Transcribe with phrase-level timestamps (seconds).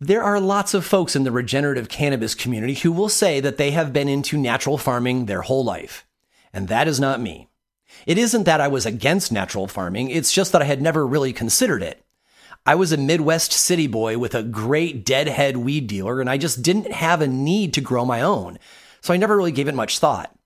[0.00, 3.70] There are lots of folks in the regenerative cannabis community who will say that they
[3.70, 6.06] have been into natural farming their whole life.
[6.52, 7.48] And that is not me.
[8.04, 11.32] It isn't that I was against natural farming, it's just that I had never really
[11.32, 12.04] considered it.
[12.66, 16.60] I was a Midwest city boy with a great deadhead weed dealer, and I just
[16.60, 18.58] didn't have a need to grow my own.
[19.00, 20.36] So I never really gave it much thought.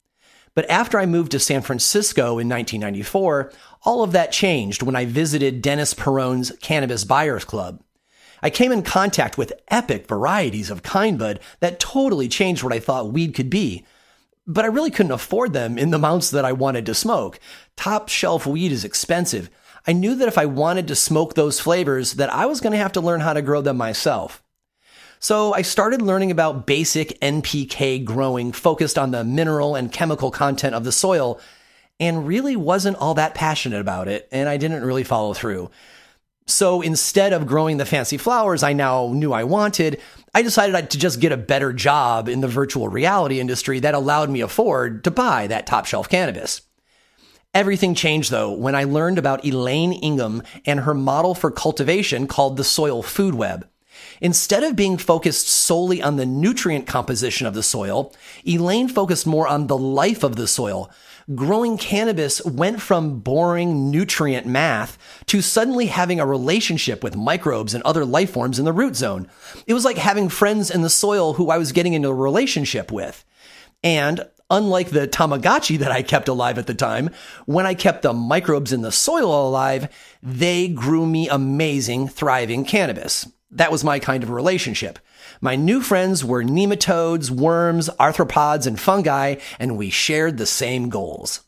[0.55, 5.07] But after I moved to San Francisco in 1994, all of that changed when I
[5.07, 7.83] visited Dennis Peron's Cannabis Buyers Club.
[8.43, 13.13] I came in contact with epic varieties of kindbud that totally changed what I thought
[13.13, 13.85] weed could be.
[14.47, 17.39] But I really couldn't afford them in the amounts that I wanted to smoke.
[17.77, 19.51] Top shelf weed is expensive.
[19.87, 22.79] I knew that if I wanted to smoke those flavors that I was going to
[22.79, 24.43] have to learn how to grow them myself.
[25.19, 30.75] So I started learning about basic NPK growing focused on the mineral and chemical content
[30.75, 31.39] of the soil
[31.99, 35.71] and really wasn't all that passionate about it and I didn't really follow through.
[36.51, 40.01] So instead of growing the fancy flowers I now knew I wanted,
[40.35, 44.31] I decided to just get a better job in the virtual reality industry that allowed
[44.31, 46.63] me afford to buy that top shelf cannabis.
[47.55, 52.57] Everything changed though when I learned about Elaine Ingham and her model for cultivation called
[52.57, 53.69] the soil food web.
[54.21, 58.13] Instead of being focused solely on the nutrient composition of the soil,
[58.47, 60.91] Elaine focused more on the life of the soil,
[61.35, 67.83] growing cannabis went from boring nutrient math to suddenly having a relationship with microbes and
[67.85, 69.29] other life forms in the root zone.
[69.67, 72.91] It was like having friends in the soil who I was getting into a relationship
[72.91, 73.25] with.
[73.83, 77.11] And unlike the Tamagotchi that I kept alive at the time,
[77.47, 79.89] when I kept the microbes in the soil alive,
[80.23, 83.31] they grew me amazing, thriving cannabis.
[83.53, 84.99] That was my kind of relationship.
[85.43, 91.41] My new friends were nematodes, worms, arthropods, and fungi, and we shared the same goals.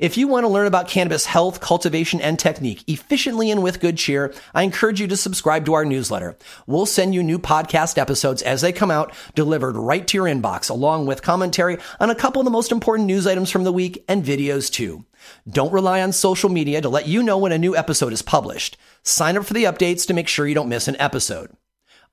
[0.00, 3.96] If you want to learn about cannabis health, cultivation, and technique efficiently and with good
[3.96, 6.36] cheer, I encourage you to subscribe to our newsletter.
[6.66, 10.68] We'll send you new podcast episodes as they come out, delivered right to your inbox,
[10.68, 14.04] along with commentary on a couple of the most important news items from the week
[14.08, 15.04] and videos too.
[15.48, 18.76] Don't rely on social media to let you know when a new episode is published.
[19.04, 21.50] Sign up for the updates to make sure you don't miss an episode.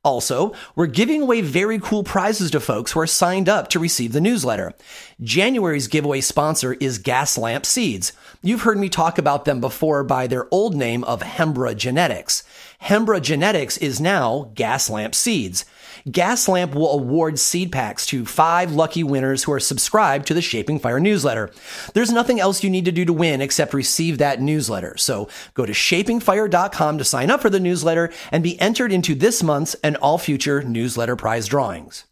[0.04, 4.12] Also, we're giving away very cool prizes to folks who are signed up to receive
[4.12, 4.74] the newsletter.
[5.22, 8.12] January's giveaway sponsor is Gaslamp Seeds.
[8.42, 12.44] You've heard me talk about them before by their old name of Hembra Genetics.
[12.82, 15.64] Hembra Genetics is now Gaslamp Seeds.
[16.08, 20.80] Gaslamp will award seed packs to five lucky winners who are subscribed to the Shaping
[20.80, 21.52] Fire newsletter.
[21.94, 24.98] There's nothing else you need to do to win except receive that newsletter.
[24.98, 29.42] So go to shapingfire.com to sign up for the newsletter and be entered into this
[29.42, 32.06] month's and all future newsletter prize drawings.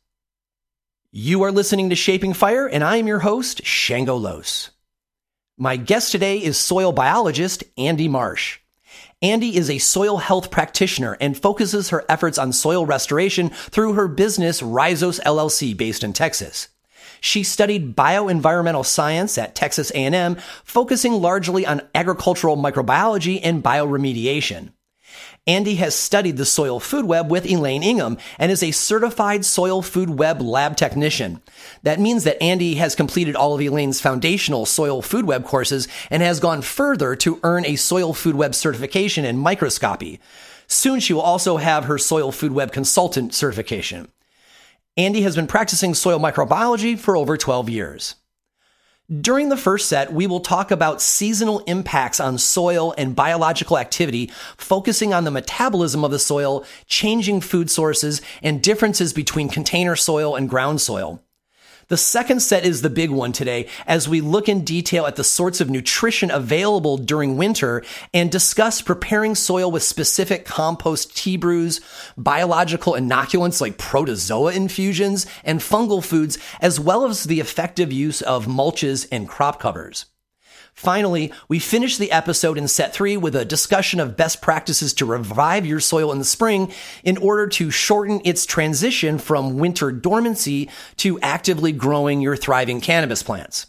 [1.11, 4.71] You are listening to Shaping Fire, and I am your host, Shango Los.
[5.57, 8.60] My guest today is soil biologist Andy Marsh.
[9.23, 14.07] Andy is a soil health practitioner and focuses her efforts on soil restoration through her
[14.07, 16.69] business Rhizos LLC based in Texas.
[17.19, 24.71] She studied bioenvironmental science at Texas A&M, focusing largely on agricultural microbiology and bioremediation.
[25.47, 29.81] Andy has studied the soil food web with Elaine Ingham and is a certified soil
[29.81, 31.41] food web lab technician.
[31.81, 36.21] That means that Andy has completed all of Elaine's foundational soil food web courses and
[36.21, 40.19] has gone further to earn a soil food web certification in microscopy.
[40.67, 44.09] Soon she will also have her soil food web consultant certification.
[44.95, 48.13] Andy has been practicing soil microbiology for over 12 years.
[49.19, 54.31] During the first set, we will talk about seasonal impacts on soil and biological activity,
[54.55, 60.37] focusing on the metabolism of the soil, changing food sources, and differences between container soil
[60.37, 61.21] and ground soil.
[61.91, 65.25] The second set is the big one today as we look in detail at the
[65.25, 71.81] sorts of nutrition available during winter and discuss preparing soil with specific compost tea brews,
[72.15, 78.45] biological inoculants like protozoa infusions, and fungal foods, as well as the effective use of
[78.45, 80.05] mulches and crop covers.
[80.73, 85.05] Finally, we finish the episode in set three with a discussion of best practices to
[85.05, 86.71] revive your soil in the spring
[87.03, 93.21] in order to shorten its transition from winter dormancy to actively growing your thriving cannabis
[93.21, 93.67] plants.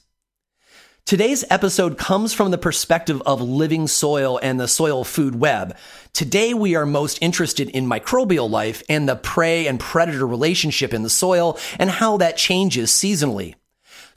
[1.04, 5.76] Today's episode comes from the perspective of living soil and the soil food web.
[6.12, 11.02] Today we are most interested in microbial life and the prey and predator relationship in
[11.02, 13.56] the soil and how that changes seasonally.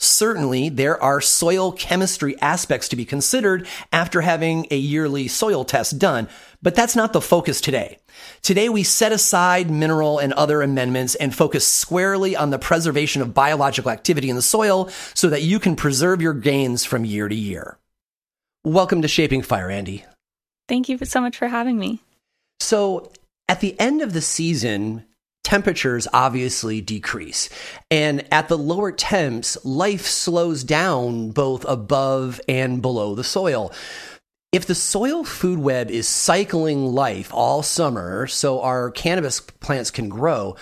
[0.05, 5.97] Certainly, there are soil chemistry aspects to be considered after having a yearly soil test
[5.97, 6.29] done,
[6.61, 7.97] but that's not the focus today.
[8.41, 13.33] Today, we set aside mineral and other amendments and focus squarely on the preservation of
[13.33, 17.35] biological activity in the soil so that you can preserve your gains from year to
[17.35, 17.77] year.
[18.63, 20.05] Welcome to Shaping Fire, Andy.
[20.67, 22.01] Thank you so much for having me.
[22.59, 23.11] So,
[23.47, 25.05] At the end of the season,
[25.45, 27.49] temperatures obviously decrease.
[27.89, 33.71] And at the lower temps, life slows down both above and below the soil.
[34.51, 40.09] If the soil food web is cycling life all summer so our cannabis plants can
[40.09, 40.55] grow,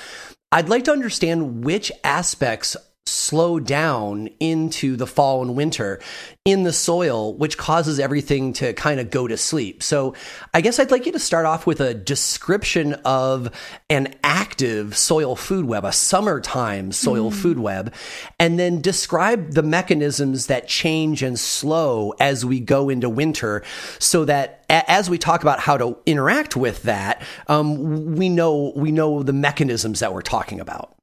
[0.51, 5.99] I'd like to understand which aspects slow down into the fall and winter
[6.45, 9.83] in the soil, which causes everything to kind of go to sleep.
[9.83, 10.13] So
[10.53, 13.49] I guess I'd like you to start off with a description of
[13.89, 17.33] an active soil food web, a summertime soil mm.
[17.33, 17.93] food web,
[18.39, 23.63] and then describe the mechanisms that change and slow as we go into winter
[23.99, 28.91] so that as we talk about how to interact with that, um, we know we
[28.91, 30.95] know the mechanisms that we're talking about.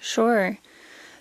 [0.00, 0.58] Sure.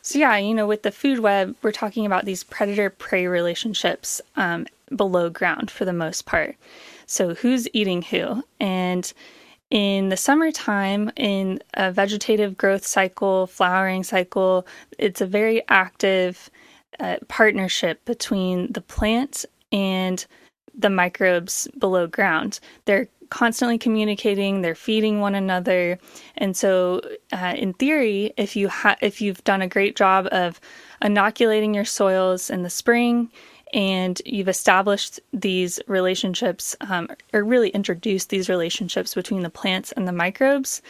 [0.05, 4.21] So, yeah, you know, with the food web, we're talking about these predator prey relationships
[4.35, 6.55] um, below ground for the most part.
[7.07, 8.43] So, who's eating who?
[8.59, 9.11] And
[9.71, 14.67] in the summertime, in a vegetative growth cycle, flowering cycle,
[14.99, 16.51] it's a very active
[16.99, 20.23] uh, partnership between the plant and
[20.77, 22.59] the microbes below ground.
[22.85, 25.99] They're constantly communicating, they're feeding one another.
[26.37, 27.01] And so,
[27.33, 30.61] uh, in theory, if you ha- if you've done a great job of
[31.01, 33.29] inoculating your soils in the spring
[33.73, 40.07] and you've established these relationships um, or really introduced these relationships between the plants and
[40.07, 40.81] the microbes,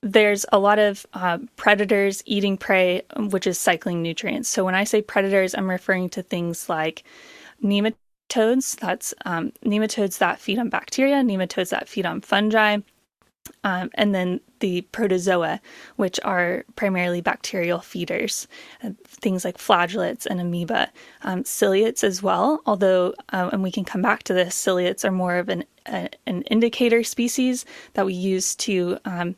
[0.00, 4.48] there's a lot of uh, predators eating prey, which is cycling nutrients.
[4.48, 7.04] So when I say predators, I'm referring to things like
[7.62, 8.01] nematodes
[8.32, 8.76] nematodes.
[8.76, 12.78] That's um, nematodes that feed on bacteria, nematodes that feed on fungi,
[13.64, 15.60] um, and then the protozoa,
[15.96, 18.46] which are primarily bacterial feeders,
[18.84, 20.90] uh, things like flagellates and amoeba.
[21.22, 25.10] Um, ciliates as well, although, uh, and we can come back to this, ciliates are
[25.10, 27.64] more of an, a, an indicator species
[27.94, 29.34] that we use to um,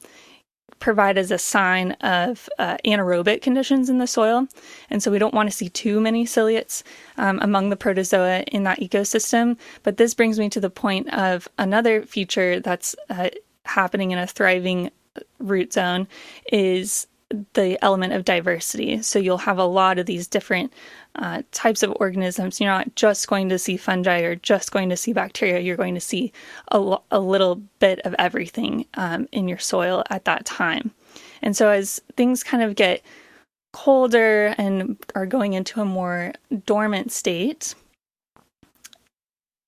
[0.84, 4.46] provide as a sign of uh, anaerobic conditions in the soil.
[4.90, 6.84] And so we don't want to see too many ciliates
[7.16, 9.56] um, among the protozoa in that ecosystem.
[9.82, 13.30] But this brings me to the point of another feature that's uh,
[13.64, 14.90] happening in a thriving
[15.38, 16.06] root zone
[16.52, 17.06] is
[17.54, 19.02] the element of diversity.
[19.02, 20.72] So you'll have a lot of these different
[21.16, 22.60] uh, types of organisms.
[22.60, 25.60] You're not just going to see fungi or just going to see bacteria.
[25.60, 26.32] You're going to see
[26.70, 30.92] a, a little bit of everything um, in your soil at that time.
[31.42, 33.02] And so as things kind of get
[33.72, 36.32] colder and are going into a more
[36.66, 37.74] dormant state,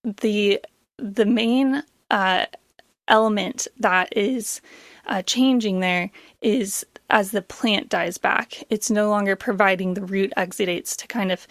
[0.04, 0.60] the
[0.98, 2.46] the main uh,
[3.08, 4.60] element that is
[5.06, 6.10] uh, changing there
[6.40, 8.62] is as the plant dies back.
[8.70, 11.46] It's no longer providing the root exudates to kind of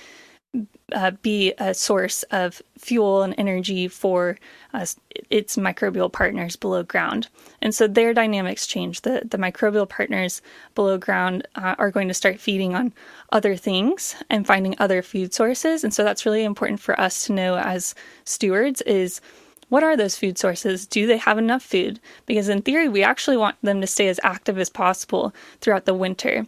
[0.94, 4.38] uh, be a source of fuel and energy for
[4.74, 4.86] uh,
[5.30, 7.28] its microbial partners below ground.
[7.62, 9.02] And so their dynamics change.
[9.02, 10.42] The, the microbial partners
[10.76, 12.94] below ground uh, are going to start feeding on
[13.32, 15.84] other things and finding other food sources.
[15.84, 19.22] And so that's really important for us to know as stewards is
[19.70, 20.86] what are those food sources?
[20.86, 22.00] Do they have enough food?
[22.26, 25.94] Because in theory, we actually want them to stay as active as possible throughout the
[25.94, 26.46] winter.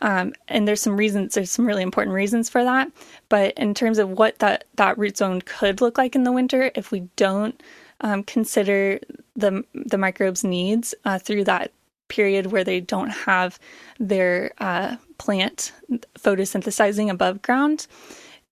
[0.00, 2.90] Um, and there's some reasons, there's some really important reasons for that.
[3.28, 6.70] But in terms of what that, that root zone could look like in the winter,
[6.74, 7.60] if we don't
[8.00, 9.00] um, consider
[9.34, 11.72] the, the microbes' needs uh, through that
[12.08, 13.58] period where they don't have
[13.98, 15.72] their uh, plant
[16.18, 17.86] photosynthesizing above ground,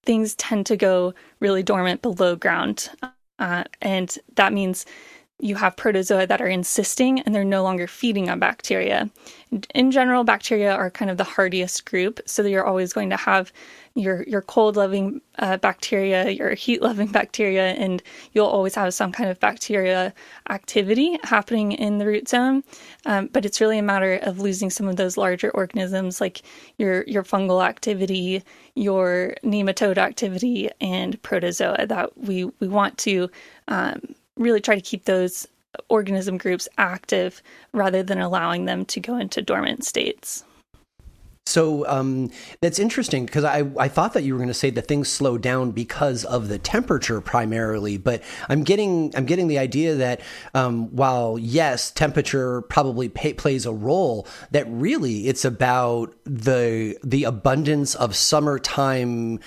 [0.05, 2.91] things tend to go really dormant below ground.
[3.39, 4.87] Uh, and that means
[5.39, 9.11] you have protozoa that are encysting and they're no longer feeding on bacteria.
[9.75, 13.53] In general, bacteria are kind of the hardiest group, so you're always going to have
[13.95, 18.03] your your cold loving uh, bacteria, your heat loving bacteria, and
[18.33, 20.13] you'll always have some kind of bacteria
[20.49, 22.65] activity happening in the root zone.
[23.05, 26.43] Um, but it's really a matter of losing some of those larger organisms like
[26.79, 28.43] your your fungal activity,
[28.75, 33.31] your nematode activity, and protozoa that we we want to
[33.69, 34.01] um,
[34.37, 35.47] really try to keep those
[35.89, 40.45] organism groups active rather than allowing them to go into dormant states.
[41.49, 44.89] So um, that's interesting because I, I thought that you were going to say that
[44.89, 49.95] things slow down because of the temperature primarily, but I'm getting I'm getting the idea
[49.95, 50.23] that
[50.55, 57.23] um, while yes, temperature probably pay, plays a role, that really it's about the the
[57.23, 59.39] abundance of summertime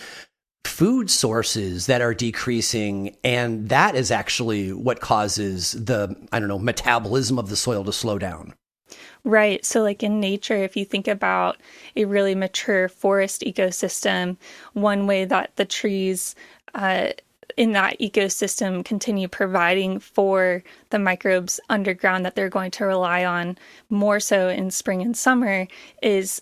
[0.65, 6.59] food sources that are decreasing and that is actually what causes the i don't know
[6.59, 8.53] metabolism of the soil to slow down
[9.25, 9.65] Right.
[9.65, 11.57] So, like in nature, if you think about
[11.95, 14.37] a really mature forest ecosystem,
[14.73, 16.35] one way that the trees
[16.73, 17.09] uh,
[17.57, 23.57] in that ecosystem continue providing for the microbes underground that they're going to rely on
[23.89, 25.67] more so in spring and summer
[26.01, 26.41] is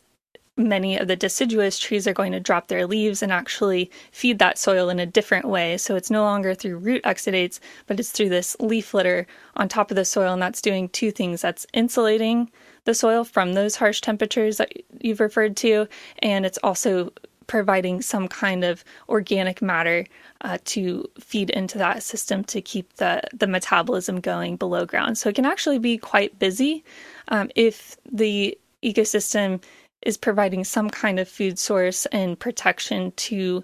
[0.58, 4.58] many of the deciduous trees are going to drop their leaves and actually feed that
[4.58, 5.78] soil in a different way.
[5.78, 9.92] So it's no longer through root exudates, but it's through this leaf litter on top
[9.92, 10.34] of the soil.
[10.34, 12.52] And that's doing two things that's insulating
[12.86, 14.72] the soil from those harsh temperatures that
[15.02, 15.88] you've referred to,
[16.20, 17.12] and it's also
[17.46, 20.06] providing some kind of organic matter
[20.42, 25.18] uh, to feed into that system to keep the, the metabolism going below ground.
[25.18, 26.84] So it can actually be quite busy
[27.30, 29.62] um, if the ecosystem
[30.02, 33.64] is providing some kind of food source and protection to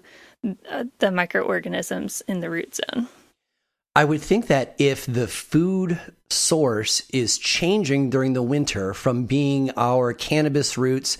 [0.70, 3.08] uh, the microorganisms in the root zone.
[3.96, 9.70] I would think that if the food source is changing during the winter from being
[9.76, 11.16] our cannabis roots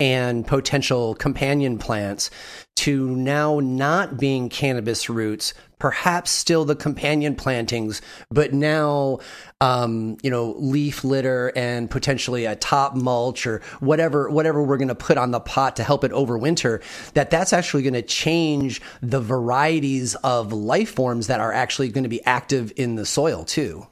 [0.00, 2.30] and potential companion plants
[2.76, 5.52] to now not being cannabis roots,
[5.84, 8.00] perhaps still the companion plantings,
[8.30, 9.18] but now,
[9.60, 14.88] um, you know, leaf litter and potentially a top mulch or whatever, whatever we're going
[14.88, 18.80] to put on the pot to help it overwinter, that that's actually going to change
[19.02, 23.44] the varieties of life forms that are actually going to be active in the soil
[23.44, 23.86] too.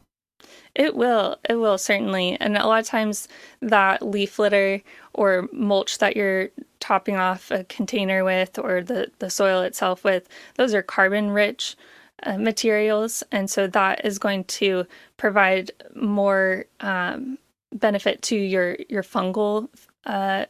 [0.74, 1.36] It will.
[1.46, 2.38] It will certainly.
[2.40, 3.28] And a lot of times
[3.60, 4.80] that leaf litter
[5.12, 6.48] or mulch that you're
[6.82, 11.76] topping off a container with or the, the soil itself with, those are carbon rich
[12.24, 13.22] uh, materials.
[13.30, 14.84] And so that is going to
[15.16, 17.38] provide more um,
[17.72, 19.68] benefit to your, your fungal
[20.06, 20.46] uh,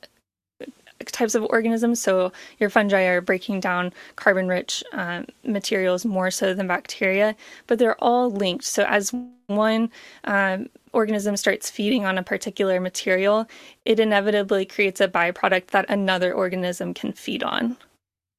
[1.23, 2.01] types of organisms.
[2.01, 7.37] So your fungi are breaking down carbon rich um, materials more so than bacteria,
[7.67, 8.65] but they're all linked.
[8.65, 9.15] So as
[9.47, 9.91] one
[10.25, 13.49] um, organism starts feeding on a particular material,
[13.85, 17.77] it inevitably creates a byproduct that another organism can feed on.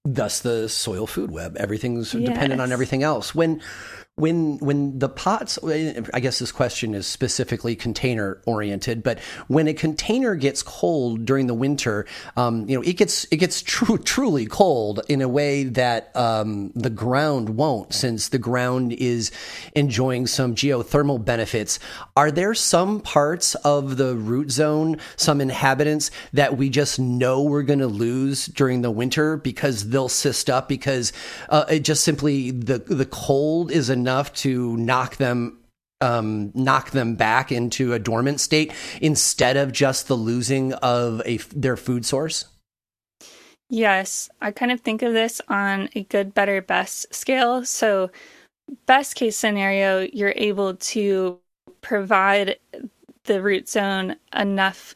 [0.05, 1.55] Thus, the soil food web.
[1.55, 2.27] Everything's yes.
[2.27, 3.33] dependent on everything else.
[3.33, 3.61] When
[4.15, 5.58] when when the pots
[6.13, 11.48] i guess this question is specifically container oriented but when a container gets cold during
[11.48, 12.05] the winter
[12.38, 16.72] um, you know it gets it gets true truly cold in a way that um,
[16.75, 19.32] the ground won't since the ground is
[19.75, 21.79] enjoying some geothermal benefits.
[22.15, 27.63] Are there some parts of the root zone some inhabitants that we just know we're
[27.63, 31.12] going to lose during the winter because they'll cyst up because
[31.50, 35.60] uh, it just simply the the cold is a enough to knock them
[36.01, 41.38] um, knock them back into a dormant state instead of just the losing of a
[41.55, 42.45] their food source?
[43.69, 47.63] Yes, I kind of think of this on a good, better, best scale.
[47.63, 48.12] So,
[48.86, 51.39] best case scenario, you're able to
[51.81, 52.57] provide
[53.24, 54.93] the root zone enough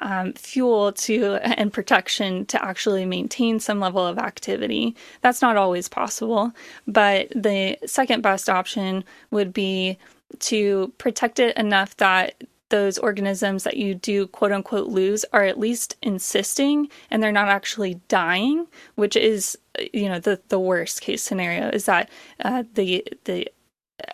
[0.00, 4.96] um, fuel to and protection to actually maintain some level of activity.
[5.20, 6.52] That's not always possible,
[6.86, 9.98] but the second best option would be
[10.40, 15.60] to protect it enough that those organisms that you do quote unquote lose are at
[15.60, 19.56] least encysting and they're not actually dying, which is
[19.92, 22.10] you know the the worst case scenario is that
[22.40, 23.48] uh, the the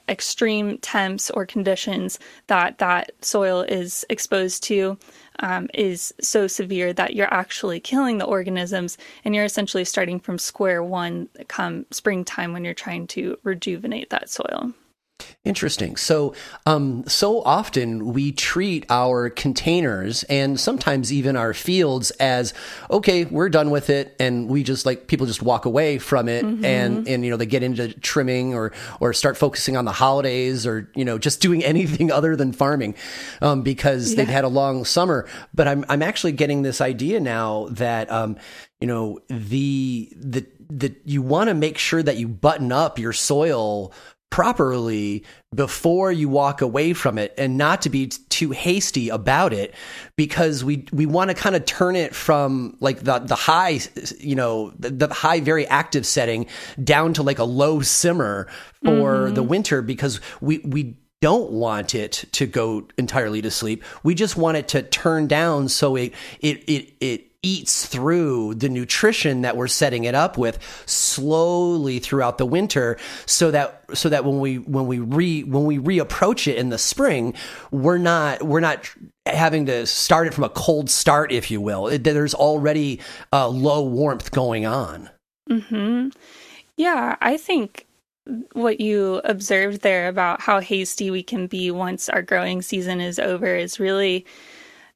[0.08, 2.18] extreme temps or conditions
[2.48, 4.98] that that soil is exposed to
[5.40, 10.38] um, is so severe that you're actually killing the organisms and you're essentially starting from
[10.38, 14.72] square one come springtime when you're trying to rejuvenate that soil.
[15.44, 15.96] Interesting.
[15.96, 16.34] So,
[16.66, 22.54] um, so often we treat our containers and sometimes even our fields as
[22.90, 26.44] okay, we're done with it, and we just like people just walk away from it,
[26.44, 26.64] mm-hmm.
[26.64, 30.66] and and you know they get into trimming or or start focusing on the holidays
[30.66, 32.94] or you know just doing anything other than farming
[33.40, 34.16] um, because yeah.
[34.16, 35.26] they've had a long summer.
[35.54, 38.36] But I'm I'm actually getting this idea now that um,
[38.80, 43.12] you know the the that you want to make sure that you button up your
[43.12, 43.92] soil
[44.30, 49.52] properly before you walk away from it and not to be t- too hasty about
[49.52, 49.74] it
[50.16, 53.80] because we we want to kind of turn it from like the the high
[54.18, 56.46] you know the, the, high very active setting
[56.82, 58.46] down to like a low simmer
[58.84, 59.34] for mm-hmm.
[59.34, 64.36] the winter because we we don't want it to go entirely to sleep we just
[64.36, 69.56] want it to turn down so it it it it eats through the nutrition that
[69.56, 74.58] we're setting it up with slowly throughout the winter so that so that when we
[74.58, 77.32] when we re when we reapproach it in the spring
[77.70, 78.90] we're not we're not
[79.24, 83.00] having to start it from a cold start if you will it, there's already
[83.32, 85.08] a low warmth going on
[85.48, 86.08] mm-hmm.
[86.76, 87.86] yeah i think
[88.52, 93.18] what you observed there about how hasty we can be once our growing season is
[93.18, 94.26] over is really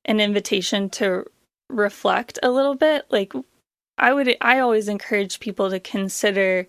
[0.05, 1.25] an invitation to
[1.71, 3.33] reflect a little bit like
[3.99, 6.67] i would i always encourage people to consider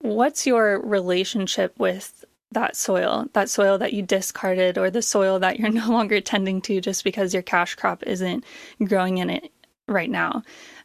[0.00, 5.58] what's your relationship with that soil, that soil that you discarded, or the soil that
[5.58, 8.44] you're no longer tending to just because your cash crop isn't
[8.84, 9.52] growing in it
[9.88, 10.42] right now?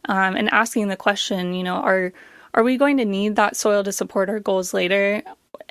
[0.08, 2.14] Um, and asking the question, you know, are
[2.54, 5.22] are we going to need that soil to support our goals later,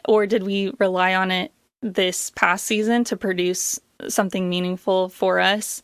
[0.06, 5.80] or did we rely on it this past season to produce something meaningful for us?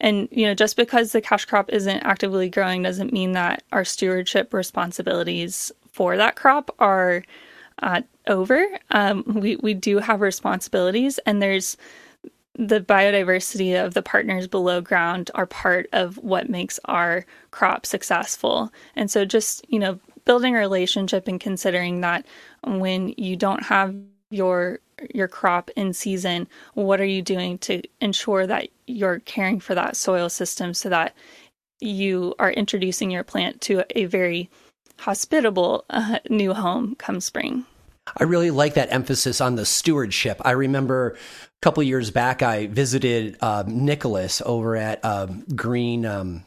[0.00, 3.84] And you know, just because the cash crop isn't actively growing doesn't mean that our
[3.84, 7.22] stewardship responsibilities for that crop are
[7.82, 8.64] uh, over.
[8.90, 11.76] Um, we we do have responsibilities, and there's
[12.54, 18.72] the biodiversity of the partners below ground are part of what makes our crop successful.
[18.96, 22.26] And so, just you know, building a relationship and considering that
[22.64, 23.94] when you don't have
[24.30, 24.80] your
[25.14, 29.96] your crop in season, what are you doing to ensure that you're caring for that
[29.96, 31.14] soil system so that
[31.80, 34.50] you are introducing your plant to a very
[34.98, 37.64] hospitable uh, new home come spring.
[38.16, 40.40] I really like that emphasis on the stewardship.
[40.44, 41.16] I remember a
[41.62, 46.44] couple years back, I visited um, Nicholas over at um, Green um,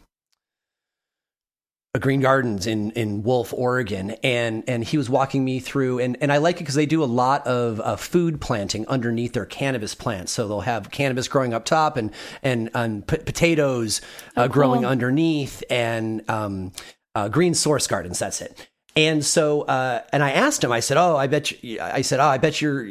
[2.00, 6.33] Green Gardens in in Wolf, Oregon, and and he was walking me through, and and
[6.33, 9.93] I like it because they do a lot of uh, food planting underneath their cannabis
[9.93, 10.31] plants.
[10.31, 12.09] So they'll have cannabis growing up top, and
[12.41, 14.01] and, and p- potatoes
[14.35, 14.89] uh, oh, growing cool.
[14.89, 16.71] underneath, and um,
[17.13, 18.17] uh, Green Source Gardens.
[18.17, 18.67] That's it.
[18.95, 20.71] And so, uh, and I asked him.
[20.71, 22.88] I said, "Oh, I bet you." I said, "Oh, I bet you're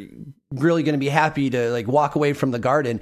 [0.55, 3.01] really going to be happy to like walk away from the garden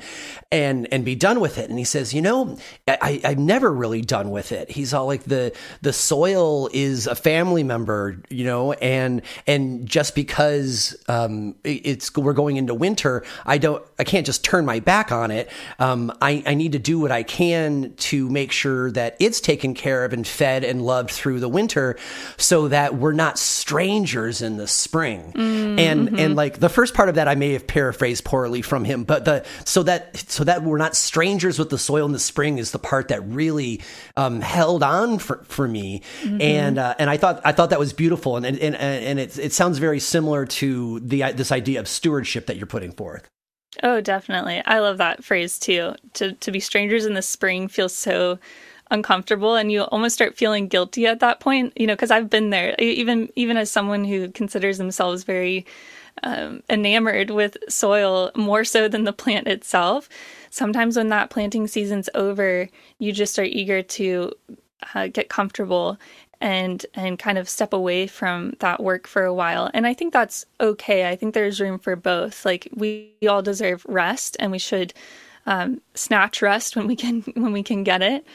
[0.52, 1.70] and and be done with it.
[1.70, 4.70] And he says you know I, i've never really done with it.
[4.70, 10.16] He's all like the the soil is a family member you know and and just
[10.16, 15.12] because um it's we're going into winter i don't i can't just turn my back
[15.12, 15.50] on it.
[15.80, 19.74] Um i i need to do what i can to make sure that it's taken
[19.74, 21.98] care of and fed and loved through the winter
[22.38, 25.34] so that we're not strangers in the spring.
[25.36, 25.80] Mm-hmm.
[25.80, 29.04] and and like the first part of that i may have paraphrased poorly from him,
[29.04, 32.60] but the so that so that we're not strangers with the soil in the spring
[32.60, 33.82] is the part that really
[34.16, 36.40] um, held on for, for me, mm-hmm.
[36.40, 39.54] and uh, and I thought I thought that was beautiful, and and and it it
[39.54, 43.28] sounds very similar to the this idea of stewardship that you're putting forth.
[43.82, 44.62] Oh, definitely.
[44.66, 45.96] I love that phrase too.
[46.14, 48.38] To to be strangers in the spring feels so
[48.92, 52.50] uncomfortable and you almost start feeling guilty at that point you know because i've been
[52.50, 55.66] there even even as someone who considers themselves very
[56.24, 60.10] um, enamored with soil more so than the plant itself.
[60.50, 64.34] Sometimes when that planting season's over, you just are eager to
[64.94, 65.98] uh, get comfortable
[66.42, 69.70] and and kind of step away from that work for a while.
[69.74, 71.08] And I think that's okay.
[71.08, 72.46] I think there's room for both.
[72.46, 74.94] Like we, all deserve rest, and we should
[75.46, 78.26] um, snatch rest when we can when we can get it.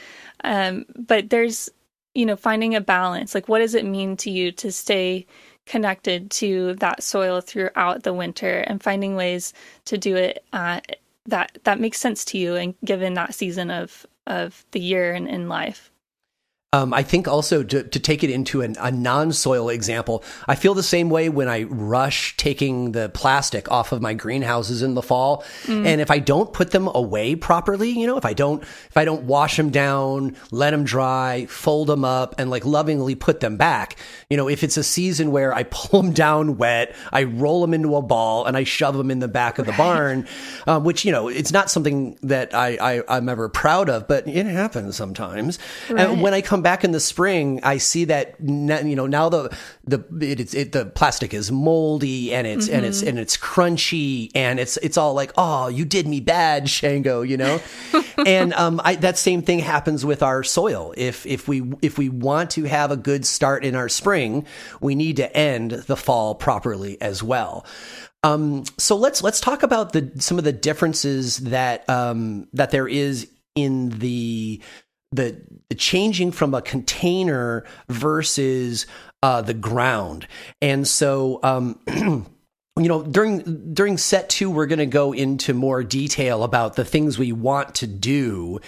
[0.45, 1.69] Um, but there's
[2.15, 3.35] you know finding a balance.
[3.35, 5.27] Like what does it mean to you to stay
[5.67, 9.53] connected to that soil throughout the winter and finding ways
[9.85, 10.81] to do it uh,
[11.27, 15.29] that that makes sense to you and given that season of of the year and
[15.29, 15.91] in life.
[16.77, 20.57] Um, I think also to, to take it into an, a non soil example, I
[20.57, 24.93] feel the same way when I rush taking the plastic off of my greenhouses in
[24.95, 25.43] the fall.
[25.65, 25.87] Mm.
[25.87, 29.07] And if I don't put them away properly, you know, if I don't, if I
[29.07, 33.57] don't wash them down, let them dry, fold them up and like lovingly put them
[33.57, 33.97] back,
[34.29, 37.73] you know, if it's a season where I pull them down wet, I roll them
[37.73, 39.79] into a ball and I shove them in the back of the right.
[39.79, 40.29] barn,
[40.67, 44.29] um, which, you know, it's not something that I, I, am ever proud of, but
[44.29, 45.59] it happens sometimes.
[45.89, 46.01] Right.
[46.01, 49.57] And when I come back in the spring, I see that you know now the
[49.85, 52.75] the it, it, the plastic is moldy and it's mm-hmm.
[52.75, 53.11] and it's mm-hmm.
[53.11, 57.37] and it's crunchy and it's it's all like oh you did me bad Shango you
[57.37, 57.61] know,
[58.27, 60.93] and um I, that same thing happens with our soil.
[60.97, 64.45] If if we if we want to have a good start in our spring,
[64.81, 67.65] we need to end the fall properly as well.
[68.25, 72.89] Um, so let's let's talk about the some of the differences that um, that there
[72.89, 74.61] is in the
[75.13, 78.87] the, the changing from a container versus
[79.23, 80.27] uh, the ground.
[80.61, 81.79] And so, um,
[82.79, 86.85] you know, during during set two, we're going to go into more detail about the
[86.85, 88.61] things we want to do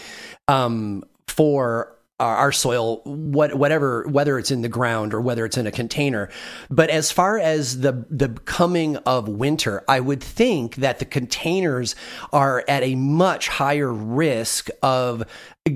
[0.46, 5.66] um, for our soil, what, whatever, whether it's in the ground or whether it's in
[5.66, 6.28] a container.
[6.68, 11.94] But as far as the, the coming of winter, I would think that the containers
[12.32, 15.24] are at a much higher risk of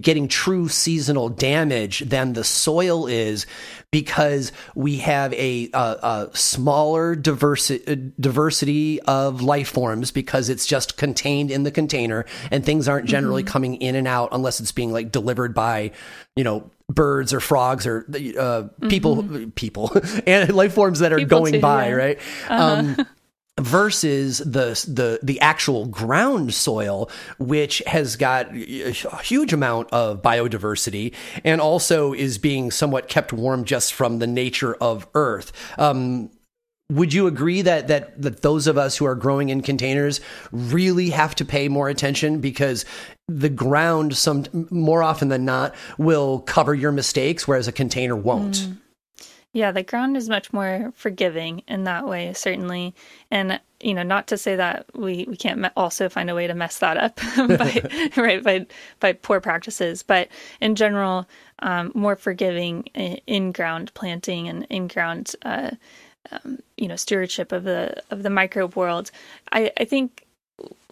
[0.00, 3.46] getting true seasonal damage than the soil is
[3.90, 10.96] because we have a, a, a smaller diversi- diversity of life forms because it's just
[10.96, 13.52] contained in the container and things aren't generally mm-hmm.
[13.52, 15.92] coming in and out unless it's being like delivered by
[16.36, 18.06] you know, birds or frogs or
[18.38, 19.50] uh, people, mm-hmm.
[19.50, 19.92] people,
[20.26, 21.94] and life forms that are people going too, by, yeah.
[21.94, 22.18] right?
[22.48, 22.64] Uh-huh.
[22.64, 23.06] Um,
[23.60, 28.92] versus the the the actual ground soil which has got a
[29.22, 31.14] huge amount of biodiversity
[31.44, 36.30] and also is being somewhat kept warm just from the nature of earth um,
[36.94, 41.11] would you agree that that that those of us who are growing in containers really
[41.11, 42.85] have to pay more attention because
[43.28, 48.55] the ground some more often than not will cover your mistakes whereas a container won't
[48.55, 48.76] mm.
[49.55, 52.94] Yeah, the ground is much more forgiving in that way, certainly.
[53.31, 56.55] And you know, not to say that we we can't also find a way to
[56.55, 58.66] mess that up by right by
[58.98, 60.28] by poor practices, but
[60.62, 61.28] in general,
[61.59, 62.85] um, more forgiving
[63.26, 65.72] in ground planting and in ground, uh,
[66.30, 69.11] um, you know, stewardship of the of the microbe world.
[69.50, 70.26] I I think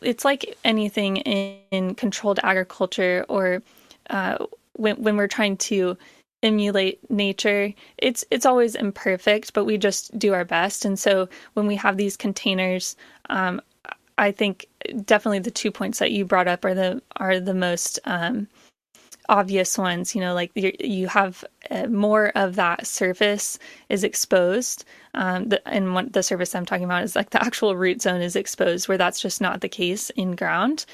[0.03, 3.62] it's like anything in, in controlled agriculture or
[4.11, 5.97] uh, when when we're trying to
[6.43, 7.73] emulate nature.
[7.99, 10.85] It's it's always imperfect, but we just do our best.
[10.85, 12.97] And so when we have these containers,
[13.29, 13.61] um,
[14.19, 14.66] I think
[15.05, 18.49] definitely the two points that you brought up are the are the most um,
[19.31, 20.14] obvious ones.
[20.14, 25.95] You know, like you have uh, more of that surface is exposed, um, the, and
[25.95, 28.99] what the surface I'm talking about is like the actual root zone is exposed, where
[28.99, 30.85] that's just not the case in ground,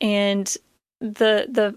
[0.00, 0.56] and
[1.00, 1.76] the the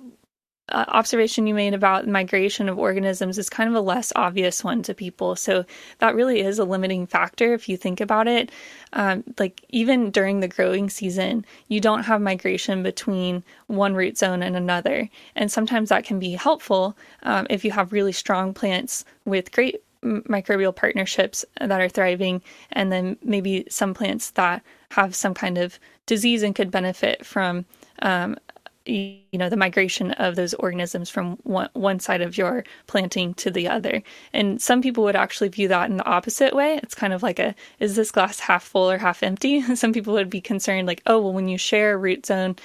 [0.69, 4.81] uh, observation you made about migration of organisms is kind of a less obvious one
[4.83, 5.35] to people.
[5.35, 5.65] So
[5.99, 8.51] that really is a limiting factor if you think about it.
[8.93, 14.41] Um, like even during the growing season, you don't have migration between one root zone
[14.41, 19.05] and another, and sometimes that can be helpful um, if you have really strong plants
[19.25, 25.33] with great microbial partnerships that are thriving, and then maybe some plants that have some
[25.33, 27.65] kind of disease and could benefit from
[28.01, 28.37] um,
[28.85, 33.51] you know the migration of those organisms from one, one side of your planting to
[33.51, 34.03] the other.
[34.33, 36.79] And some people would actually view that in the opposite way.
[36.83, 39.61] It's kind of like a is this glass half full or half empty?
[39.75, 42.55] Some people would be concerned like oh well when you share a root zone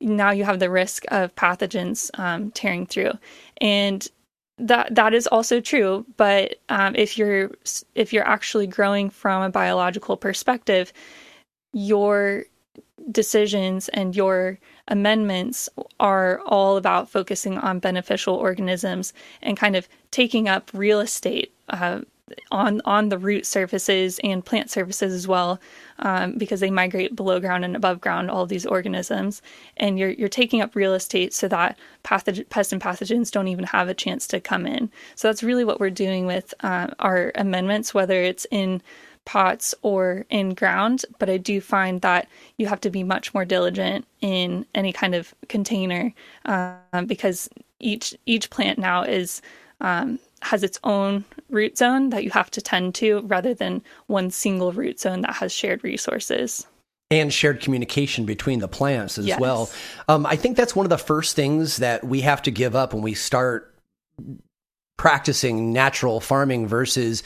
[0.00, 3.12] now you have the risk of pathogens um, tearing through.
[3.60, 4.06] And
[4.58, 7.50] that that is also true but um, if you're
[7.94, 10.94] if you're actually growing from a biological perspective
[11.74, 12.44] your
[13.10, 15.68] decisions and your amendments
[16.00, 22.00] are all about focusing on beneficial organisms and kind of taking up real estate uh,
[22.50, 25.60] on on the root surfaces and plant surfaces as well,
[26.00, 28.30] um, because they migrate below ground and above ground.
[28.30, 29.42] All these organisms,
[29.76, 33.64] and you're you're taking up real estate so that pathog- pests and pathogens don't even
[33.64, 34.90] have a chance to come in.
[35.14, 38.82] So that's really what we're doing with uh, our amendments, whether it's in
[39.26, 43.44] pots or in ground, but I do find that you have to be much more
[43.44, 46.14] diligent in any kind of container
[46.46, 49.42] um, because each each plant now is
[49.82, 54.30] um, has its own root zone that you have to tend to rather than one
[54.30, 56.66] single root zone that has shared resources
[57.10, 59.38] and shared communication between the plants as yes.
[59.38, 59.70] well.
[60.08, 62.94] Um, I think that's one of the first things that we have to give up
[62.94, 63.72] when we start
[64.96, 67.22] practicing natural farming versus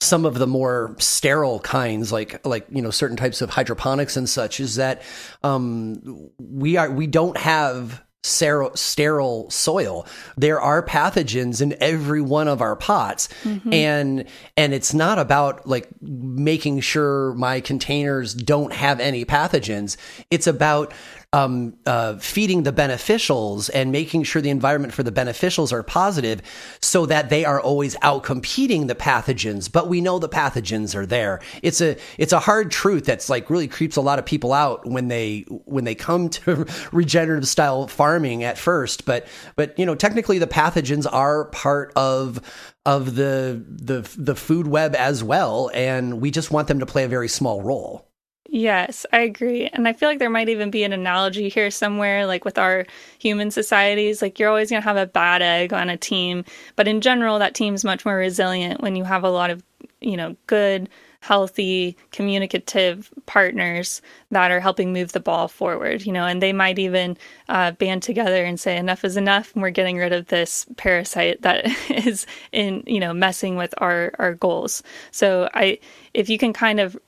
[0.00, 4.28] some of the more sterile kinds, like like you know certain types of hydroponics and
[4.28, 5.02] such, is that
[5.42, 10.06] um, we are we don't have sterile, sterile soil.
[10.36, 13.72] There are pathogens in every one of our pots, mm-hmm.
[13.72, 14.24] and
[14.56, 19.96] and it's not about like making sure my containers don't have any pathogens.
[20.30, 20.92] It's about
[21.32, 26.42] um, uh, feeding the beneficials and making sure the environment for the beneficials are positive
[26.80, 29.70] so that they are always out competing the pathogens.
[29.70, 31.40] But we know the pathogens are there.
[31.62, 34.84] It's a, it's a hard truth that's like really creeps a lot of people out
[34.86, 39.04] when they, when they come to regenerative style farming at first.
[39.04, 42.40] But, but, you know, technically the pathogens are part of,
[42.84, 45.70] of the, the, the food web as well.
[45.74, 48.09] And we just want them to play a very small role.
[48.52, 49.68] Yes, I agree.
[49.68, 52.84] And I feel like there might even be an analogy here somewhere, like with our
[53.20, 54.20] human societies.
[54.20, 56.44] Like, you're always going to have a bad egg on a team.
[56.74, 59.62] But in general, that team's much more resilient when you have a lot of,
[60.00, 60.88] you know, good,
[61.20, 66.78] healthy, communicative partners that are helping move the ball forward, you know, and they might
[66.80, 67.16] even
[67.48, 71.42] uh, band together and say, enough is enough, and we're getting rid of this parasite
[71.42, 74.82] that is in, you know, messing with our, our goals.
[75.12, 75.78] So I,
[76.14, 76.98] if you can kind of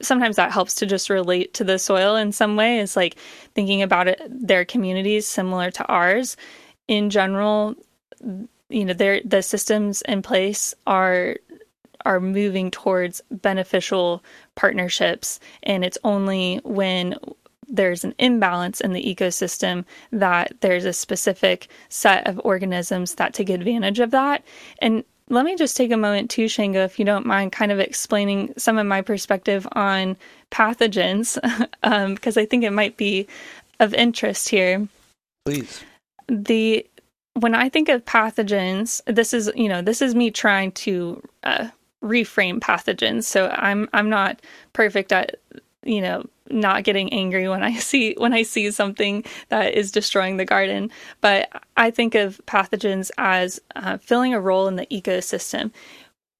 [0.00, 3.16] sometimes that helps to just relate to the soil in some way is like
[3.54, 6.36] thinking about it their communities similar to ours
[6.88, 7.74] in general
[8.68, 11.36] you know their the systems in place are
[12.04, 14.24] are moving towards beneficial
[14.56, 17.14] partnerships and it's only when
[17.72, 23.48] there's an imbalance in the ecosystem, that there's a specific set of organisms that take
[23.48, 24.44] advantage of that.
[24.80, 27.80] And let me just take a moment too, Shango, if you don't mind, kind of
[27.80, 30.16] explaining some of my perspective on
[30.50, 31.40] pathogens,
[31.80, 33.26] because um, I think it might be
[33.80, 34.86] of interest here.
[35.46, 35.82] Please.
[36.28, 36.86] The
[37.34, 41.68] when I think of pathogens, this is you know this is me trying to uh,
[42.04, 43.24] reframe pathogens.
[43.24, 44.40] So I'm I'm not
[44.74, 45.36] perfect at
[45.82, 50.36] you know not getting angry when I see when I see something that is destroying
[50.36, 50.90] the garden.
[51.20, 55.70] But I think of pathogens as uh, filling a role in the ecosystem.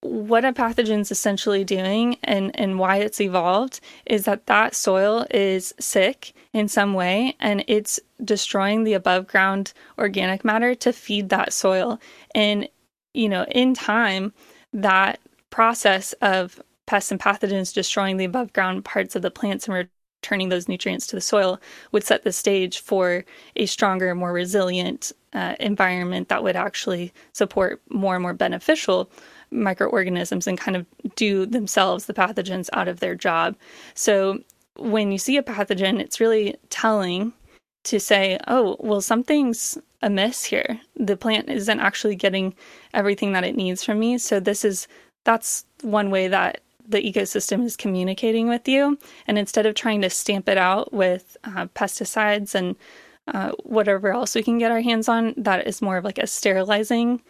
[0.01, 5.73] What a pathogen's essentially doing and, and why it's evolved is that that soil is
[5.79, 11.53] sick in some way and it's destroying the above ground organic matter to feed that
[11.53, 12.01] soil.
[12.35, 12.69] And,
[13.15, 14.33] you know, in time,
[14.73, 16.61] that process of
[16.93, 19.89] pests and pathogens destroying the above ground parts of the plants and
[20.23, 21.59] returning those nutrients to the soil
[21.91, 23.25] would set the stage for
[23.57, 29.11] a stronger, more resilient uh, environment that would actually support more and more beneficial
[29.51, 30.85] microorganisms and kind of
[31.17, 33.57] do themselves, the pathogens, out of their job.
[33.95, 34.41] So
[34.77, 37.33] when you see a pathogen, it's really telling
[37.85, 40.79] to say, oh, well, something's amiss here.
[40.95, 42.55] The plant isn't actually getting
[42.93, 44.19] everything that it needs from me.
[44.19, 44.89] So this is
[45.25, 48.99] that's one way that the ecosystem is communicating with you.
[49.27, 52.77] And instead of trying to stamp it out with uh, pesticides and
[53.29, 56.27] uh, whatever else we can get our hands on, that is more of like a
[56.27, 57.23] sterilizing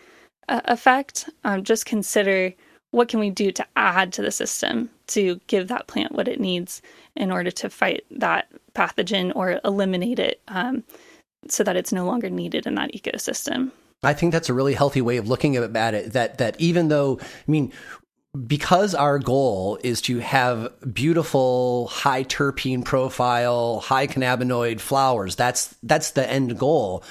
[0.49, 1.29] uh, effect.
[1.45, 2.53] Um, just consider
[2.91, 6.41] what can we do to add to the system to give that plant what it
[6.41, 6.83] needs
[7.17, 10.85] in order to fight that pathogen or eliminate it um,
[11.49, 13.71] so that it's no longer needed in that ecosystem.
[14.05, 16.12] I think that's a really healthy way of looking at it.
[16.12, 17.73] That that even though I mean,
[18.47, 25.37] because our goal is to have beautiful high terpene profile, high cannabinoid flowers.
[25.37, 27.05] That's that's the end goal.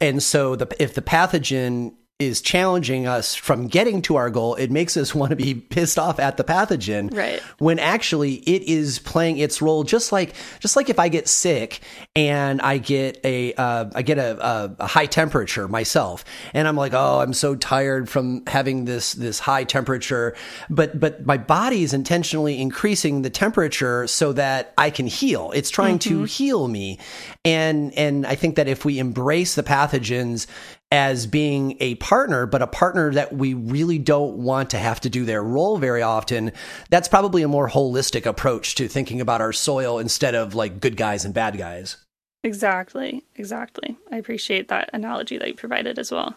[0.00, 4.72] And so the if the pathogen is challenging us from getting to our goal, it
[4.72, 7.14] makes us want to be pissed off at the pathogen.
[7.14, 7.40] Right.
[7.58, 11.80] When actually it is playing its role, just like just like if I get sick
[12.16, 16.76] and I get a uh, I get a, a, a, high temperature myself, and I'm
[16.76, 20.34] like, oh, I'm so tired from having this this high temperature,
[20.68, 25.52] but but my body is intentionally increasing the temperature so that I can heal.
[25.54, 26.22] It's trying mm-hmm.
[26.22, 26.98] to heal me,
[27.44, 30.48] and and I think that if we embrace the pathogens
[30.90, 35.10] as being a partner, but a partner that we really don't want to have to
[35.10, 36.52] do their role very often,
[36.88, 40.96] that's probably a more holistic approach to thinking about our soil instead of like good
[40.96, 41.98] guys and bad guys.
[42.42, 43.24] Exactly.
[43.36, 43.96] Exactly.
[44.10, 46.34] I appreciate that analogy that you provided as well.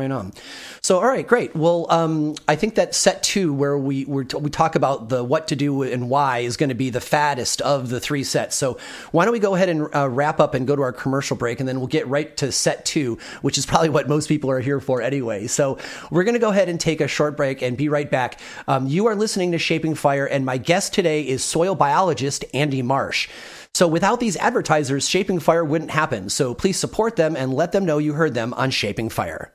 [0.00, 0.32] Right on.
[0.80, 1.54] So, all right, great.
[1.54, 5.56] Well, um, I think that set two, where we we talk about the what to
[5.56, 8.56] do and why, is going to be the fattest of the three sets.
[8.56, 8.78] So,
[9.12, 11.60] why don't we go ahead and uh, wrap up and go to our commercial break,
[11.60, 14.60] and then we'll get right to set two, which is probably what most people are
[14.60, 15.46] here for anyway.
[15.46, 15.76] So,
[16.10, 18.40] we're going to go ahead and take a short break and be right back.
[18.66, 22.80] Um, you are listening to Shaping Fire, and my guest today is soil biologist Andy
[22.80, 23.28] Marsh.
[23.74, 26.30] So without these advertisers, Shaping Fire wouldn't happen.
[26.30, 29.52] So please support them and let them know you heard them on Shaping Fire.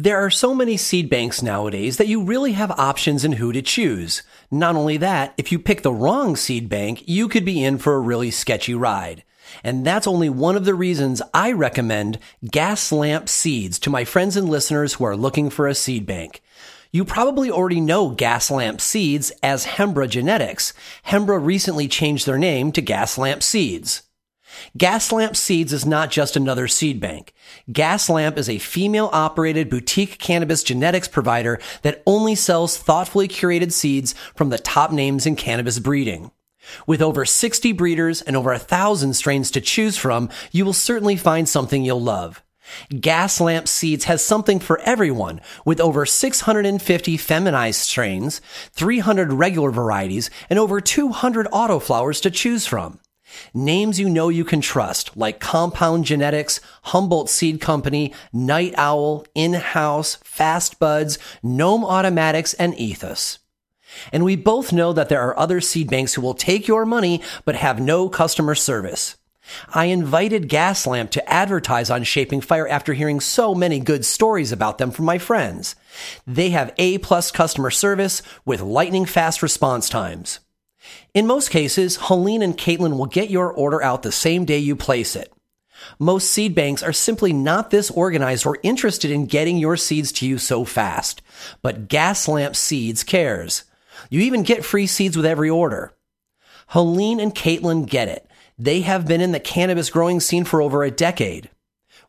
[0.00, 3.60] There are so many seed banks nowadays that you really have options in who to
[3.60, 4.22] choose.
[4.48, 7.94] Not only that, if you pick the wrong seed bank, you could be in for
[7.94, 9.24] a really sketchy ride.
[9.64, 14.48] And that's only one of the reasons I recommend Gaslamp Seeds to my friends and
[14.48, 16.42] listeners who are looking for a seed bank.
[16.92, 20.74] You probably already know Gaslamp Seeds as Hembra Genetics.
[21.08, 24.02] Hembra recently changed their name to Gaslamp Seeds.
[24.76, 27.32] Gaslamp Seeds is not just another seed bank.
[27.70, 34.14] Gaslamp is a female operated boutique cannabis genetics provider that only sells thoughtfully curated seeds
[34.34, 36.30] from the top names in cannabis breeding.
[36.86, 41.16] With over 60 breeders and over a thousand strains to choose from, you will certainly
[41.16, 42.42] find something you'll love.
[42.90, 50.58] Gaslamp Seeds has something for everyone with over 650 feminized strains, 300 regular varieties, and
[50.58, 53.00] over 200 autoflowers to choose from.
[53.54, 60.16] Names you know you can trust, like Compound Genetics, Humboldt Seed Company, Night Owl, In-House,
[60.24, 63.38] Fast Buds, Gnome Automatics, and Ethos.
[64.12, 67.22] And we both know that there are other seed banks who will take your money
[67.44, 69.16] but have no customer service.
[69.72, 74.78] I invited Gaslamp to advertise on Shaping Fire after hearing so many good stories about
[74.78, 75.74] them from my friends.
[76.26, 80.40] They have A plus customer service with lightning fast response times.
[81.14, 84.76] In most cases, Helene and Caitlin will get your order out the same day you
[84.76, 85.32] place it.
[85.98, 90.26] Most seed banks are simply not this organized or interested in getting your seeds to
[90.26, 91.22] you so fast.
[91.62, 93.64] But Gaslamp Seeds cares.
[94.10, 95.92] You even get free seeds with every order.
[96.68, 98.28] Helene and Caitlin get it.
[98.58, 101.48] They have been in the cannabis growing scene for over a decade.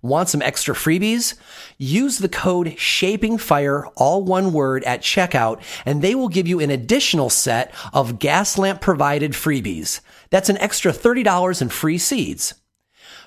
[0.01, 1.35] Want some extra freebies?
[1.77, 6.69] Use the code SHAPINGFIRE, all one word, at checkout, and they will give you an
[6.69, 9.99] additional set of Gaslamp provided freebies.
[10.29, 12.53] That's an extra $30 in free seeds.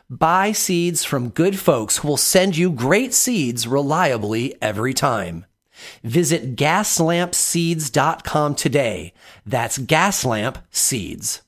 [0.09, 5.45] Buy seeds from good folks who will send you great seeds reliably every time.
[6.03, 9.13] Visit gaslampseeds.com today.
[9.45, 11.43] That's Gaslamp Seeds.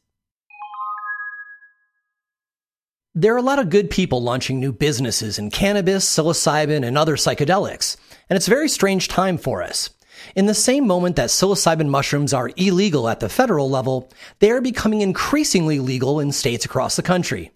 [3.17, 7.15] There are a lot of good people launching new businesses in cannabis, psilocybin, and other
[7.15, 7.97] psychedelics,
[8.29, 9.91] and it's a very strange time for us.
[10.35, 14.61] In the same moment that psilocybin mushrooms are illegal at the federal level, they are
[14.61, 17.53] becoming increasingly legal in states across the country.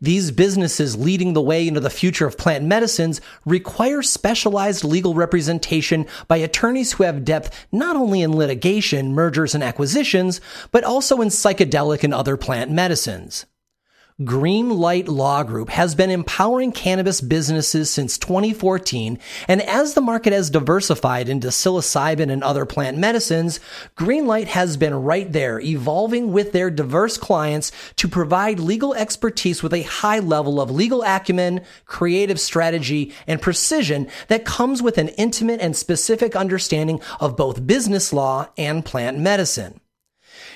[0.00, 6.06] These businesses leading the way into the future of plant medicines require specialized legal representation
[6.28, 11.28] by attorneys who have depth not only in litigation, mergers, and acquisitions, but also in
[11.28, 13.46] psychedelic and other plant medicines.
[14.24, 20.32] Green Light Law Group has been empowering cannabis businesses since 2014, and as the market
[20.32, 23.58] has diversified into psilocybin and other plant medicines,
[23.96, 29.72] Greenlight has been right there, evolving with their diverse clients to provide legal expertise with
[29.72, 35.60] a high level of legal acumen, creative strategy, and precision that comes with an intimate
[35.60, 39.81] and specific understanding of both business law and plant medicine.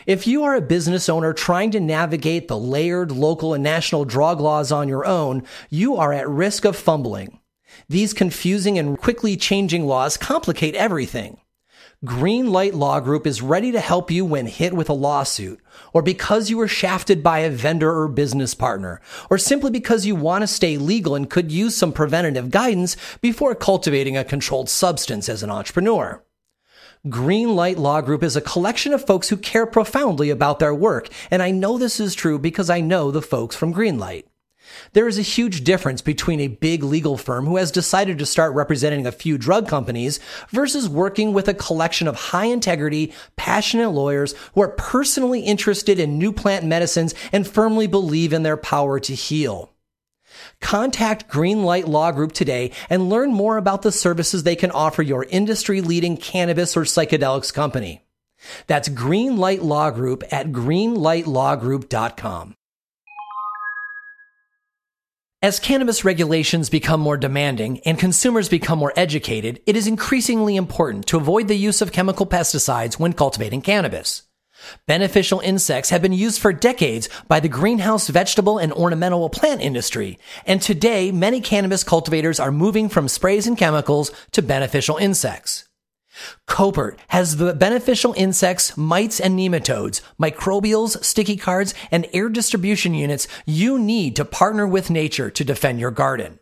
[0.06, 4.40] If you are a business owner trying to navigate the layered local and national drug
[4.40, 7.40] laws on your own, you are at risk of fumbling.
[7.88, 11.40] These confusing and quickly changing laws complicate everything.
[12.04, 15.60] Green Light Law Group is ready to help you when hit with a lawsuit,
[15.92, 20.14] or because you were shafted by a vendor or business partner, or simply because you
[20.14, 25.28] want to stay legal and could use some preventative guidance before cultivating a controlled substance
[25.28, 26.22] as an entrepreneur.
[27.08, 31.08] Green Light Law Group is a collection of folks who care profoundly about their work,
[31.30, 34.24] and I know this is true because I know the folks from Greenlight.
[34.92, 38.54] There is a huge difference between a big legal firm who has decided to start
[38.54, 44.34] representing a few drug companies versus working with a collection of high integrity, passionate lawyers
[44.54, 49.14] who are personally interested in new plant medicines and firmly believe in their power to
[49.14, 49.75] heal.
[50.60, 55.24] Contact Greenlight Law Group today and learn more about the services they can offer your
[55.24, 58.02] industry leading cannabis or psychedelics company.
[58.66, 62.54] That's Greenlight Law Group at greenlightlawgroup.com.
[65.42, 71.06] As cannabis regulations become more demanding and consumers become more educated, it is increasingly important
[71.06, 74.25] to avoid the use of chemical pesticides when cultivating cannabis.
[74.86, 80.18] Beneficial insects have been used for decades by the greenhouse vegetable and ornamental plant industry,
[80.46, 85.68] and today many cannabis cultivators are moving from sprays and chemicals to beneficial insects.
[86.48, 93.28] Koppert has the beneficial insects, mites, and nematodes, microbials, sticky cards, and air distribution units
[93.44, 96.38] you need to partner with nature to defend your garden.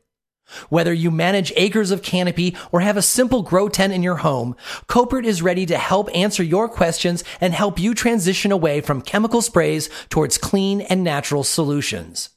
[0.69, 4.57] Whether you manage acres of canopy or have a simple grow tent in your home,
[4.89, 9.43] Koppert is ready to help answer your questions and help you transition away from chemical
[9.43, 12.31] sprays towards clean and natural solutions.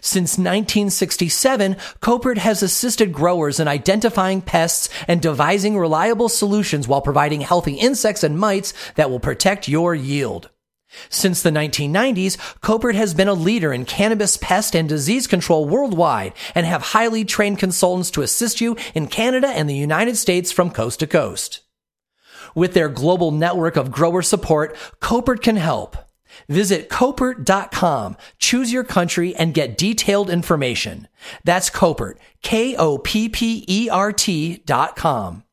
[0.00, 7.40] Since 1967, Koppert has assisted growers in identifying pests and devising reliable solutions while providing
[7.40, 10.50] healthy insects and mites that will protect your yield.
[11.08, 16.32] Since the 1990s, Koppert has been a leader in cannabis pest and disease control worldwide
[16.54, 20.70] and have highly trained consultants to assist you in Canada and the United States from
[20.70, 21.60] coast to coast.
[22.54, 25.96] With their global network of grower support, Koppert can help.
[26.48, 31.08] Visit Koppert.com, choose your country, and get detailed information.
[31.44, 33.02] That's Koppert, K-O-P-P-E-R-T
[34.64, 35.44] dot com.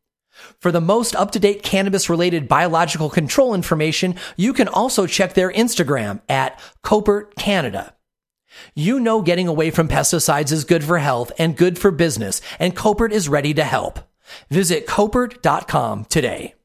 [0.68, 5.34] For the most up to date cannabis related biological control information, you can also check
[5.34, 7.96] their Instagram at Koppert Canada.
[8.76, 12.76] You know getting away from pesticides is good for health and good for business, and
[12.76, 14.02] Koppert is ready to help.
[14.50, 16.56] Visit koppert.com today.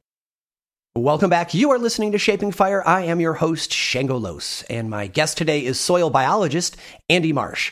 [0.95, 1.53] Welcome back.
[1.53, 2.85] You are listening to Shaping Fire.
[2.85, 6.75] I am your host, Shango Los, and my guest today is soil biologist
[7.07, 7.71] Andy Marsh.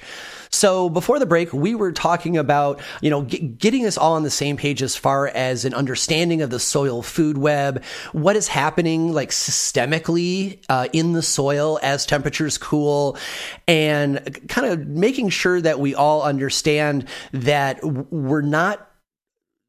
[0.54, 4.24] So before the break, we were talking about, you know, g- getting us all on
[4.24, 8.50] the same page as far as an understanding of the soil food web, what is
[8.50, 13.18] happening like systemically uh, in the soil as temperatures cool,
[13.66, 18.91] and kind of making sure that we all understand that we're not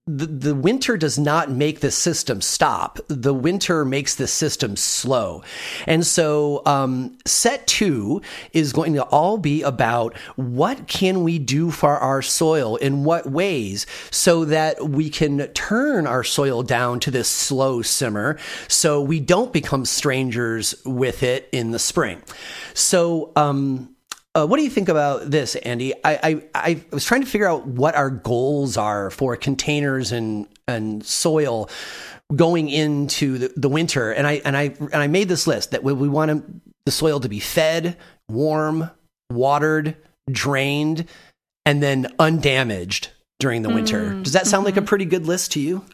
[0.07, 2.99] the, the winter does not make the system stop.
[3.07, 5.45] The winter makes the system slow.
[5.87, 8.21] And so, um, set two
[8.53, 13.31] is going to all be about what can we do for our soil in what
[13.31, 19.21] ways so that we can turn our soil down to this slow simmer so we
[19.21, 22.21] don't become strangers with it in the spring.
[22.75, 23.92] So, um,
[24.35, 25.93] uh, what do you think about this, Andy?
[26.05, 30.47] I, I, I was trying to figure out what our goals are for containers and
[30.67, 31.69] and soil
[32.35, 35.85] going into the, the winter, and I and I and I made this list that
[35.85, 38.91] we, we want the soil to be fed, warm,
[39.31, 39.97] watered,
[40.31, 41.09] drained,
[41.67, 44.13] and then undamaged during the winter.
[44.13, 44.77] Mm, Does that sound mm-hmm.
[44.77, 45.85] like a pretty good list to you?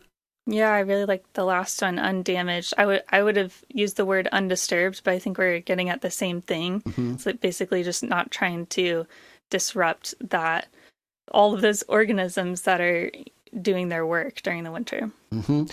[0.51, 2.72] Yeah, I really like the last one, undamaged.
[2.78, 6.01] I would I would have used the word undisturbed, but I think we're getting at
[6.01, 6.80] the same thing.
[6.80, 7.16] Mm-hmm.
[7.26, 9.07] Like basically just not trying to
[9.51, 10.68] disrupt that
[11.32, 13.11] all of those organisms that are
[13.61, 15.11] doing their work during the winter.
[15.34, 15.64] Mm-hmm.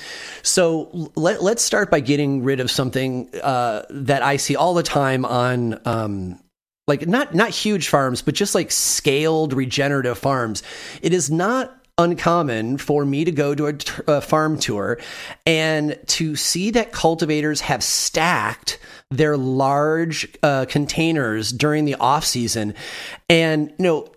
[0.44, 4.84] So let, let's start by getting rid of something uh, that I see all the
[4.84, 6.38] time on um,
[6.86, 10.64] like not not huge farms, but just like scaled regenerative farms.
[11.02, 13.68] It is not uncommon for me to go to
[14.08, 15.00] a, farm tour
[15.46, 18.80] and to see that cultivators have stacked
[19.12, 22.74] their large uh, containers during the off season,
[23.30, 24.08] and you know.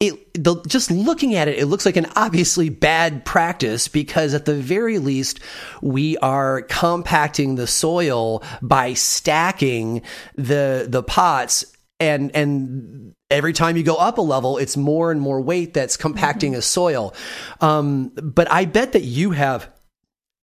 [0.00, 4.46] It, the, just looking at it, it looks like an obviously bad practice because at
[4.46, 5.38] the very least,
[5.80, 10.02] we are compacting the soil by stacking
[10.34, 11.64] the the pots
[12.00, 15.96] and and every time you go up a level, it's more and more weight that's
[15.96, 16.60] compacting mm-hmm.
[16.60, 17.14] a soil.
[17.60, 19.68] Um, but I bet that you have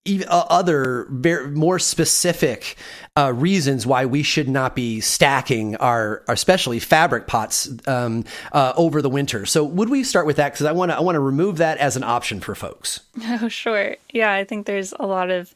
[0.04, 2.76] even uh, other very, more specific
[3.18, 8.72] uh, reasons why we should not be stacking our, our especially fabric pots um, uh,
[8.76, 9.44] over the winter.
[9.44, 10.52] So would we start with that?
[10.52, 13.00] Because I want to I want to remove that as an option for folks.
[13.42, 14.32] Oh sure, yeah.
[14.32, 15.54] I think there's a lot of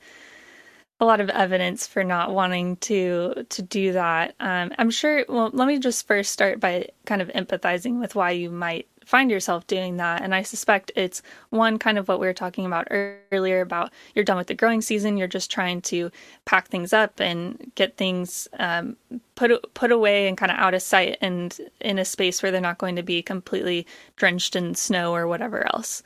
[1.04, 4.34] a lot of evidence for not wanting to to do that.
[4.40, 5.24] Um, I'm sure.
[5.28, 9.30] Well, let me just first start by kind of empathizing with why you might find
[9.30, 10.22] yourself doing that.
[10.22, 14.24] And I suspect it's one kind of what we were talking about earlier about you're
[14.24, 16.10] done with the growing season, you're just trying to
[16.46, 18.96] pack things up and get things um,
[19.34, 22.62] put put away and kind of out of sight and in a space where they're
[22.62, 23.86] not going to be completely
[24.16, 26.02] drenched in snow or whatever else.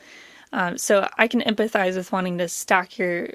[0.53, 3.29] Um, so I can empathize with wanting to stack your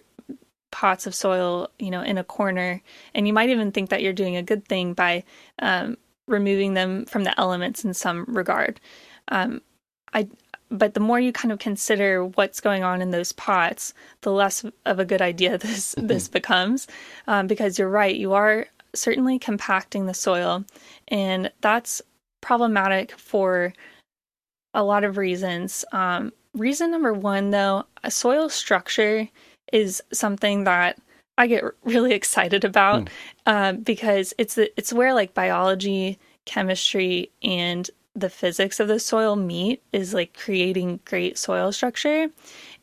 [0.73, 2.81] pots of soil, you know, in a corner,
[3.13, 5.23] and you might even think that you're doing a good thing by
[5.59, 5.95] um,
[6.27, 8.81] removing them from the elements in some regard.
[9.27, 9.61] Um,
[10.15, 10.27] I,
[10.71, 14.65] but the more you kind of consider what's going on in those pots, the less
[14.87, 16.07] of a good idea this mm-hmm.
[16.07, 16.87] this becomes,
[17.27, 18.65] um, because you're right, you are
[18.95, 20.65] certainly compacting the soil,
[21.07, 22.01] and that's
[22.41, 23.73] problematic for
[24.73, 25.85] a lot of reasons.
[25.91, 29.29] Um, reason number one, though, a soil structure
[29.71, 30.97] is something that
[31.37, 33.09] I get really excited about mm.
[33.45, 39.35] uh, because it's the, it's where like biology, chemistry, and the physics of the soil
[39.35, 42.29] meet is like creating great soil structure.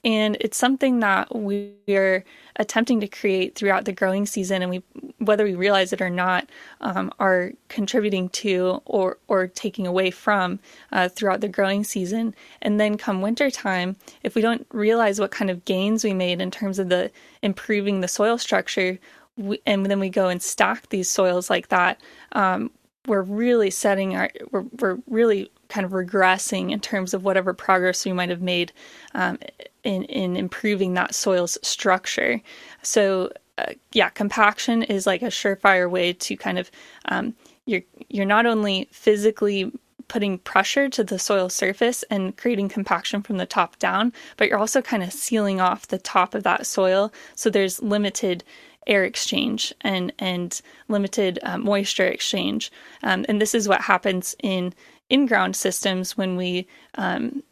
[0.05, 2.25] And it's something that we're
[2.57, 4.83] attempting to create throughout the growing season, and we,
[5.19, 6.49] whether we realize it or not,
[6.81, 10.59] um, are contributing to or or taking away from
[10.93, 12.35] uh, throughout the growing season.
[12.63, 16.51] And then come wintertime, if we don't realize what kind of gains we made in
[16.51, 17.11] terms of the
[17.43, 18.99] improving the soil structure,
[19.37, 22.01] we, and then we go and stack these soils like that,
[22.33, 22.71] um,
[23.07, 28.05] we're really setting our we're, we're really kind of regressing in terms of whatever progress
[28.05, 28.73] we might have made
[29.15, 29.39] um,
[29.85, 32.41] in in improving that soil's structure.
[32.83, 36.71] So uh, yeah, compaction is like a surefire way to kind of
[37.07, 37.35] um,
[37.67, 39.73] you're you're not only physically
[40.09, 44.59] putting pressure to the soil surface and creating compaction from the top down, but you're
[44.59, 48.43] also kind of sealing off the top of that soil so there's limited
[48.87, 52.73] air exchange and and limited uh, moisture exchange.
[53.03, 54.75] Um, and this is what happens in
[55.11, 57.43] in-ground systems when we um,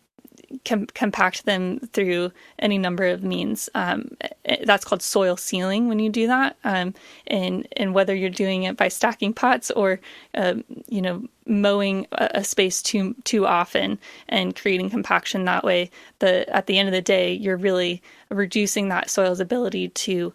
[0.64, 3.68] com- compact them through any number of means.
[3.74, 6.94] Um, eh, that's called soil sealing when you do that, um,
[7.26, 10.00] and and whether you're doing it by stacking pots or
[10.34, 10.54] uh,
[10.88, 13.98] you know mowing a, a, space too too often
[14.28, 15.90] and creating compaction that way.
[16.20, 20.32] The at the end of the day, you're really reducing that soil's ability to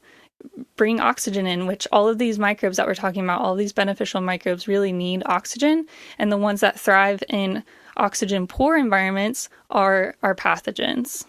[0.75, 4.21] bring oxygen in, which all of these microbes that we're talking about, all these beneficial
[4.21, 5.85] microbes really need oxygen.
[6.17, 7.63] And the ones that thrive in
[7.97, 11.25] oxygen poor environments are, are pathogens.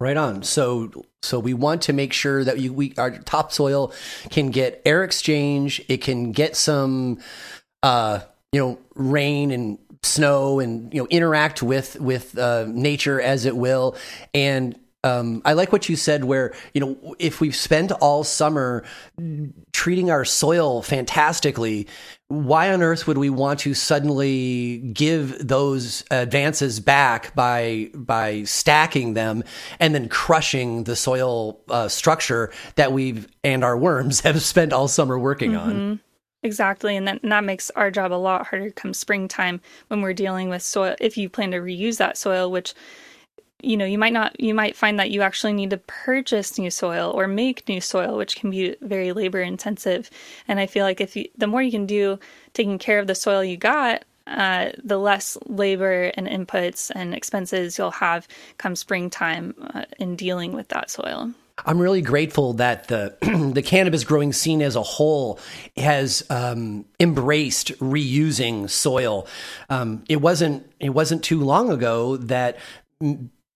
[0.00, 0.42] Right on.
[0.42, 3.92] So, so we want to make sure that you, we, our topsoil
[4.30, 5.80] can get air exchange.
[5.88, 7.20] It can get some,
[7.84, 8.20] uh,
[8.50, 13.56] you know, rain and snow and you know interact with with uh, nature as it
[13.56, 13.96] will
[14.34, 18.84] and um, I like what you said, where you know if we've spent all summer
[19.72, 21.88] treating our soil fantastically,
[22.28, 29.14] why on earth would we want to suddenly give those advances back by by stacking
[29.14, 29.42] them
[29.80, 34.86] and then crushing the soil uh, structure that we've and our worms have spent all
[34.86, 35.70] summer working mm-hmm.
[35.70, 36.00] on?
[36.44, 40.12] Exactly, and that, and that makes our job a lot harder come springtime when we're
[40.12, 40.96] dealing with soil.
[41.00, 42.74] If you plan to reuse that soil, which
[43.62, 46.70] you know you might not you might find that you actually need to purchase new
[46.70, 50.10] soil or make new soil which can be very labor intensive
[50.48, 52.18] and i feel like if you the more you can do
[52.52, 57.76] taking care of the soil you got uh, the less labor and inputs and expenses
[57.76, 61.32] you'll have come springtime uh, in dealing with that soil
[61.64, 63.16] I'm really grateful that the
[63.54, 65.38] the cannabis growing scene as a whole
[65.76, 69.26] has um, embraced reusing soil.
[69.68, 72.58] Um, it wasn't it wasn't too long ago that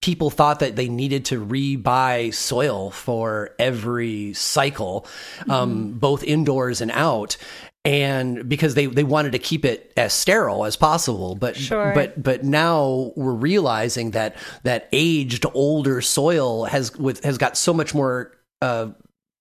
[0.03, 5.07] people thought that they needed to rebuy soil for every cycle,
[5.49, 5.99] um, mm-hmm.
[5.99, 7.37] both indoors and out.
[7.85, 11.93] And because they, they wanted to keep it as sterile as possible, but sure.
[11.95, 17.73] but but now we're realizing that that aged older soil has with has got so
[17.73, 18.89] much more uh,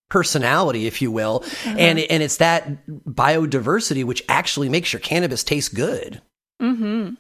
[0.10, 1.76] personality, if you will, uh-huh.
[1.78, 6.22] and and it's that biodiversity which actually makes your cannabis taste good.
[6.62, 7.16] Mm-hmm.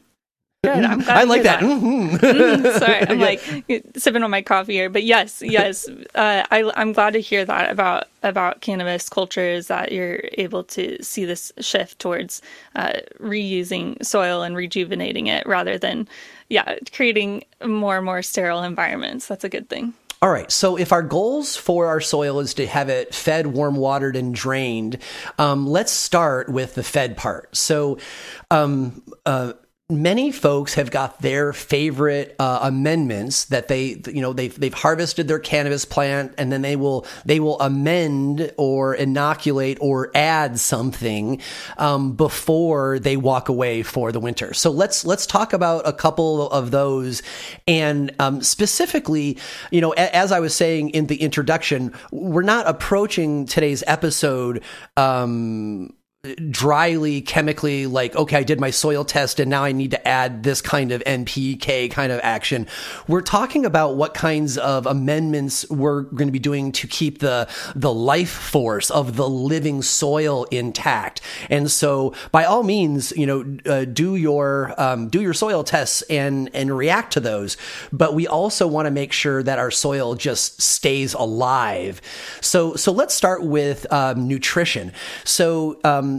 [0.65, 0.85] Good.
[0.85, 1.61] I'm glad I like that.
[1.61, 1.69] that.
[1.69, 2.15] Mm-hmm.
[2.15, 2.77] mm-hmm.
[2.79, 3.41] Sorry, I'm like
[3.97, 7.71] sipping on my coffee here, but yes, yes, uh, I, I'm glad to hear that
[7.71, 12.41] about about cannabis culture is that you're able to see this shift towards
[12.75, 16.07] uh, reusing soil and rejuvenating it rather than,
[16.49, 19.27] yeah, creating more and more sterile environments.
[19.27, 19.93] That's a good thing.
[20.21, 20.51] All right.
[20.51, 24.33] So, if our goals for our soil is to have it fed, warm watered, and
[24.33, 24.97] drained,
[25.37, 27.55] um, let's start with the fed part.
[27.55, 27.99] So,
[28.49, 29.53] um, uh,
[29.91, 35.27] many folks have got their favorite uh, amendments that they you know they've they've harvested
[35.27, 41.39] their cannabis plant and then they will they will amend or inoculate or add something
[41.77, 44.55] um, before they walk away for the winter.
[44.55, 47.21] So let's let's talk about a couple of those.
[47.67, 49.37] And um, specifically
[49.69, 54.63] you know a, as i was saying in the introduction we're not approaching today's episode
[54.97, 55.93] um,
[56.49, 60.43] dryly chemically like okay i did my soil test and now i need to add
[60.43, 62.67] this kind of npk kind of action.
[63.07, 67.47] We're talking about what kinds of amendments we're going to be doing to keep the
[67.75, 71.21] the life force of the living soil intact.
[71.49, 76.01] And so by all means you know uh, do your um, do your soil tests
[76.03, 77.57] and and react to those.
[77.91, 82.01] But we also want to make sure that our soil just stays alive.
[82.41, 84.91] So so let's start with um, nutrition.
[85.23, 86.14] So um,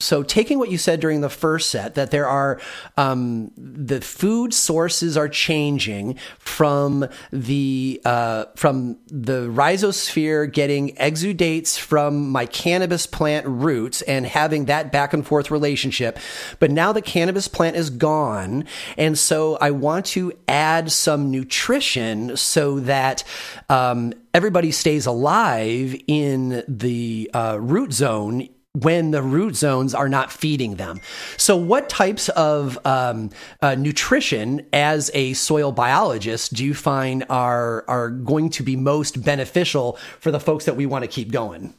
[0.00, 2.60] so taking what you said during the first set that there are
[2.96, 12.30] um, the food sources are changing from the uh, from the rhizosphere getting exudates from
[12.30, 16.16] my cannabis plant roots and having that back and forth relationship.
[16.60, 18.66] But now the cannabis plant is gone.
[18.96, 23.24] And so i want to add some nutrition so that
[23.68, 28.48] um, everybody stays alive in the uh, root zone
[28.82, 31.00] when the root zones are not feeding them.
[31.36, 37.84] So, what types of um, uh, nutrition, as a soil biologist, do you find are
[37.88, 41.74] are going to be most beneficial for the folks that we want to keep going?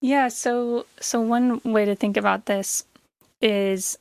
[0.00, 0.28] Yeah.
[0.28, 2.84] So, so one way to think about this
[3.40, 3.98] is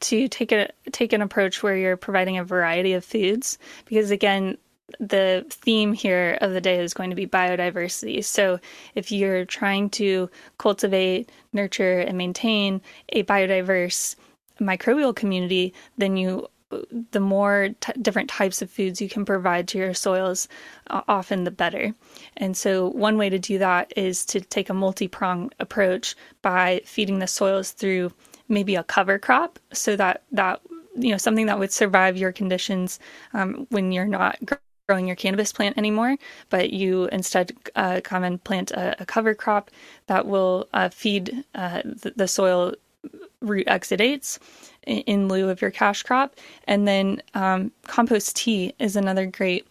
[0.00, 4.56] to take a take an approach where you're providing a variety of foods because again
[5.00, 8.24] the theme here of the day is going to be biodiversity.
[8.24, 8.58] So,
[8.94, 12.80] if you're trying to cultivate, nurture, and maintain
[13.10, 14.16] a biodiverse
[14.60, 16.48] microbial community, then you
[17.12, 20.48] the more t- different types of foods you can provide to your soils,
[20.88, 21.94] uh, often the better.
[22.36, 26.82] And so, one way to do that is to take a multi pronged approach by
[26.84, 28.12] feeding the soils through
[28.48, 30.60] maybe a cover crop, so that that
[30.96, 32.98] you know something that would survive your conditions
[33.32, 34.38] um, when you're not
[34.88, 36.16] growing your cannabis plant anymore,
[36.48, 39.70] but you instead uh, come and plant a, a, cover crop
[40.06, 42.72] that will uh, feed uh, the, the, soil
[43.42, 44.38] root exudates
[44.86, 46.34] in, in, lieu of your cash crop.
[46.66, 49.66] And then um, compost tea is another great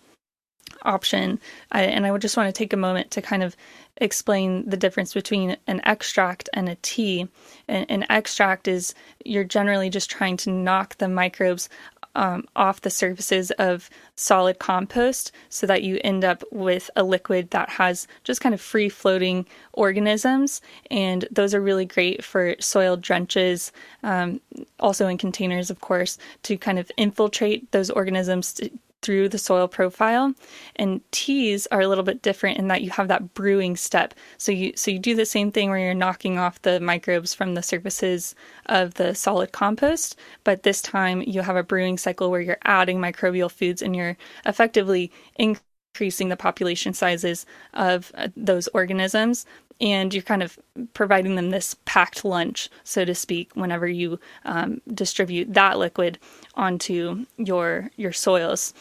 [0.84, 1.40] option.
[1.72, 3.56] I, and I would just want to take a moment to kind of
[4.00, 7.28] explain the difference between an extract and a tea.
[7.68, 8.94] An, an extract is
[9.26, 11.70] you're generally just trying to knock the microbes
[12.18, 17.52] um, off the surfaces of solid compost so that you end up with a liquid
[17.52, 20.60] that has just kind of free floating organisms.
[20.92, 23.72] And those are really great for soil drenches,
[24.04, 24.42] um,
[24.80, 28.70] also in containers, of course, to kind of infiltrate those organisms to,
[29.08, 30.34] through the soil profile.
[30.76, 34.14] And teas are a little bit different in that you have that brewing step.
[34.38, 37.54] So you so you do the same thing where you're knocking off the microbes from
[37.54, 38.36] the surfaces
[38.66, 43.00] of the solid compost, but this time you have a brewing cycle where you're adding
[43.00, 47.46] microbial foods and you're effectively increasing the population sizes
[47.76, 49.46] of uh, those organisms
[49.80, 50.58] and you're kind of
[50.94, 56.18] providing them this packed lunch, so to speak, whenever you um, distribute that liquid
[56.56, 58.74] onto your your soils.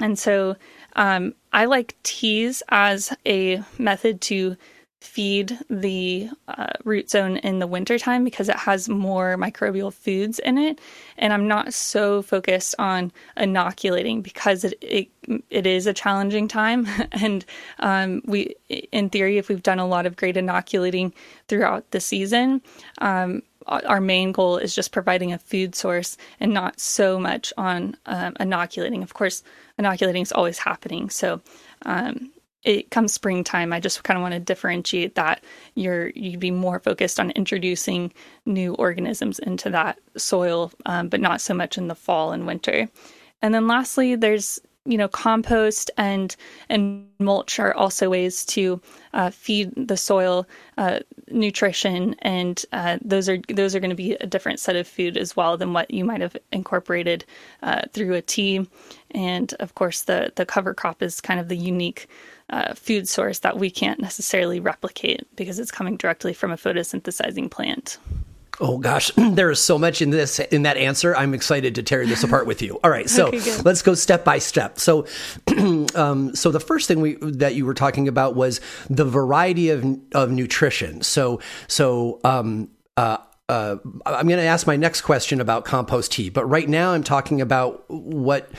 [0.00, 0.56] And so
[0.96, 4.56] um, I like teas as a method to
[5.00, 10.58] feed the uh, root zone in the wintertime because it has more microbial foods in
[10.58, 10.78] it.
[11.16, 15.08] And i'm not so focused on inoculating because it it,
[15.48, 16.86] it is a challenging time.
[17.12, 17.44] And
[17.78, 21.14] um, we in theory if we've done a lot of great inoculating
[21.48, 22.60] throughout the season
[22.98, 27.96] um, our main goal is just providing a food source and not so much on
[28.06, 29.02] um, inoculating.
[29.02, 29.42] Of course
[29.78, 31.10] inoculating is always happening.
[31.10, 31.40] So
[31.82, 32.30] um,
[32.62, 33.72] it comes springtime.
[33.72, 35.42] I just kind of want to differentiate that
[35.74, 38.12] you're you'd be more focused on introducing
[38.44, 42.88] new organisms into that soil um, but not so much in the fall and winter.
[43.40, 46.36] And then lastly there's you know compost and
[46.68, 48.80] and mulch are also ways to
[49.12, 50.46] uh, feed the soil
[50.78, 54.86] uh, nutrition and uh, those are those are going to be a different set of
[54.86, 57.24] food as well than what you might have incorporated
[57.62, 58.66] uh, through a tea
[59.10, 62.08] and of course the the cover crop is kind of the unique
[62.50, 67.50] uh, food source that we can't necessarily replicate because it's coming directly from a photosynthesizing
[67.50, 67.98] plant.
[68.60, 71.16] Oh gosh, there is so much in this in that answer.
[71.16, 72.78] I'm excited to tear this apart with you.
[72.84, 74.78] All right, so okay, let's go step by step.
[74.78, 75.06] So,
[75.94, 79.84] um, so the first thing we that you were talking about was the variety of
[80.12, 81.02] of nutrition.
[81.02, 86.28] So, so um, uh, uh, I'm going to ask my next question about compost tea,
[86.28, 88.50] but right now I'm talking about what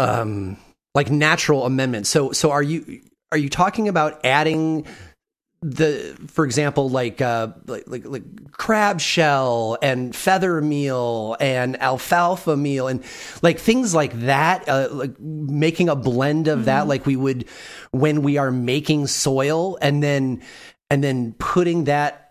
[0.00, 0.56] um
[0.94, 2.08] like natural amendments.
[2.10, 3.00] So so are you
[3.30, 4.86] are you talking about adding
[5.64, 12.54] the for example like uh like, like like crab shell and feather meal and alfalfa
[12.54, 13.02] meal and
[13.40, 16.66] like things like that uh, like making a blend of mm-hmm.
[16.66, 17.46] that like we would
[17.92, 20.42] when we are making soil and then
[20.90, 22.23] and then putting that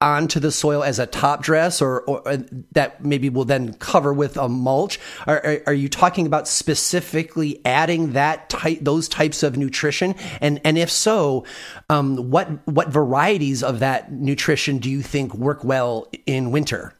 [0.00, 2.38] onto the soil as a top dress or, or uh,
[2.72, 4.98] that maybe will then cover with a mulch?
[5.26, 10.14] Are, are, are, you talking about specifically adding that type those types of nutrition?
[10.40, 11.44] And and if so
[11.90, 16.94] um, what what varieties of that nutrition do you think work well in winter?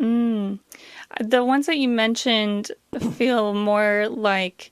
[0.00, 0.58] Mm.
[1.20, 2.72] the ones that you mentioned
[3.12, 4.71] feel more like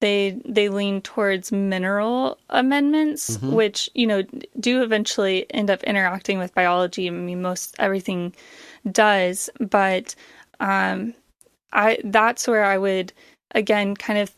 [0.00, 3.52] they they lean towards mineral amendments mm-hmm.
[3.52, 4.22] which you know
[4.58, 8.34] do eventually end up interacting with biology i mean most everything
[8.90, 10.14] does but
[10.58, 11.14] um
[11.72, 13.12] i that's where i would
[13.54, 14.32] again kind of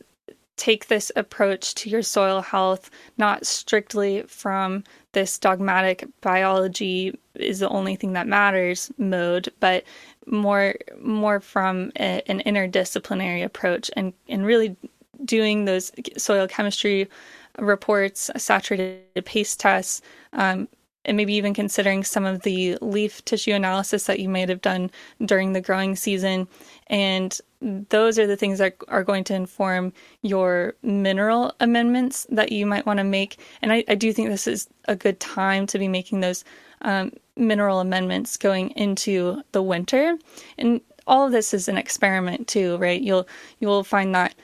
[0.55, 4.83] take this approach to your soil health not strictly from
[5.13, 9.83] this dogmatic biology is the only thing that matters mode but
[10.27, 14.75] more more from a, an interdisciplinary approach and and really
[15.25, 17.09] doing those soil chemistry
[17.59, 20.01] reports, saturated paste tests,
[20.33, 20.67] um,
[21.05, 24.89] and maybe even considering some of the leaf tissue analysis that you might have done
[25.25, 26.47] during the growing season.
[26.87, 27.37] And
[27.89, 32.85] those are the things that are going to inform your mineral amendments that you might
[32.85, 33.37] want to make.
[33.61, 36.45] And I, I do think this is a good time to be making those
[36.83, 40.17] um, mineral amendments going into the winter.
[40.57, 43.01] And all of this is an experiment too, right?
[43.01, 43.27] You'll
[43.59, 44.35] you'll find that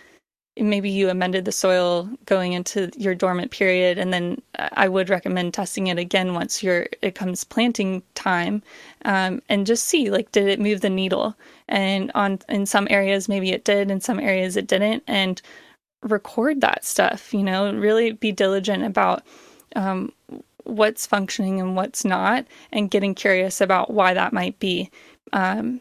[0.58, 4.41] maybe you amended the soil going into your dormant period and then
[4.74, 8.62] i would recommend testing it again once your it comes planting time
[9.06, 11.36] um, and just see like did it move the needle?
[11.68, 15.41] And on in some areas maybe it did in some areas it didn't and
[16.04, 17.74] record that stuff you know?
[17.74, 19.24] Really be diligent about
[19.76, 20.12] um,
[20.64, 24.89] what's functioning and what's not and getting curious about why that might be
[25.34, 25.80] um,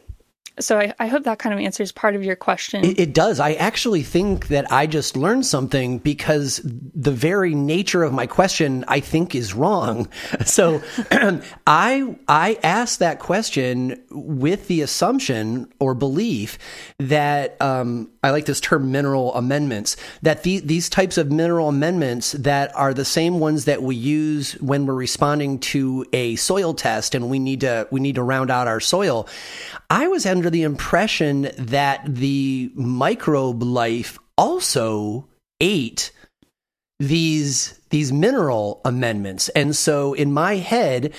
[0.59, 2.83] so I, I, hope that kind of answers part of your question.
[2.83, 3.39] It, it, does.
[3.39, 8.85] I actually think that I just learned something because the very nature of my question
[8.87, 10.07] I think is wrong.
[10.45, 10.81] So
[11.67, 16.57] I I asked that question with the assumption or belief
[16.97, 22.33] that um, I like this term mineral amendments that the, these types of mineral amendments
[22.33, 27.15] that are the same ones that we use when we're responding to a soil test
[27.15, 29.27] and we need to we need to round out our soil.
[29.89, 35.27] I was under the impression that the microbe life also
[35.61, 36.11] ate
[36.99, 39.49] these these mineral amendments.
[39.49, 41.13] And so in my head,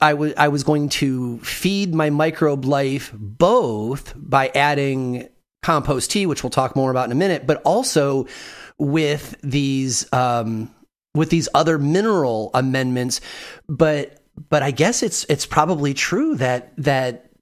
[0.00, 5.28] I was I was going to feed my microbe life both by adding
[5.66, 8.28] compost tea, which we'll talk more about in a minute, but also
[8.78, 10.72] with these um,
[11.12, 13.20] with these other mineral amendments.
[13.68, 17.32] But but I guess it's it's probably true that that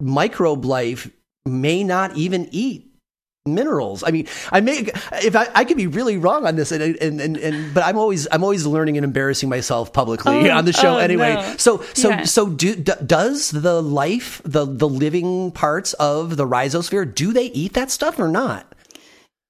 [0.00, 1.10] microbe life
[1.44, 2.91] may not even eat
[3.46, 4.04] minerals.
[4.04, 4.88] I mean, I may
[5.22, 7.98] if I, I could be really wrong on this, and, and and and but I'm
[7.98, 11.34] always I'm always learning and embarrassing myself publicly Oh, on the show oh, anyway.
[11.34, 11.54] no.
[11.58, 12.24] So so Yeah.
[12.24, 17.46] so do d- does the life the the living parts of the rhizosphere do they
[17.46, 18.66] eat that stuff or not?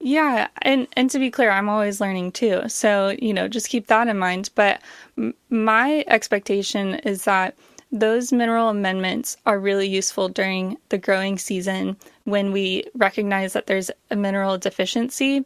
[0.01, 2.63] Yeah, and and to be clear, I'm always learning too.
[2.69, 4.81] So, you know, just keep that in mind, but
[5.17, 7.55] m- my expectation is that
[7.93, 13.91] those mineral amendments are really useful during the growing season when we recognize that there's
[14.11, 15.45] a mineral deficiency.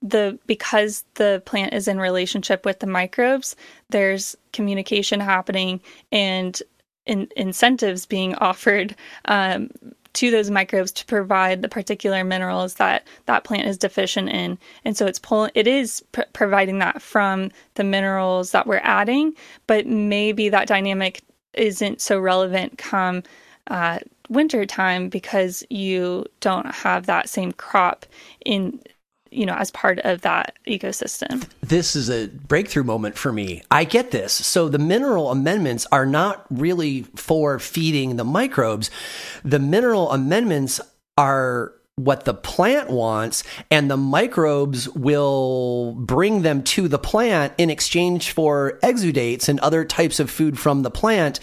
[0.00, 3.56] The because the plant is in relationship with the microbes,
[3.90, 5.80] there's communication happening
[6.12, 6.62] and
[7.04, 8.94] in, incentives being offered
[9.24, 9.68] um,
[10.12, 14.96] to those microbes to provide the particular minerals that that plant is deficient in and
[14.96, 19.32] so it's pulling it is pr- providing that from the minerals that we're adding
[19.66, 21.22] but maybe that dynamic
[21.54, 23.22] isn't so relevant come
[23.68, 28.06] uh, winter time because you don't have that same crop
[28.44, 28.80] in
[29.30, 33.62] you know as part of that ecosystem This is a breakthrough moment for me.
[33.70, 34.32] I get this.
[34.32, 38.90] So the mineral amendments are not really for feeding the microbes.
[39.44, 40.80] The mineral amendments
[41.18, 47.70] are what the plant wants and the microbes will bring them to the plant in
[47.70, 51.40] exchange for exudates and other types of food from the plant.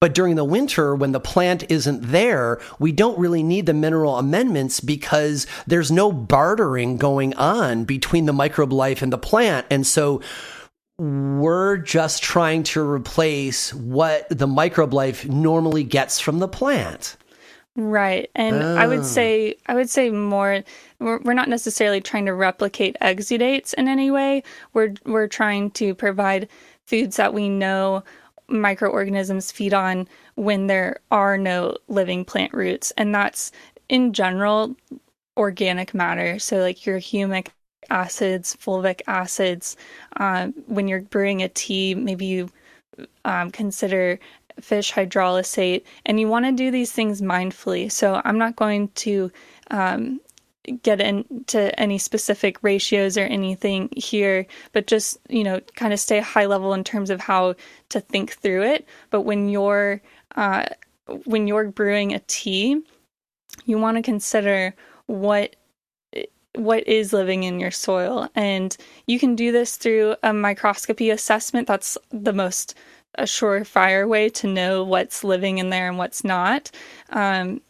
[0.00, 4.18] But during the winter, when the plant isn't there, we don't really need the mineral
[4.18, 9.66] amendments because there's no bartering going on between the microbe life and the plant.
[9.70, 10.20] And so
[10.98, 17.16] we're just trying to replace what the microbe life normally gets from the plant.
[17.76, 18.30] Right.
[18.36, 18.86] And I Oh.
[18.86, 20.62] would say I would say more
[21.00, 24.44] we're, we're not necessarily trying to replicate exudates in any way.
[24.74, 26.48] We're we're trying to provide
[26.86, 28.04] foods that we know
[28.46, 30.06] microorganisms feed on
[30.36, 32.92] when there are no living plant roots.
[32.96, 33.50] And that's
[33.88, 34.76] in general
[35.36, 36.38] organic matter.
[36.38, 37.48] So like your humic
[37.90, 39.76] acids, fulvic acids.
[40.18, 42.50] Um, when you're brewing a tea, maybe you
[43.24, 44.18] um, consider
[44.60, 47.90] fish hydrolysate, and you want to do these things mindfully.
[47.90, 49.30] So I'm not going to
[49.70, 50.20] um,
[50.82, 56.20] get into any specific ratios or anything here, but just you know, kind of stay
[56.20, 57.54] high level in terms of how
[57.90, 58.86] to think through it.
[59.10, 60.00] But when you're
[60.36, 60.66] uh,
[61.24, 62.82] when you're brewing a tea,
[63.66, 64.74] you want to consider
[65.06, 65.56] what
[66.54, 68.76] what is living in your soil and
[69.06, 72.76] you can do this through a microscopy assessment that's the most
[73.16, 76.70] a surefire way to know what's living in there and what's not
[77.10, 77.60] um,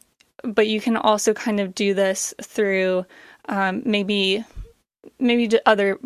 [0.45, 3.05] but you can also kind of do this through
[3.49, 4.45] um, maybe
[5.19, 5.99] maybe other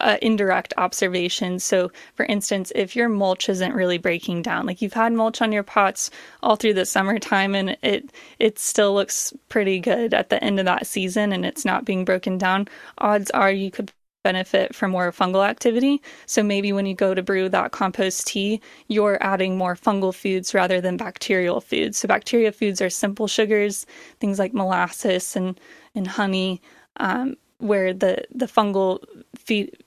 [0.00, 1.64] uh, indirect observations.
[1.64, 5.52] So, for instance, if your mulch isn't really breaking down, like you've had mulch on
[5.52, 6.10] your pots
[6.42, 10.66] all through the summertime, and it it still looks pretty good at the end of
[10.66, 12.68] that season, and it's not being broken down,
[12.98, 13.92] odds are you could
[14.24, 16.02] benefit from more fungal activity.
[16.26, 20.52] So maybe when you go to brew that compost tea, you're adding more fungal foods
[20.52, 21.98] rather than bacterial foods.
[21.98, 23.86] So bacteria foods are simple sugars,
[24.18, 25.60] things like molasses and
[25.94, 26.60] and honey.
[26.96, 29.04] Um, where the the fungal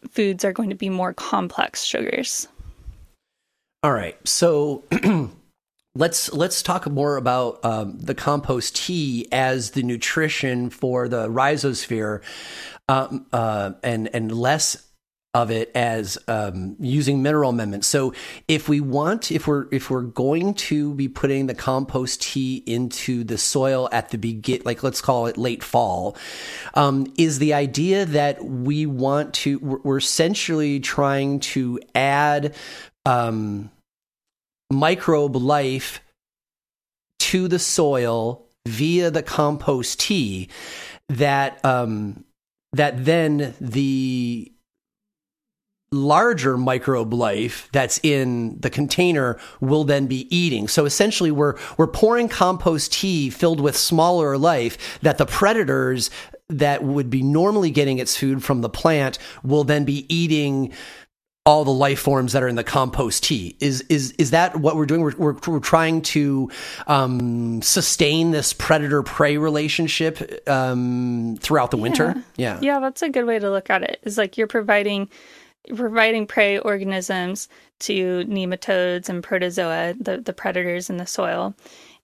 [0.10, 2.48] foods are going to be more complex sugars.
[3.84, 4.18] All right.
[4.28, 4.84] So
[5.98, 12.22] let's let's talk more about um, the compost tea as the nutrition for the rhizosphere,
[12.88, 14.84] um, uh, and and less
[15.34, 17.86] of it as um, using mineral amendments.
[17.86, 18.14] So
[18.48, 23.24] if we want, if we're if we're going to be putting the compost tea into
[23.24, 26.18] the soil at the begin, like let's call it late fall,
[26.74, 32.56] um, is the idea that we want to we're essentially trying to add
[33.06, 33.70] um,
[34.72, 36.02] microbe life
[37.20, 40.50] to the soil via the compost tea
[41.10, 42.26] that um,
[42.74, 44.52] that then the
[45.92, 50.68] larger microbe life that's in the container will then be eating.
[50.68, 56.10] So essentially we're we're pouring compost tea filled with smaller life that the predators
[56.50, 60.74] that would be normally getting its food from the plant will then be eating
[61.48, 63.56] all the life forms that are in the compost tea.
[63.62, 65.02] Is is is that what we're doing?
[65.02, 66.52] We're we're, we're trying to
[66.88, 71.82] um, sustain this predator prey relationship um, throughout the Yeah.
[71.84, 72.16] winter.
[72.36, 72.60] Yeah.
[72.62, 73.92] Yeah, that's a good way to look at it.
[73.92, 74.00] it.
[74.04, 75.10] Is like you're providing
[75.68, 77.48] you're providing prey organisms
[77.80, 81.56] to nematodes and protozoa, the the predators in the soil,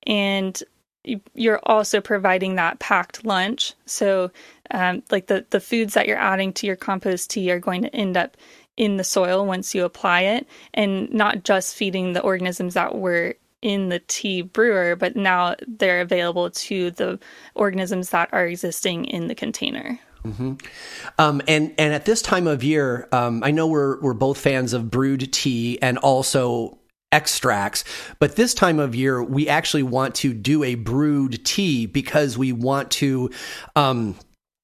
[0.07, 0.63] and
[1.03, 3.73] you- you're also providing that packed lunch.
[3.85, 4.31] So,
[4.71, 7.93] um, like the the foods that you're adding to your compost tea are going to
[7.95, 8.37] end up
[8.77, 13.35] in the soil once you apply it, and not just feeding the organisms that were
[13.61, 17.17] in the tea brewer, but now they're available to the
[17.55, 19.99] organisms that are existing in the container.
[21.19, 24.73] Um, and and at this time of year, um, I know we're we're both fans
[24.73, 26.77] of brewed tea and also
[27.11, 27.83] extracts,
[28.19, 32.51] but this time of year we actually want to do a brewed tea because we
[32.51, 33.29] want to.
[33.75, 34.15] Um,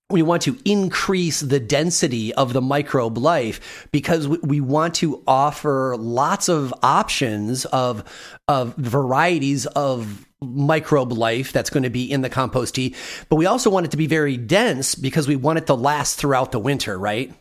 [0.09, 5.95] we want to increase the density of the microbe life because we, want to offer
[5.97, 8.03] lots of options of
[8.47, 12.93] of varieties of microbe life that's going to be in the compost tea
[13.29, 16.19] but we also want it to be very dense because we want it to last
[16.19, 17.33] throughout the winter right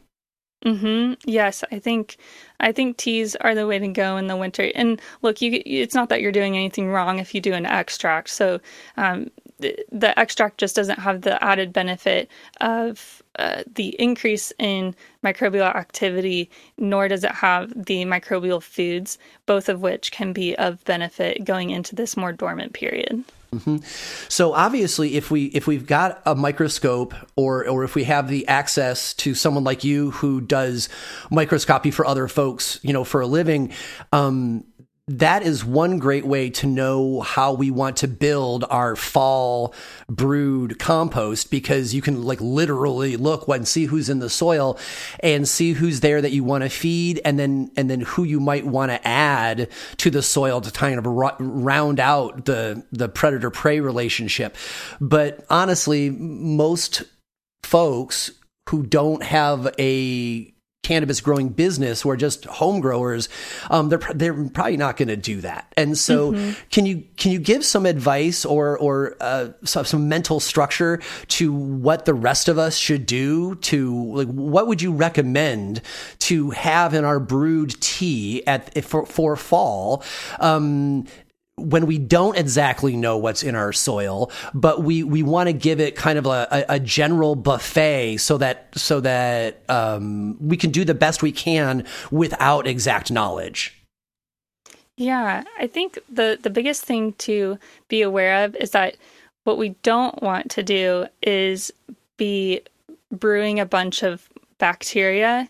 [0.65, 2.17] hmm Yes, I think
[2.59, 4.73] I think teas are the way to go in the winter.
[4.75, 8.31] And look, you it's not that you're doing anything wrong if you do an extract.
[8.31, 8.61] So
[8.97, 12.29] um, the, extract just doesn't have the added benefit
[12.61, 14.95] of uh, the increase in
[15.25, 20.85] microbial activity, nor does it have the microbial foods, both of which can be of
[20.85, 23.25] benefit going into this more dormant period.
[24.29, 28.47] So obviously, if we if we've got a microscope, or or if we have the
[28.47, 30.91] access to someone like you who does
[31.31, 33.73] microscopy for other folks, you know, for a living,
[34.13, 34.65] um,
[35.09, 39.75] that is one great way to know how we want to build our fall
[40.09, 44.79] brewed compost because you can like literally look and see who's in the soil
[45.21, 48.39] and see who's there that you want to feed and then and then who you
[48.39, 51.07] might want to add to the soil to kind of
[51.41, 54.55] round out the the predator prey relationship.
[55.01, 57.03] But honestly most
[57.63, 58.31] folks
[58.69, 60.53] who don't have a
[60.83, 63.29] cannabis growing business who are just home growers,
[63.71, 65.73] um, they're they're probably not going to do that.
[65.77, 66.33] And so,
[66.71, 71.53] can you can you give some advice or or uh, some, some mental structure to
[71.53, 75.83] what the rest of us should do to like what would you recommend
[76.21, 80.03] to have in our brewed tea at for for fall?
[80.41, 81.07] Um,
[81.59, 85.81] when we don't exactly know what's in our soil, but we, we want to give
[85.81, 90.85] it kind of a, a, general buffet so that so that um, we can do
[90.85, 93.75] the best we can without exact knowledge.
[94.97, 98.97] Yeah, I think the the biggest thing to be aware of is that
[99.45, 101.71] what we don't want to do is
[102.17, 102.61] be
[103.11, 104.29] brewing a bunch of
[104.59, 105.49] bacteria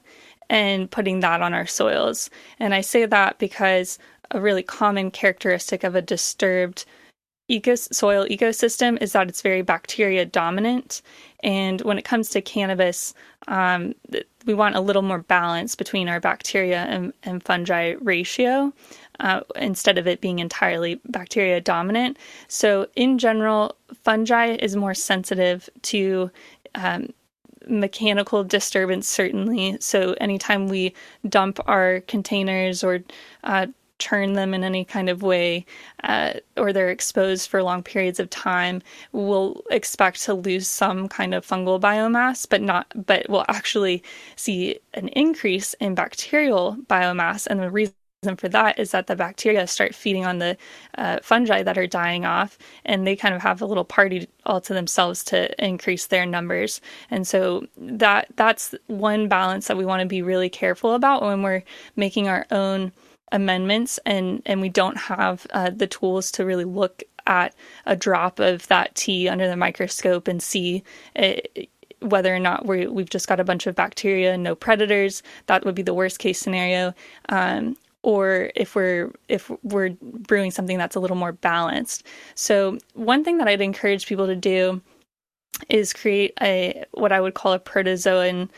[0.51, 2.31] and putting that on our soils.
[2.59, 3.99] And I say that because
[4.31, 6.85] a really common characteristic of a disturbed
[7.77, 11.01] soil ecosystem is that it's very bacteria dominant.
[11.43, 13.15] And when it comes to cannabis,
[13.47, 13.95] um,
[14.45, 18.73] we want a little more balance between our bacteria and, and fungi ratio
[19.21, 22.19] uh, instead of it being entirely bacteria dominant.
[22.49, 26.31] So, in general, fungi is more sensitive to
[26.75, 27.13] um,
[27.69, 29.77] mechanical disturbance, certainly.
[29.81, 30.95] So, anytime we
[31.29, 33.01] dump our containers or
[33.45, 33.67] uh,
[33.99, 35.67] turn them in any kind of way,
[36.05, 38.83] uh, or they're exposed for long periods of time,
[39.13, 44.03] we'll expect to lose some kind of fungal biomass, but not, but we'll actually
[44.37, 47.47] see an increase in bacterial biomass.
[47.47, 47.95] And the reason
[48.37, 50.57] for that is that the bacteria start feeding on the
[50.97, 54.61] uh, fungi that are dying off, and they kind of have a little party all
[54.61, 56.81] to themselves to increase their numbers.
[57.11, 61.43] And so that that's one balance that we want to be really careful about when
[61.43, 61.63] we're
[61.95, 62.93] making our own
[63.33, 67.55] amendments, and and we don't have uh, the tools to really look at
[67.87, 70.83] a drop of that tea under the microscope and see.
[71.15, 71.71] It,
[72.01, 75.65] whether or not we we've just got a bunch of bacteria and no predators, that
[75.65, 76.95] would be the worst case scenario.
[77.29, 82.07] Um, or if we're if we're brewing something that's a little more balanced.
[82.35, 84.81] So one thing that I'd encourage people to do
[85.69, 88.49] is create a what I would call a protozoan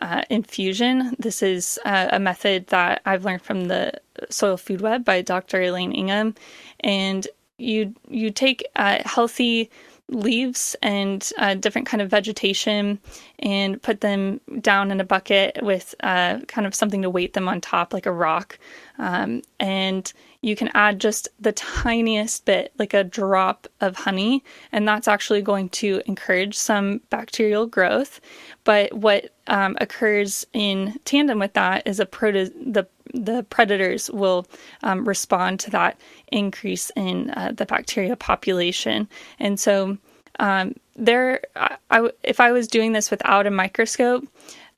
[0.00, 1.14] uh, infusion.
[1.18, 3.92] This is uh, a method that I've learned from the
[4.30, 5.60] Soil Food Web by Dr.
[5.60, 6.34] Elaine Ingham,
[6.80, 7.26] and
[7.58, 9.70] you you take uh, healthy
[10.10, 12.98] leaves and uh, different kind of vegetation
[13.40, 17.48] and put them down in a bucket with uh, kind of something to weight them
[17.48, 18.58] on top like a rock.
[18.98, 24.86] Um, and you can add just the tiniest bit like a drop of honey and
[24.86, 28.20] that's actually going to encourage some bacterial growth.
[28.64, 34.46] But what um, occurs in tandem with that is a proto- the the predators will
[34.82, 36.00] um, respond to that
[36.32, 39.08] increase in uh, the bacteria population.
[39.38, 39.98] And so,
[40.40, 44.26] um, there, I, I, if I was doing this without a microscope,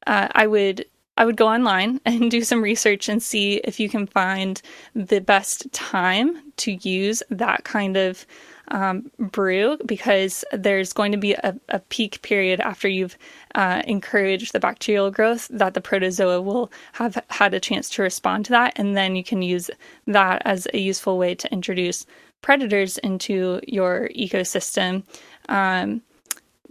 [0.06, 0.84] uh, I would
[1.16, 4.60] I would go online and do some research and see if you can find
[4.94, 8.26] the best time to use that kind of
[8.68, 13.16] um, brew because there's going to be a, a peak period after you've
[13.54, 18.44] uh, encouraged the bacterial growth that the protozoa will have had a chance to respond
[18.44, 18.72] to that.
[18.76, 19.70] And then you can use
[20.06, 22.06] that as a useful way to introduce
[22.42, 25.02] predators into your ecosystem.
[25.48, 26.02] Um,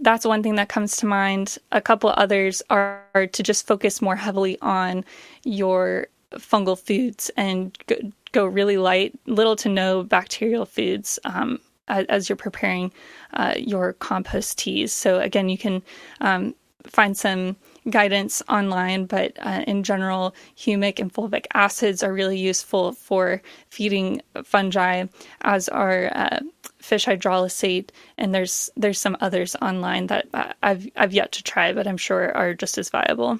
[0.00, 1.58] that's one thing that comes to mind.
[1.72, 5.04] A couple others are, are to just focus more heavily on
[5.44, 7.96] your fungal foods and go,
[8.32, 11.18] go, really light, little to no bacterial foods.
[11.24, 11.60] Um,
[11.90, 12.92] as, you're preparing
[13.34, 14.92] uh, your compost teas.
[14.92, 15.82] So again, you can
[16.20, 16.54] um,
[16.86, 17.56] find some
[17.88, 24.22] guidance online, but uh, in general, humic and fulvic acids are really useful for feeding
[24.44, 25.06] fungi,
[25.42, 26.40] as are uh,
[26.78, 31.72] fish hydrolysate, and there's there's some others online that uh, I've I've yet to try,
[31.72, 33.38] but I'm sure are just as viable.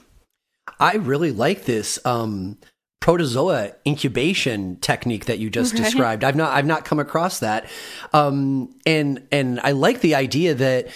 [0.79, 1.99] I really like this.
[2.05, 2.59] Um,
[3.01, 5.83] protozoa incubation technique that you just right.
[5.83, 6.23] described.
[6.25, 7.67] I've not I've not come across that.
[8.13, 10.89] Um, and and I like the idea that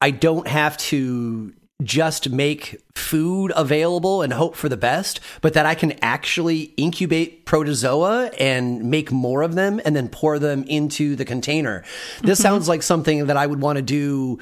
[0.00, 5.66] I don't have to just make food available and hope for the best, but that
[5.66, 11.16] I can actually incubate protozoa and make more of them and then pour them into
[11.16, 11.82] the container.
[12.22, 12.42] This mm-hmm.
[12.42, 14.38] sounds like something that I would want to do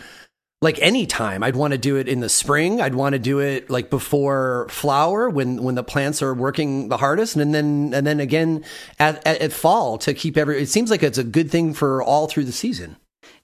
[0.63, 1.43] like any time.
[1.43, 2.81] I'd want to do it in the spring.
[2.81, 6.99] I'd want to do it like before flower when when the plants are working the
[6.99, 7.37] hardest.
[7.37, 8.65] And then and then again
[8.99, 12.03] at, at, at fall to keep every it seems like it's a good thing for
[12.03, 12.97] all through the season.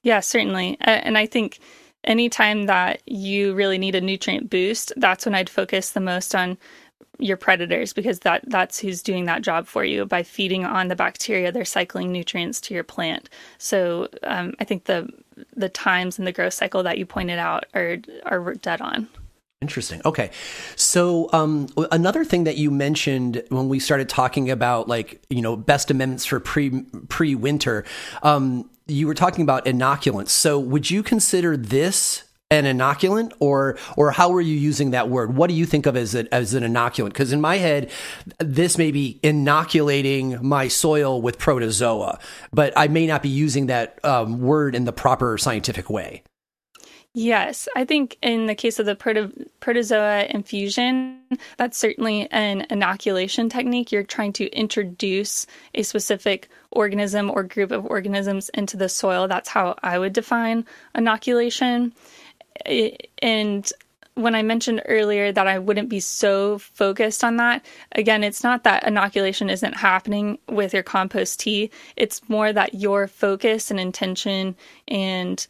[0.02, 0.76] Yeah certainly.
[0.80, 1.58] And i think
[2.04, 6.56] anytime that you really need a nutrient boost that's when i'd focus the most on
[7.18, 10.94] your predators because that that's who's doing that job for you by feeding on the
[10.94, 11.50] bacteria.
[11.50, 13.30] They're cycling nutrients to your plant.
[13.58, 15.08] So um, i think the
[15.54, 19.08] the times in the growth cycle that you pointed out are are dead on
[19.62, 20.02] Interesting.
[20.04, 20.30] Okay.
[20.76, 25.56] So, um, another thing that you mentioned when we started talking about like, you know,
[25.56, 27.84] best amendments for pre, pre winter,
[28.22, 30.28] um, you were talking about inoculants.
[30.28, 35.36] So would you consider this an inoculant or or how are you using that word
[35.36, 37.90] what do you think of as, a, as an inoculant because in my head
[38.38, 42.20] this may be inoculating my soil with protozoa
[42.52, 46.22] but i may not be using that um, word in the proper scientific way
[47.18, 51.18] Yes, I think in the case of the proto- protozoa infusion,
[51.56, 53.90] that's certainly an inoculation technique.
[53.90, 59.28] You're trying to introduce a specific organism or group of organisms into the soil.
[59.28, 61.94] That's how I would define inoculation
[63.22, 63.72] and
[64.14, 68.64] when I mentioned earlier that I wouldn't be so focused on that, again, it's not
[68.64, 71.70] that inoculation isn't happening with your compost tea.
[71.96, 74.56] It's more that your focus and intention
[74.88, 75.46] and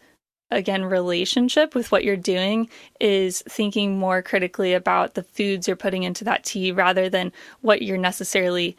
[0.50, 2.68] again relationship with what you're doing
[3.00, 7.32] is thinking more critically about the foods you're putting into that tea rather than
[7.62, 8.76] what you're necessarily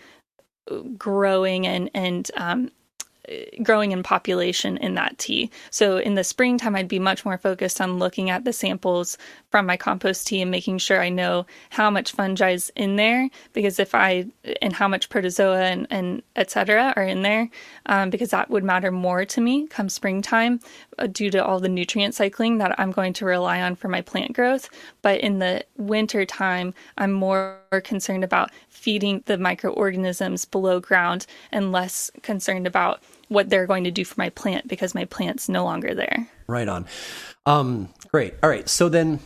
[0.97, 2.69] growing and and um,
[3.61, 5.49] growing in population in that tea.
[5.69, 9.17] So in the springtime, I'd be much more focused on looking at the samples
[9.49, 13.29] from my compost tea and making sure I know how much fungi is in there
[13.53, 14.27] because if I
[14.61, 16.93] and how much protozoa and, and etc.
[16.95, 17.49] are in there
[17.85, 20.59] um, because that would matter more to me come springtime
[20.97, 24.01] uh, due to all the nutrient cycling that I'm going to rely on for my
[24.01, 24.69] plant growth.
[25.01, 31.71] But in the winter time, I'm more concerned about feeding the microorganisms below ground and
[31.71, 35.63] less concerned about what they're going to do for my plant because my plant's no
[35.63, 36.29] longer there.
[36.47, 36.85] Right on.
[37.45, 38.35] Um, great.
[38.41, 38.67] All right.
[38.67, 39.19] So then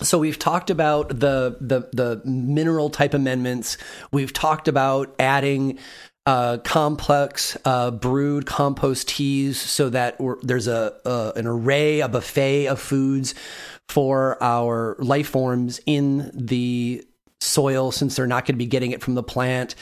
[0.00, 3.78] so we've talked about the the the mineral type amendments.
[4.12, 5.78] We've talked about adding
[6.26, 12.66] uh, complex uh, brewed compost teas so that there's a, a, an array, a buffet
[12.66, 13.34] of foods
[13.88, 17.02] for our life forms in the
[17.40, 19.74] soil since they're not going to be getting it from the plant.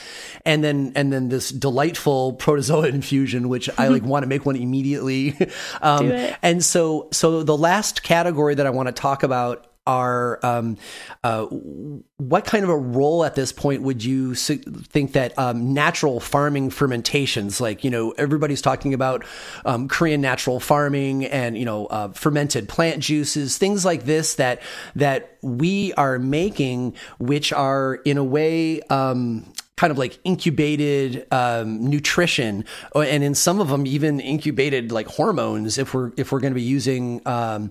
[0.44, 4.56] And then and then this delightful protozoa infusion which i like want to make one
[4.56, 5.36] immediately.
[5.80, 6.10] Um,
[6.42, 10.76] and so so the last category that i want to talk about are um,
[11.24, 16.20] uh, what kind of a role at this point would you think that um, natural
[16.20, 19.24] farming fermentations like you know everybody's talking about
[19.64, 24.60] um, korean natural farming and you know uh, fermented plant juices things like this that
[24.94, 29.44] that we are making which are in a way um,
[29.76, 32.64] kind of like incubated um, nutrition,
[32.94, 35.78] uh, and in some of them even incubated like hormones.
[35.78, 37.70] If we're if we're going to be using um,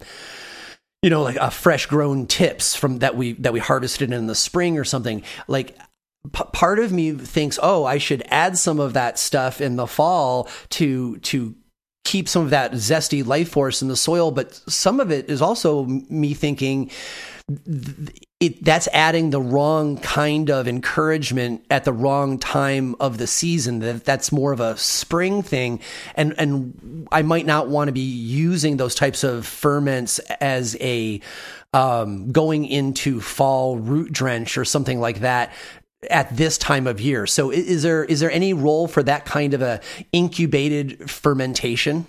[1.05, 4.33] you know like a fresh grown tips from that we that we harvested in the
[4.33, 5.21] spring or something.
[5.47, 5.77] Like
[6.33, 9.85] p- part of me thinks oh i should add some of that stuff in the
[9.85, 11.53] fall to to
[12.05, 14.31] keep some of that zesty life force in the soil.
[14.31, 16.89] But some of it is also me thinking
[18.41, 23.79] it that's adding the wrong kind of encouragement at the wrong time of the season
[23.79, 25.79] that that's more of a spring thing
[26.15, 31.21] and and I might not want to be using those types of ferments as a
[31.73, 35.53] um, going into fall root drench or something like that
[36.09, 37.27] at this time of year.
[37.27, 39.81] So is there is there any role for that kind of a
[40.11, 42.05] incubated fermentation?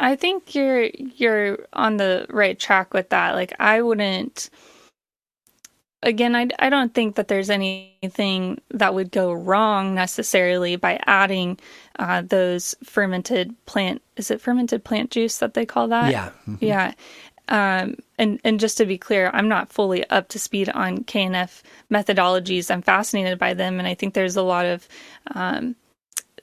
[0.00, 3.34] I think you're you're on the right track with that.
[3.34, 4.50] Like I wouldn't
[6.02, 11.58] again I I don't think that there's anything that would go wrong necessarily by adding
[11.98, 16.12] uh, those fermented plant is it fermented plant juice that they call that?
[16.12, 16.30] Yeah.
[16.48, 16.64] Mm-hmm.
[16.64, 16.92] Yeah.
[17.48, 21.62] Um, and and just to be clear, I'm not fully up to speed on KNF
[21.90, 22.70] methodologies.
[22.70, 24.86] I'm fascinated by them, and I think there's a lot of
[25.34, 25.74] um,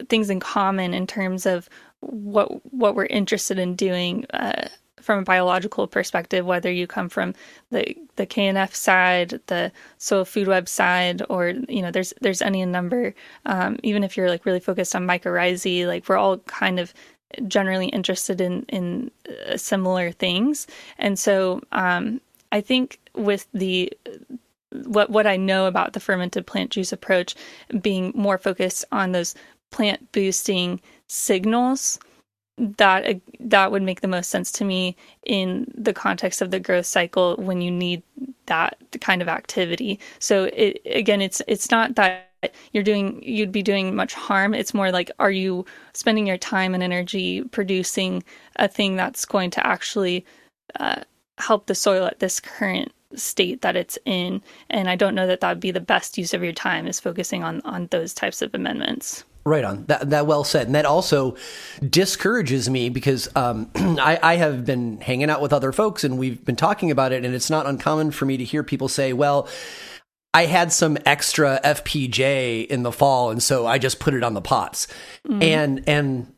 [0.10, 1.70] things in common in terms of
[2.06, 4.68] what what we're interested in doing uh,
[5.06, 7.34] from a biological perspective, whether you come from
[7.70, 12.66] the the KNF side, the soil food web side, or you know, there's there's any
[12.66, 13.14] number.
[13.46, 16.94] Um, even if you're like really focused on mycorrhizae, like we're all kind of
[17.48, 19.12] generally interested in in
[19.48, 20.66] uh, similar things,
[20.98, 22.20] and so um,
[22.52, 23.94] I think with the
[24.86, 27.36] what what I know about the fermented plant juice approach
[27.82, 29.36] being more focused on those
[29.72, 32.00] plant boosting signals
[32.58, 34.96] that that would make the most sense to me
[35.26, 38.02] in the context of the growth cycle when you need
[38.46, 40.00] that kind of activity.
[40.20, 42.30] So it, again, it's it's not that
[42.72, 44.54] you're doing you'd be doing much harm.
[44.54, 48.24] It's more like are you spending your time and energy producing
[48.56, 50.26] a thing that's going to actually
[50.80, 51.02] uh,
[51.38, 54.42] help the soil at this current state that it's in?
[54.70, 57.02] And I don't know that that would be the best use of your time is
[57.02, 59.26] focusing on on those types of amendments.
[59.46, 59.86] Right on.
[59.86, 60.66] That that well said.
[60.66, 61.36] And that also
[61.88, 66.44] discourages me because um, I, I have been hanging out with other folks and we've
[66.44, 69.48] been talking about it, and it's not uncommon for me to hear people say, "Well."
[70.34, 74.34] I had some extra FPJ in the fall, and so I just put it on
[74.34, 74.90] the pots.
[75.26, 75.42] Mm-hmm.
[75.42, 76.34] And and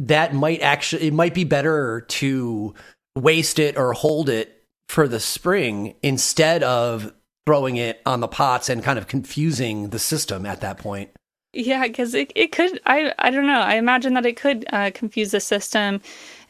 [0.00, 2.74] that might actually it might be better to
[3.16, 7.12] waste it or hold it for the spring instead of
[7.46, 11.10] throwing it on the pots and kind of confusing the system at that point.
[11.54, 13.60] Yeah, because it, it could, I, I don't know.
[13.60, 16.00] I imagine that it could uh, confuse the system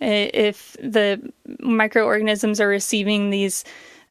[0.00, 3.64] if the microorganisms are receiving these,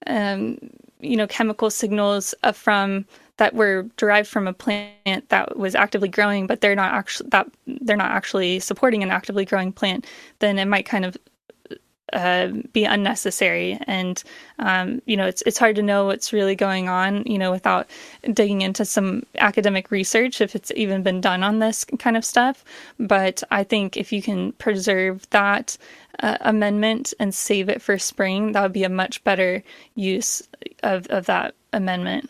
[0.07, 0.57] um,
[1.01, 6.47] you know, chemical signals from that were derived from a plant that was actively growing,
[6.47, 10.07] but they're not actually that they're not actually supporting an actively growing plant.
[10.39, 11.15] Then it might kind of
[12.13, 13.79] uh, be unnecessary.
[13.87, 14.21] And
[14.59, 17.87] um, you know, it's it's hard to know what's really going on, you know, without
[18.33, 22.63] digging into some academic research if it's even been done on this kind of stuff.
[22.99, 25.77] But I think if you can preserve that
[26.19, 29.63] uh, amendment and save it for spring, that would be a much better
[29.95, 30.47] use
[30.83, 32.29] of of that amendment.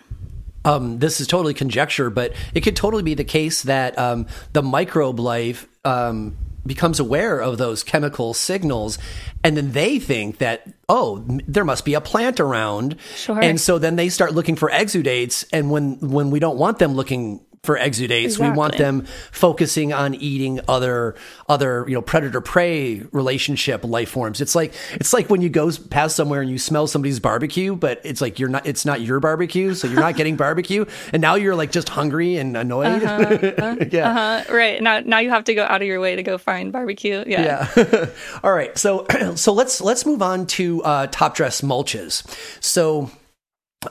[0.66, 4.62] Um, this is totally conjecture, but it could totally be the case that um, the
[4.62, 6.36] microbe life um,
[6.68, 8.98] becomes aware of those chemical signals
[9.44, 13.42] and then they think that oh there must be a plant around sure.
[13.42, 16.94] and so then they start looking for exudates and when when we don't want them
[16.94, 18.24] looking for exudates.
[18.24, 18.50] Exactly.
[18.50, 21.16] We want them focusing on eating other
[21.50, 24.40] other you know predator prey relationship life forms.
[24.40, 28.00] It's like it's like when you go past somewhere and you smell somebody's barbecue, but
[28.06, 31.36] it's like you're not it's not your barbecue, so you're not getting barbecue, and now
[31.36, 33.04] you're like just hungry and annoyed.
[33.04, 33.76] Uh-huh.
[33.92, 34.54] yeah, uh-huh.
[34.54, 34.82] right.
[34.82, 37.26] Now now you have to go out of your way to go find barbecue.
[37.28, 37.68] Yeah.
[37.76, 38.06] yeah.
[38.44, 38.78] All right.
[38.78, 39.06] So
[39.36, 42.24] so let's let's move on to uh, top dress mulches.
[42.64, 43.12] So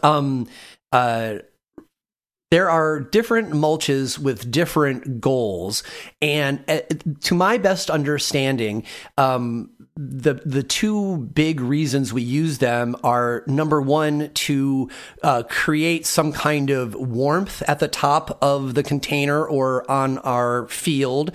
[0.02, 0.48] um
[0.92, 1.40] uh
[2.50, 5.82] there are different mulches with different goals,
[6.22, 6.80] and uh,
[7.22, 8.84] to my best understanding,
[9.18, 14.90] um, the the two big reasons we use them are number one to
[15.22, 20.68] uh, create some kind of warmth at the top of the container or on our
[20.68, 21.32] field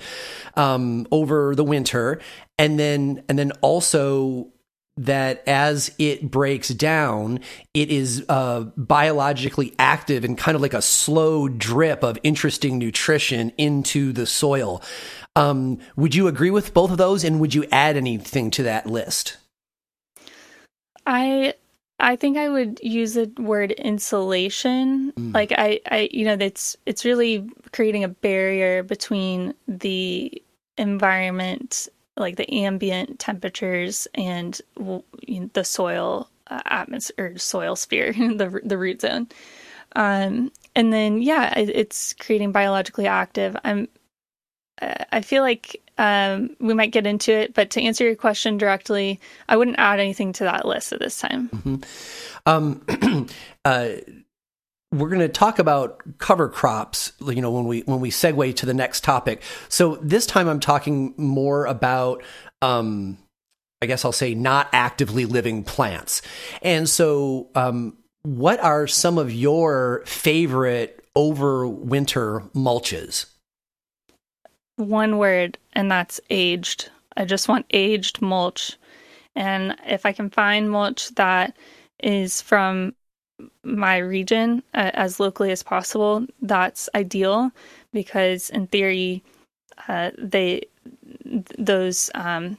[0.54, 2.20] um, over the winter,
[2.56, 4.51] and then and then also
[4.96, 7.40] that as it breaks down,
[7.72, 13.52] it is uh, biologically active and kind of like a slow drip of interesting nutrition
[13.56, 14.82] into the soil.
[15.34, 18.86] Um, would you agree with both of those, and would you add anything to that
[18.86, 19.38] list?
[21.06, 21.54] I
[21.98, 25.12] I think I would use the word insulation.
[25.12, 25.32] Mm.
[25.32, 30.42] Like I, I, you know, it's it's really creating a barrier between the
[30.76, 39.00] environment, like the ambient temperatures, and the soil uh, atmosphere, soil sphere, the the root
[39.00, 39.28] zone.
[39.94, 43.56] Um, and then yeah, it, it's creating biologically active.
[43.64, 43.88] I'm
[45.12, 49.20] I feel like um, we might get into it, but to answer your question directly,
[49.48, 51.48] I wouldn't add anything to that list at this time.
[51.50, 51.76] Mm-hmm.
[52.46, 53.28] Um,
[53.64, 53.88] uh,
[54.92, 58.66] we're going to talk about cover crops, you know, when we when we segue to
[58.66, 59.42] the next topic.
[59.68, 62.22] So this time, I'm talking more about.
[62.60, 63.18] Um,
[63.80, 66.22] I guess I'll say not actively living plants.
[66.62, 73.26] And so, um, what are some of your favorite overwinter mulches?
[74.76, 76.90] one word, and that's aged.
[77.16, 78.76] I just want aged mulch.
[79.34, 81.56] And if I can find mulch that
[82.02, 82.94] is from
[83.64, 87.50] my region uh, as locally as possible, that's ideal
[87.92, 89.22] because in theory,
[89.88, 90.62] uh, they
[91.58, 92.58] those um,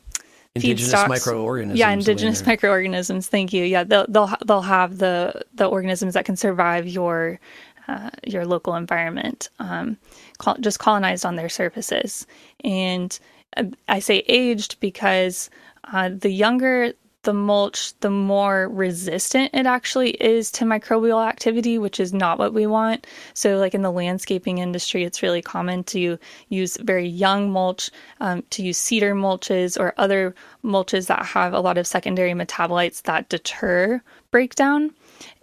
[0.55, 1.80] indigenous feedstocks, microorganisms.
[1.80, 3.27] Yeah, indigenous microorganisms.
[3.27, 3.63] Thank you.
[3.65, 7.39] Yeah, they'll they'll they'll have the the organisms that can survive your
[7.88, 9.97] uh, your local environment, um,
[10.38, 12.25] col- just colonized on their surfaces.
[12.63, 13.17] And
[13.57, 15.49] uh, I say aged because
[15.91, 16.93] uh, the younger
[17.23, 22.53] the mulch, the more resistant it actually is to microbial activity, which is not what
[22.53, 23.07] we want.
[23.33, 26.17] So, like in the landscaping industry, it's really common to
[26.49, 27.89] use very young mulch,
[28.19, 33.01] um, to use cedar mulches or other mulches that have a lot of secondary metabolites
[33.03, 34.01] that deter
[34.31, 34.93] breakdown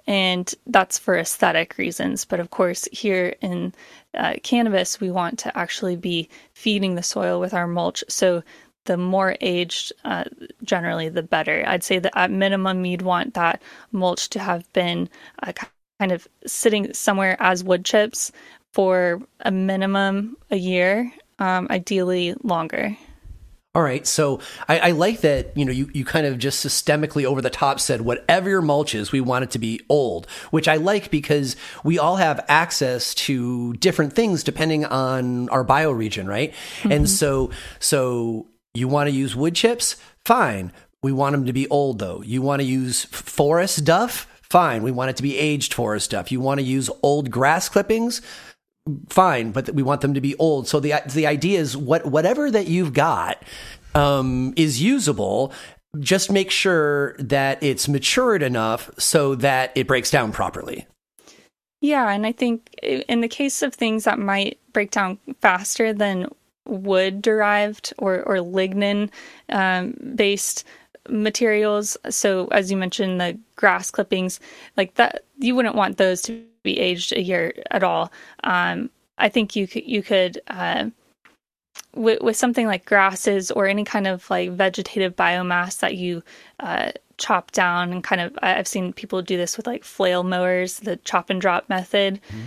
[0.07, 2.25] and that's for aesthetic reasons.
[2.25, 3.73] But of course, here in
[4.15, 8.03] uh, cannabis, we want to actually be feeding the soil with our mulch.
[8.09, 8.43] So
[8.85, 10.25] the more aged, uh,
[10.63, 11.63] generally, the better.
[11.67, 13.63] I'd say that at minimum, you'd want that
[13.93, 15.09] mulch to have been
[15.43, 15.53] uh,
[15.99, 18.33] kind of sitting somewhere as wood chips
[18.73, 22.97] for a minimum a year, um, ideally longer.
[23.73, 24.05] All right.
[24.05, 27.51] So I, I, like that, you know, you, you kind of just systemically over the
[27.51, 31.09] top said, whatever your mulch is, we want it to be old, which I like
[31.09, 31.55] because
[31.85, 36.53] we all have access to different things depending on our bioregion, right?
[36.81, 36.91] Mm-hmm.
[36.91, 39.97] And so, so you want to use wood chips?
[40.25, 40.73] Fine.
[41.03, 42.23] We want them to be old though.
[42.23, 44.27] You want to use forest duff?
[44.43, 44.83] Fine.
[44.83, 46.33] We want it to be aged forest duff.
[46.33, 48.21] You want to use old grass clippings?
[49.09, 50.69] fine, but we want them to be old.
[50.69, 53.43] So the the idea is what whatever that you've got
[53.95, 55.53] um, is usable.
[55.99, 60.87] Just make sure that it's matured enough so that it breaks down properly.
[61.81, 66.29] Yeah, and I think in the case of things that might break down faster than
[66.71, 69.11] wood derived or or lignin
[69.51, 70.65] um, based
[71.09, 71.97] materials.
[72.09, 74.41] So as you mentioned, the grass clippings
[74.77, 78.13] like that, you wouldn't want those to be aged a year at all.
[78.45, 80.91] Um, I think you could you could uh,
[81.95, 86.23] with, with something like grasses or any kind of like vegetative biomass that you
[86.61, 90.81] uh, chop down and kind of I've seen people do this with like flail mowers,
[90.81, 92.21] the chop and drop method.
[92.29, 92.45] Mm-hmm.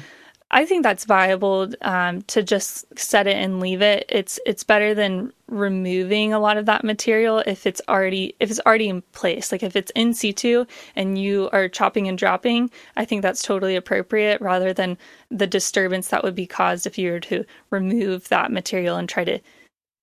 [0.54, 4.06] I think that's viable um, to just set it and leave it.
[4.08, 8.60] It's it's better than removing a lot of that material if it's already if it's
[8.64, 9.52] already in place.
[9.52, 10.66] Like if it's in situ
[10.96, 15.00] and you are chopping and dropping, I think that's totally appropriate rather than
[15.32, 19.24] the disturbance that would be caused if you were to remove that material and try
[19.24, 19.40] to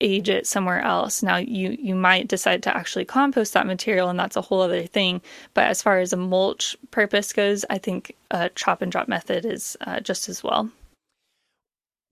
[0.00, 1.22] age it somewhere else.
[1.22, 4.86] Now you you might decide to actually compost that material and that's a whole other
[4.86, 5.20] thing.
[5.54, 9.44] But as far as a mulch purpose goes, I think a chop and drop method
[9.44, 10.70] is uh, just as well.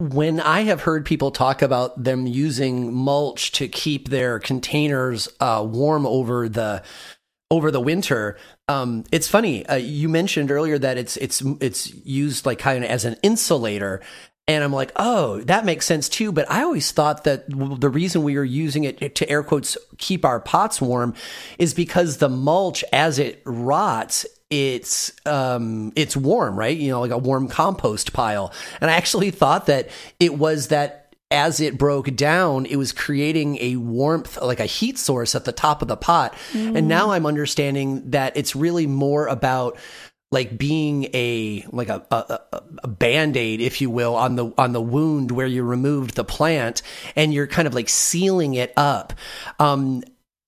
[0.00, 5.66] When I have heard people talk about them using mulch to keep their containers uh,
[5.68, 6.84] warm over the
[7.50, 8.36] over the winter,
[8.68, 9.66] um, it's funny.
[9.66, 14.00] Uh, you mentioned earlier that it's it's it's used like kind of as an insulator,
[14.48, 16.32] and I'm like, oh, that makes sense too.
[16.32, 20.24] But I always thought that the reason we were using it to air quotes keep
[20.24, 21.14] our pots warm
[21.58, 26.76] is because the mulch, as it rots, it's um it's warm, right?
[26.76, 28.52] You know, like a warm compost pile.
[28.80, 33.58] And I actually thought that it was that as it broke down, it was creating
[33.60, 36.34] a warmth, like a heat source at the top of the pot.
[36.52, 36.78] Mm.
[36.78, 39.76] And now I'm understanding that it's really more about
[40.30, 42.40] like being a like a, a,
[42.84, 46.82] a band-aid if you will on the on the wound where you removed the plant
[47.16, 49.12] and you're kind of like sealing it up.
[49.58, 50.02] Um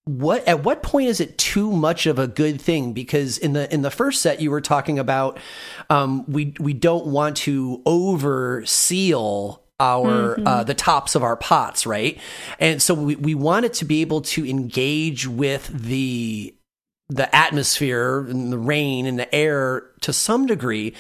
[0.05, 2.93] what at what point is it too much of a good thing?
[2.93, 5.39] Because in the in the first set you were talking about
[5.89, 10.47] um, we we don't want to over seal our mm-hmm.
[10.47, 12.19] uh, the tops of our pots right?
[12.59, 16.55] And so we, we want it to be able to engage with the
[17.11, 20.95] the atmosphere and the rain and the air to some degree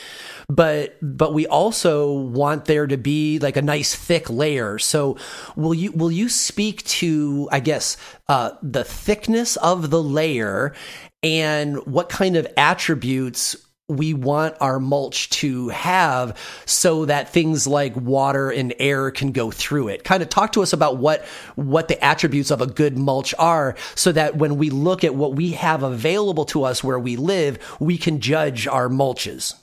[0.50, 4.78] but but we also want there to be like a nice thick layer.
[4.78, 5.16] So
[5.54, 7.96] will you will you speak to i guess
[8.28, 10.74] uh, the thickness of the layer
[11.22, 13.56] and what kind of attributes
[13.90, 19.50] we want our mulch to have so that things like water and air can go
[19.50, 20.04] through it.
[20.04, 21.24] Kind of talk to us about what
[21.56, 25.34] what the attributes of a good mulch are so that when we look at what
[25.34, 29.54] we have available to us where we live, we can judge our mulches.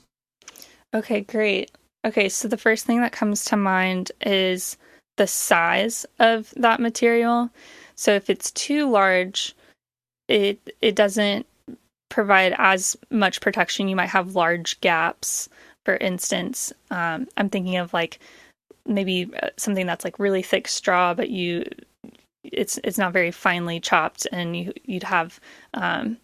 [0.93, 1.71] Okay, great.
[2.05, 4.77] Okay, so the first thing that comes to mind is
[5.17, 7.49] the size of that material.
[7.95, 9.55] So if it's too large,
[10.27, 11.46] it it doesn't
[12.09, 13.87] provide as much protection.
[13.87, 15.49] You might have large gaps,
[15.85, 16.73] for instance.
[16.91, 18.19] Um, I'm thinking of like
[18.85, 21.65] maybe uh, something that's like really thick straw, but you
[22.43, 25.39] it's it's not very finely chopped, and you you'd have
[25.73, 26.17] um,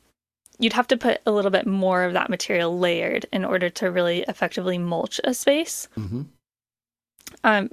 [0.60, 3.92] you'd have to put a little bit more of that material layered in order to
[3.92, 5.88] really effectively mulch a space.
[5.98, 6.22] Mm-hmm.
[7.44, 7.70] Um,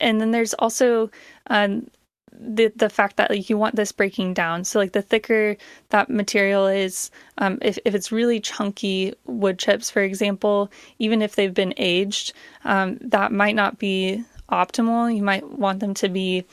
[0.00, 1.10] and then there's also
[1.48, 1.88] um,
[2.38, 4.64] the the fact that like you want this breaking down.
[4.64, 5.56] So like the thicker
[5.90, 11.34] that material is, um, if if it's really chunky wood chips, for example, even if
[11.34, 12.32] they've been aged,
[12.64, 15.14] um, that might not be optimal.
[15.14, 16.44] You might want them to be.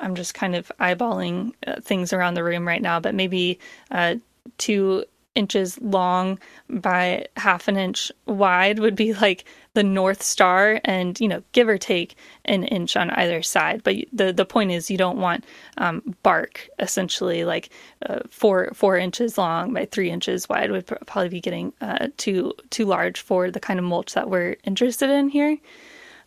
[0.00, 3.58] I'm just kind of eyeballing uh, things around the room right now, but maybe
[3.90, 4.16] uh,
[4.56, 5.04] two
[5.34, 6.38] inches long
[6.68, 9.44] by half an inch wide would be like
[9.74, 13.82] the north star and you know give or take an inch on either side.
[13.82, 15.44] But the the point is you don't want
[15.76, 17.70] um, bark essentially like
[18.06, 22.52] uh, four four inches long by three inches wide would probably be getting uh, too
[22.70, 25.56] too large for the kind of mulch that we're interested in here.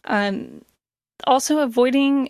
[0.06, 0.64] Um,
[1.28, 2.30] also avoiding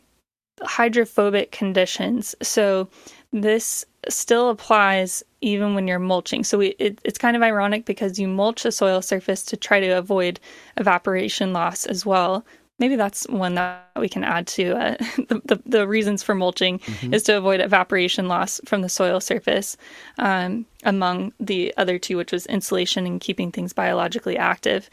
[0.64, 2.36] hydrophobic conditions.
[2.42, 2.90] So
[3.32, 6.44] this still applies even when you're mulching.
[6.44, 9.80] So we, it, it's kind of ironic because you mulch a soil surface to try
[9.80, 10.40] to avoid
[10.78, 12.46] evaporation loss as well.
[12.80, 16.80] Maybe that's one that we can add to uh, the, the, the, reasons for mulching
[16.80, 17.14] mm-hmm.
[17.14, 19.78] is to avoid evaporation loss from the soil surface,
[20.18, 24.90] um, among the other two, which was insulation and keeping things biologically active.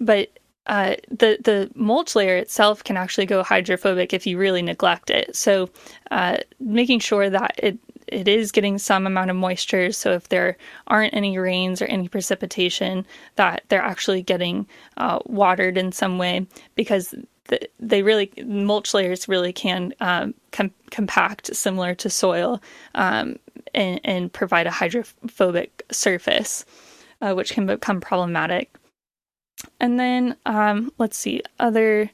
[0.00, 0.30] But
[0.66, 5.34] uh, the the mulch layer itself can actually go hydrophobic if you really neglect it.
[5.34, 5.70] So,
[6.10, 7.78] uh, making sure that it
[8.10, 9.92] it is getting some amount of moisture.
[9.92, 10.56] So if there
[10.86, 13.06] aren't any rains or any precipitation,
[13.36, 14.66] that they're actually getting
[14.96, 17.14] uh, watered in some way because
[17.44, 22.60] the, they really mulch layers really can um, com- compact similar to soil
[22.94, 23.36] um,
[23.74, 26.64] and, and, provide a hydrophobic surface,
[27.20, 28.74] uh, which can become problematic.
[29.80, 32.10] And then um, let's see other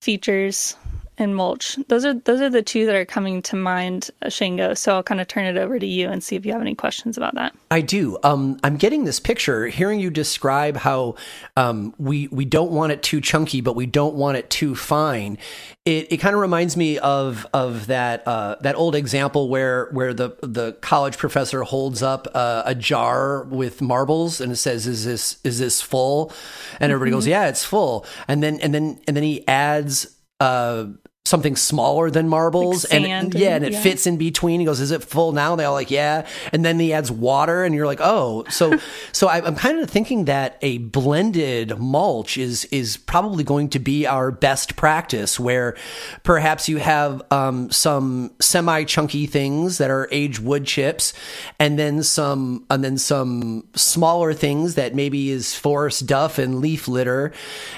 [0.00, 0.76] features
[1.18, 1.76] and mulch.
[1.88, 4.74] Those are those are the two that are coming to mind, uh, Shango.
[4.74, 6.74] So I'll kind of turn it over to you and see if you have any
[6.74, 7.54] questions about that.
[7.70, 8.18] I do.
[8.22, 11.16] Um, I'm getting this picture, hearing you describe how
[11.56, 15.38] um, we we don't want it too chunky, but we don't want it too fine.
[15.84, 20.14] It, it kind of reminds me of of that uh, that old example where where
[20.14, 25.04] the the college professor holds up uh, a jar with marbles and it says, "Is
[25.04, 26.32] this is this full?"
[26.80, 27.16] And everybody mm-hmm.
[27.16, 30.86] goes, "Yeah, it's full." And then and then and then he adds uh,
[31.28, 33.82] something smaller than marbles like and, yeah and it yeah.
[33.82, 34.60] fits in between.
[34.60, 35.52] He goes is it full now?
[35.52, 36.26] And they're all like yeah.
[36.52, 38.44] And then he adds water and you're like oh.
[38.50, 38.78] So
[39.12, 43.78] so I, am kind of thinking that a blended mulch is is probably going to
[43.78, 45.76] be our best practice where
[46.22, 51.12] perhaps you have um, some semi chunky things that are aged wood chips
[51.58, 56.88] and then some and then some smaller things that maybe is forest duff and leaf
[56.88, 57.32] litter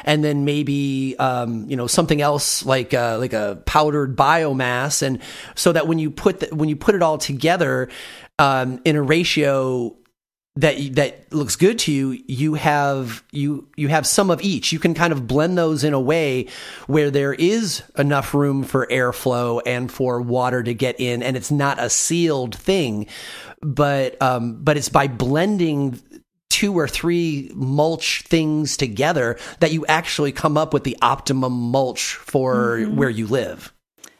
[0.05, 5.21] and then maybe um, you know something else like uh, like a powdered biomass, and
[5.55, 7.89] so that when you put the, when you put it all together
[8.39, 9.97] um, in a ratio
[10.57, 14.73] that that looks good to you you have you you have some of each.
[14.73, 16.49] You can kind of blend those in a way
[16.87, 21.53] where there is enough room for airflow and for water to get in and it's
[21.53, 23.07] not a sealed thing.
[23.63, 26.01] But um but it's by blending
[26.61, 32.17] two or three mulch things together that you actually come up with the optimum mulch
[32.17, 32.97] for mm-hmm.
[32.97, 33.73] where you live.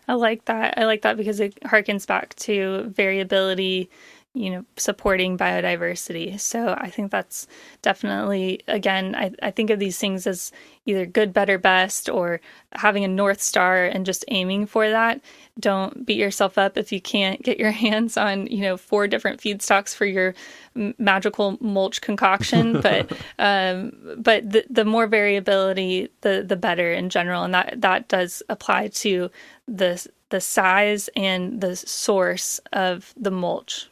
[0.09, 0.79] I like that.
[0.79, 3.91] I like that because it harkens back to variability
[4.33, 6.39] you know, supporting biodiversity.
[6.39, 7.49] So I think that's
[7.83, 10.53] definitely, again, I, I think of these things as
[10.87, 12.41] either good, better, best, or
[12.73, 15.21] having a North Star and just aiming for that.
[15.59, 19.41] Don't beat yourself up if you can't get your hands on, you know, four different
[19.41, 20.35] feedstocks for your
[20.77, 22.81] magical mulch concoction.
[22.83, 27.43] but, um, but the, the more variability, the, the better in general.
[27.43, 29.29] And that, that does apply to
[29.67, 33.91] the, the size and the source of the mulch.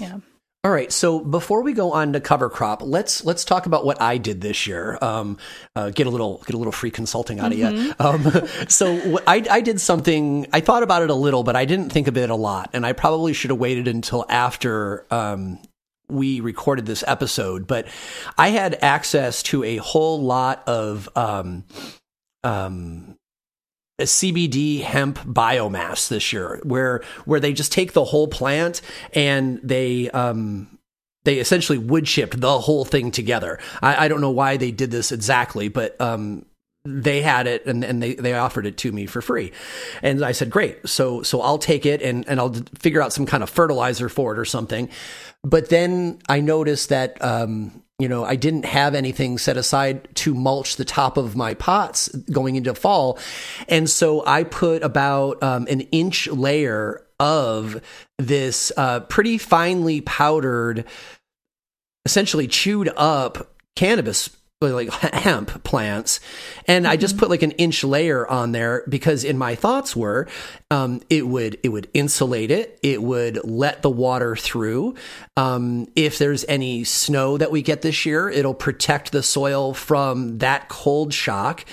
[0.00, 0.18] Yeah.
[0.64, 0.90] All right.
[0.90, 4.40] So before we go on to cover crop, let's let's talk about what I did
[4.40, 4.98] this year.
[5.00, 5.38] Um,
[5.76, 8.02] uh, get a little get a little free consulting out mm-hmm.
[8.02, 8.40] of you.
[8.40, 10.48] Um, so I, I did something.
[10.52, 12.84] I thought about it a little, but I didn't think of it a lot, and
[12.84, 15.60] I probably should have waited until after um,
[16.08, 17.68] we recorded this episode.
[17.68, 17.86] But
[18.36, 21.64] I had access to a whole lot of um,
[22.42, 23.16] um,
[23.98, 28.80] a CBD hemp biomass this year, where where they just take the whole plant
[29.12, 30.78] and they um,
[31.24, 33.58] they essentially wood chipped the whole thing together.
[33.82, 36.46] I, I don't know why they did this exactly, but um,
[36.84, 39.52] they had it and, and they, they offered it to me for free.
[40.02, 40.88] And I said, great.
[40.88, 44.32] So, so I'll take it and, and I'll figure out some kind of fertilizer for
[44.32, 44.88] it or something.
[45.44, 50.32] But then I noticed that, um, you know, I didn't have anything set aside to
[50.32, 53.18] mulch the top of my pots going into fall.
[53.68, 57.82] And so I put about um, an inch layer of
[58.18, 60.84] this uh, pretty finely powdered,
[62.04, 66.18] essentially chewed up cannabis like hemp plants
[66.66, 66.92] and mm-hmm.
[66.92, 67.20] i just mm-hmm.
[67.20, 70.26] put like an inch layer on there because in my thoughts were
[70.70, 74.96] um, it would it would insulate it it would let the water through
[75.36, 80.38] um, if there's any snow that we get this year it'll protect the soil from
[80.38, 81.64] that cold shock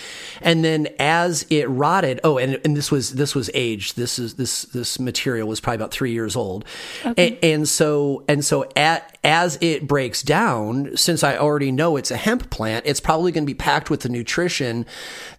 [0.42, 4.36] and then as it rotted oh and, and this was this was aged this is
[4.36, 6.64] this this material was probably about three years old
[7.04, 7.30] okay.
[7.30, 12.12] and, and so and so at as it breaks down, since I already know it's
[12.12, 14.86] a hemp plant, it's probably going to be packed with the nutrition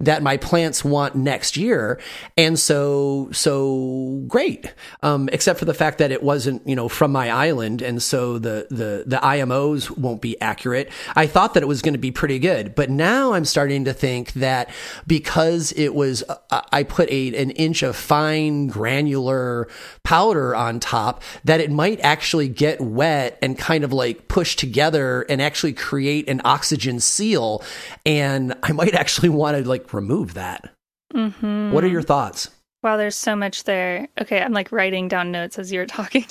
[0.00, 2.00] that my plants want next year.
[2.36, 4.74] And so, so great.
[5.04, 7.80] Um, except for the fact that it wasn't, you know, from my island.
[7.80, 10.90] And so the, the, the IMOs won't be accurate.
[11.14, 13.92] I thought that it was going to be pretty good, but now I'm starting to
[13.92, 14.68] think that
[15.06, 19.68] because it was, uh, I put a, an inch of fine granular
[20.02, 24.57] powder on top, that it might actually get wet and kind kind of like push
[24.57, 27.62] together and actually create an oxygen seal.
[28.07, 30.70] And I might actually want to like remove that.
[31.12, 31.73] Mm-hmm.
[31.73, 32.48] What are your thoughts?
[32.82, 34.09] Wow, there's so much there.
[34.19, 36.24] Okay, I'm like writing down notes as you're talking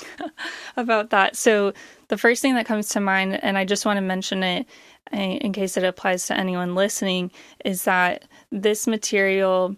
[0.76, 1.36] about that.
[1.36, 1.74] So,
[2.08, 4.66] the first thing that comes to mind, and I just want to mention it
[5.12, 7.32] in case it applies to anyone listening,
[7.64, 9.76] is that this material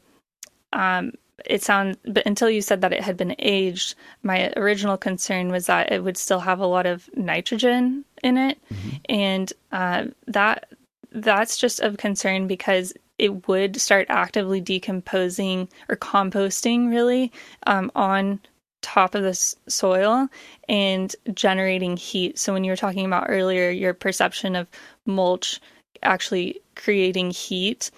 [0.71, 1.11] um,
[1.45, 5.67] it sounds but until you said that it had been aged my original concern was
[5.67, 8.97] that it would still have a lot of nitrogen in it mm-hmm.
[9.09, 10.69] and uh, that
[11.11, 17.31] that's just of concern because it would start actively decomposing or composting really
[17.65, 18.39] um, on
[18.81, 19.33] top of the
[19.67, 20.27] soil
[20.69, 24.67] and generating heat so when you were talking about earlier your perception of
[25.05, 25.59] mulch
[26.03, 27.91] actually creating heat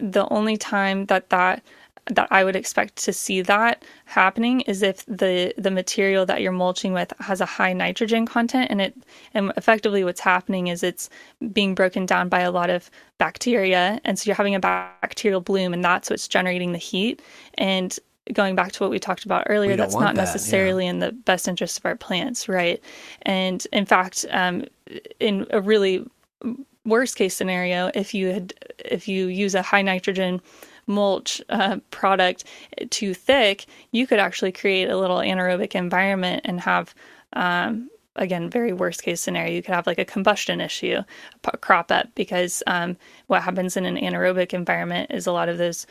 [0.00, 1.62] the only time that that
[2.10, 6.52] that I would expect to see that happening is if the the material that you're
[6.52, 8.94] mulching with has a high nitrogen content and it
[9.32, 11.08] and effectively what's happening is it's
[11.52, 15.72] being broken down by a lot of bacteria and so you're having a bacterial bloom
[15.72, 17.22] and that's what's generating the heat
[17.54, 17.98] and
[18.32, 20.90] going back to what we talked about earlier that's not that, necessarily yeah.
[20.90, 22.82] in the best interest of our plants right
[23.22, 24.64] and in fact um,
[25.18, 26.04] in a really
[26.84, 30.40] worst case scenario if you had if you use a high nitrogen
[30.90, 32.44] mulch uh, product
[32.90, 36.94] too thick, you could actually create a little anaerobic environment and have,
[37.32, 41.02] um, again, very worst case scenario, you could have like a combustion issue
[41.60, 42.96] crop up because um,
[43.28, 45.86] what happens in an anaerobic environment is a lot of those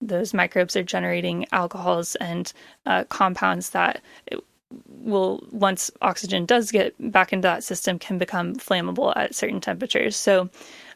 [0.00, 2.52] those microbes are generating alcohols and
[2.84, 4.02] uh, compounds that
[4.88, 10.16] will once oxygen does get back into that system can become flammable at certain temperatures.
[10.16, 10.50] So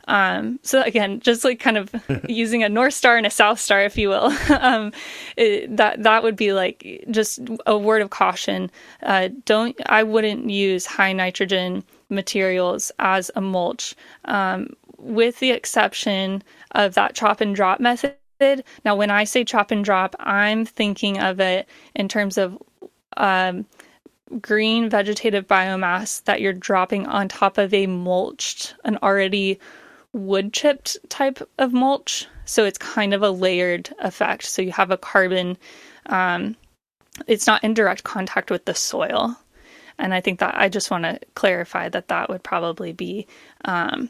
[0.08, 1.94] um, so again, just like kind of
[2.28, 4.90] using a north star and a south star, if you will, um,
[5.36, 8.70] it, that that would be like just a word of caution.
[9.02, 13.94] Uh, don't I wouldn't use high nitrogen materials as a mulch,
[14.24, 18.14] um, with the exception of that chop and drop method.
[18.84, 22.56] Now, when I say chop and drop, I'm thinking of it in terms of
[23.18, 23.66] um,
[24.40, 29.58] green vegetative biomass that you're dropping on top of a mulched, an already
[30.12, 32.26] wood chipped type of mulch.
[32.44, 34.44] So it's kind of a layered effect.
[34.44, 35.56] So you have a carbon,
[36.06, 36.56] um,
[37.26, 39.36] it's not in direct contact with the soil.
[39.98, 43.26] And I think that I just want to clarify that that would probably be
[43.64, 44.08] um,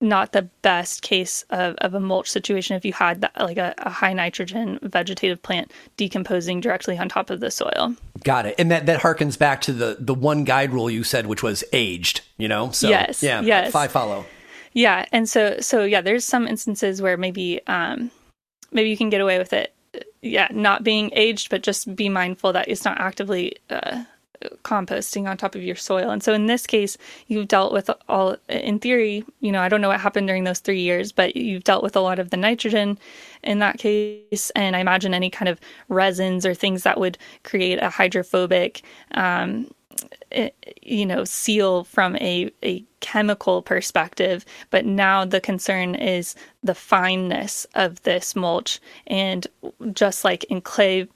[0.00, 3.74] not the best case of, of a mulch situation if you had that, like a,
[3.78, 7.94] a, high nitrogen vegetative plant decomposing directly on top of the soil.
[8.24, 8.56] Got it.
[8.58, 11.64] And that, that harkens back to the, the one guide rule you said, which was
[11.72, 12.70] aged, you know?
[12.72, 13.22] So, yes.
[13.22, 13.40] Yeah.
[13.40, 13.70] Yes.
[13.72, 14.26] Five follow.
[14.74, 15.06] Yeah.
[15.12, 18.10] And so, so yeah, there's some instances where maybe, um,
[18.72, 19.72] maybe you can get away with it.
[20.20, 20.48] Yeah.
[20.50, 24.04] Not being aged, but just be mindful that it's not actively, uh,
[24.62, 26.10] composting on top of your soil.
[26.10, 26.98] And so in this case,
[27.28, 30.58] you've dealt with all, in theory, you know, I don't know what happened during those
[30.58, 32.98] three years, but you've dealt with a lot of the nitrogen
[33.42, 34.50] in that case.
[34.54, 38.82] And I imagine any kind of resins or things that would create a hydrophobic,
[39.12, 39.70] um,
[40.82, 44.44] you know, seal from a, a chemical perspective.
[44.70, 48.80] But now the concern is the fineness of this mulch.
[49.06, 49.46] And
[49.92, 51.08] just like in clay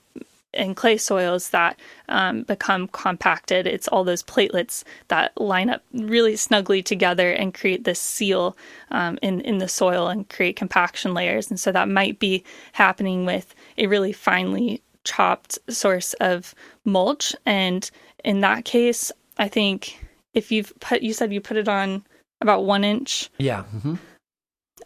[0.53, 3.67] in clay soils that um, become compacted.
[3.67, 8.57] It's all those platelets that line up really snugly together and create this seal
[8.91, 11.49] um, in in the soil and create compaction layers.
[11.49, 12.43] And so that might be
[12.73, 17.35] happening with a really finely chopped source of mulch.
[17.45, 17.89] And
[18.23, 19.99] in that case, I think
[20.33, 22.03] if you've put, you said you put it on
[22.41, 23.29] about one inch.
[23.37, 23.63] Yeah.
[23.75, 23.95] Mm-hmm.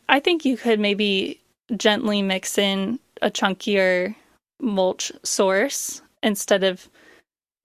[0.10, 1.40] I think you could maybe
[1.78, 4.16] gently mix in a chunkier
[4.60, 6.90] mulch source instead of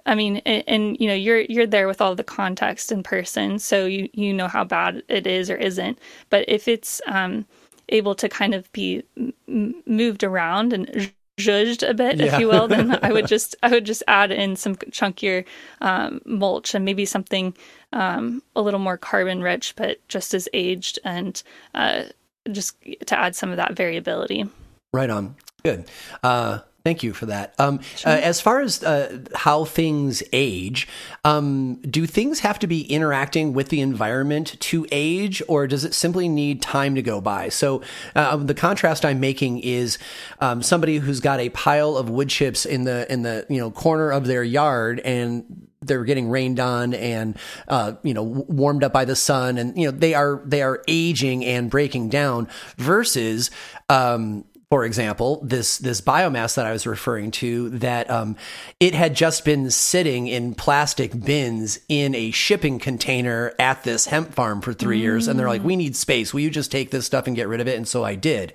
[0.06, 3.58] I mean, and, and, you know, you're you're there with all the context in person,
[3.58, 5.98] so you you know how bad it is or isn't.
[6.30, 7.44] But if it's um,
[7.90, 12.34] able to kind of be m- moved around and judged a bit, yeah.
[12.34, 15.44] if you will, then I would just I would just add in some chunkier
[15.80, 17.54] um, mulch and maybe something
[17.92, 21.42] um, a little more carbon rich, but just as aged, and
[21.74, 22.04] uh,
[22.50, 24.48] just to add some of that variability.
[24.92, 25.36] Right on.
[25.64, 25.90] Good.
[26.22, 27.52] Uh, Thank you for that.
[27.58, 28.12] Um, sure.
[28.12, 30.88] uh, as far as uh, how things age,
[31.22, 35.92] um, do things have to be interacting with the environment to age, or does it
[35.92, 37.50] simply need time to go by?
[37.50, 37.82] So,
[38.14, 39.98] uh, the contrast I'm making is
[40.40, 43.70] um, somebody who's got a pile of wood chips in the in the you know
[43.70, 47.36] corner of their yard, and they're getting rained on and
[47.68, 50.82] uh, you know warmed up by the sun and you know they are they are
[50.88, 52.48] aging and breaking down
[52.78, 53.50] versus
[53.90, 58.36] um, for example, this this biomass that I was referring to, that um,
[58.78, 64.34] it had just been sitting in plastic bins in a shipping container at this hemp
[64.34, 65.02] farm for three mm.
[65.02, 66.34] years, and they're like, "We need space.
[66.34, 68.52] Will you just take this stuff and get rid of it?" And so I did.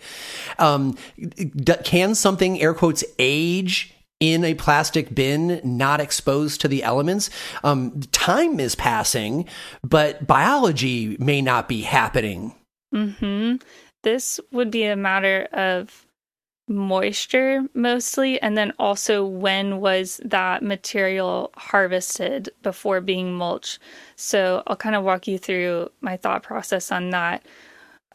[0.59, 0.97] Um,
[1.83, 3.95] can something air quotes age?
[4.19, 7.29] in a plastic bin, not exposed to the elements.
[7.61, 9.49] Um, time is passing,
[9.83, 12.55] but biology may not be happening.
[12.95, 13.55] Mm-hmm
[14.03, 16.02] This would be a matter of
[16.73, 23.79] moisture mostly and then also when was that material harvested before being mulch?
[24.15, 27.45] So i'll kind of walk you through my thought process on that.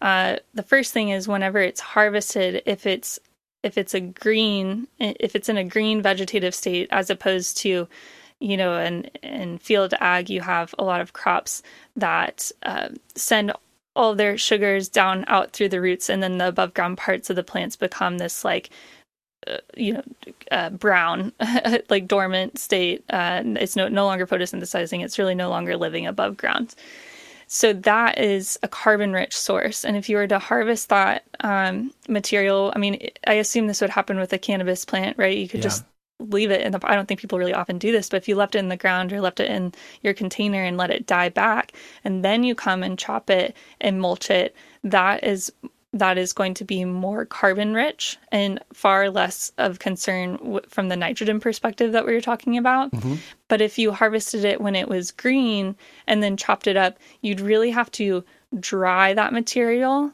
[0.00, 3.18] Uh, the first thing is whenever it's harvested if it's
[3.62, 7.88] if it's a green if it's in a green vegetative state as opposed to
[8.40, 11.62] you know in in field ag you have a lot of crops
[11.96, 13.52] that uh, send
[13.98, 17.36] all their sugars down out through the roots, and then the above ground parts of
[17.36, 18.70] the plants become this like
[19.48, 20.02] uh, you know
[20.52, 21.32] uh, brown
[21.90, 25.04] like dormant state uh, it's no, no longer photosynthesizing.
[25.04, 26.76] It's really no longer living above ground.
[27.48, 29.84] So that is a carbon rich source.
[29.84, 33.90] And if you were to harvest that um, material i mean i assume this would
[33.90, 35.36] happen with a cannabis plant right?
[35.36, 35.64] You could yeah.
[35.64, 35.84] just
[36.18, 38.34] leave it in the I don't think people really often do this, but if you
[38.34, 39.72] left it in the ground or left it in
[40.02, 41.72] your container and let it die back
[42.04, 44.54] and then you come and chop it and mulch it,
[44.84, 45.52] that is
[45.94, 50.88] that is going to be more carbon rich and far less of concern w- from
[50.88, 52.90] the nitrogen perspective that we were talking about.
[52.90, 53.14] Mm-hmm.
[53.48, 55.76] But if you harvested it when it was green
[56.06, 58.22] and then chopped it up, you'd really have to
[58.60, 60.12] dry that material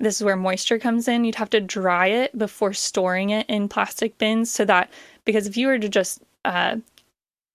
[0.00, 1.24] this is where moisture comes in.
[1.24, 4.90] You'd have to dry it before storing it in plastic bins so that
[5.24, 6.76] because if you were to just uh,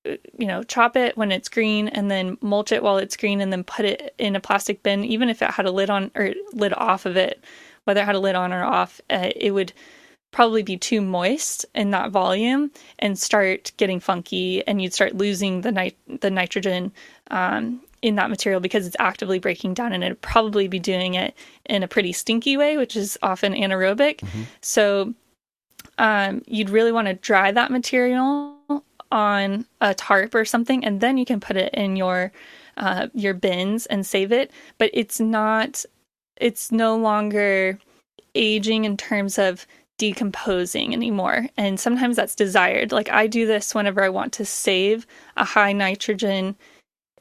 [0.06, 3.52] you know chop it when it's green and then mulch it while it's green and
[3.52, 6.34] then put it in a plastic bin even if it had a lid on or
[6.54, 7.44] lid off of it
[7.86, 9.74] whether it had a lid on or off uh, it would
[10.32, 12.70] probably be too moist in that volume
[13.00, 16.92] and start getting funky and you'd start losing the nit- the nitrogen
[17.32, 21.34] um, in that material because it's actively breaking down and it'd probably be doing it
[21.66, 24.44] in a pretty stinky way which is often anaerobic mm-hmm.
[24.62, 25.14] so
[25.98, 28.56] um, you'd really want to dry that material
[29.12, 32.32] on a tarp or something, and then you can put it in your
[32.78, 34.52] uh, your bins and save it.
[34.78, 35.86] But it's not.
[36.38, 37.80] It's no longer
[38.36, 39.66] aging in terms of
[39.98, 41.48] decomposing anymore.
[41.56, 42.92] And sometimes that's desired.
[42.92, 45.08] Like I do this whenever I want to save
[45.38, 46.58] a high nitrogen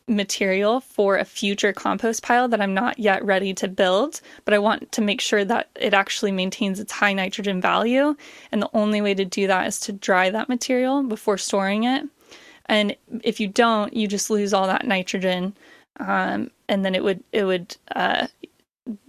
[0.06, 4.58] material for a future compost pile that I'm not yet ready to build, but I
[4.58, 8.14] want to make sure that it actually maintains its high nitrogen value.
[8.52, 12.04] And the only way to do that is to dry that material before storing it.
[12.66, 15.54] And if you don't, you just lose all that nitrogen.
[15.98, 18.26] Um, and then it would it would uh,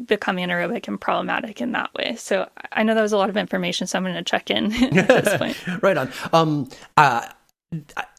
[0.05, 2.15] become anaerobic and problematic in that way.
[2.17, 4.72] So I know that was a lot of information, so I'm going to check in
[4.97, 5.84] at this point.
[5.84, 6.11] right on.
[6.31, 7.27] Um, uh,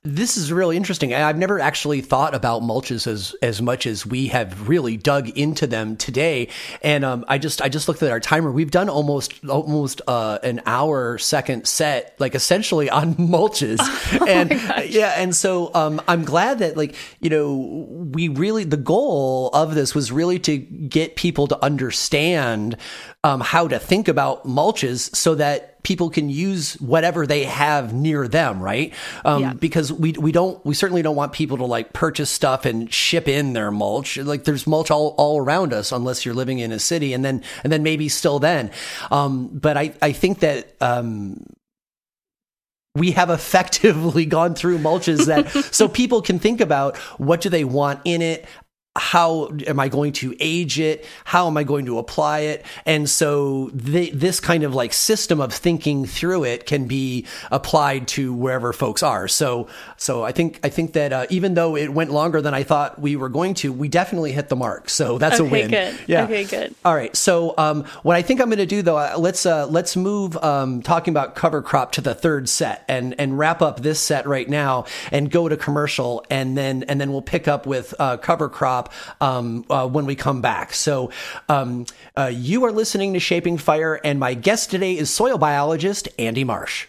[0.03, 1.13] this is really interesting.
[1.15, 5.67] I've never actually thought about mulches as as much as we have really dug into
[5.67, 6.49] them today.
[6.83, 8.53] And um, I just I just looked at our timer.
[8.53, 13.79] We've done almost almost uh, an hour second set, like essentially on mulches.
[14.19, 14.51] Oh and
[14.91, 19.75] yeah, and so um, I'm glad that like you know we really the goal of
[19.75, 22.77] this was really to get people to understand
[23.25, 28.27] um, how to think about mulches so that people can use whatever they have near
[28.27, 28.93] them, right?
[29.25, 29.53] Um, yeah.
[29.55, 33.29] Because we we don't we certainly don't want people to like purchase stuff and ship
[33.29, 34.17] in their mulch.
[34.17, 37.45] Like there's mulch all, all around us, unless you're living in a city, and then
[37.63, 38.73] and then maybe still then.
[39.13, 41.47] Um, but I I think that um,
[42.97, 47.63] we have effectively gone through mulches that so people can think about what do they
[47.63, 48.45] want in it
[48.97, 51.05] how am I going to age it?
[51.25, 52.65] How am I going to apply it?
[52.85, 58.33] And so this kind of like system of thinking through it can be applied to
[58.33, 59.29] wherever folks are.
[59.29, 62.63] So, so I think, I think that, uh, even though it went longer than I
[62.63, 64.89] thought we were going to, we definitely hit the mark.
[64.89, 65.71] So that's okay, a win.
[65.71, 65.99] Good.
[66.07, 66.25] Yeah.
[66.25, 66.75] Okay, good.
[66.85, 67.15] All right.
[67.15, 70.37] So, um, what I think I'm going to do though, uh, let's, uh, let's move,
[70.39, 74.27] um, talking about cover crop to the third set and, and wrap up this set
[74.27, 76.25] right now and go to commercial.
[76.31, 78.86] And then, and then we'll pick up with, uh, cover crop
[79.21, 80.75] um, uh, when we come back.
[80.75, 81.11] So
[81.49, 81.87] um,
[82.17, 86.45] uh, you are listening to Shaping Fire, and my guest today is soil biologist Andy
[86.45, 86.87] Marsh.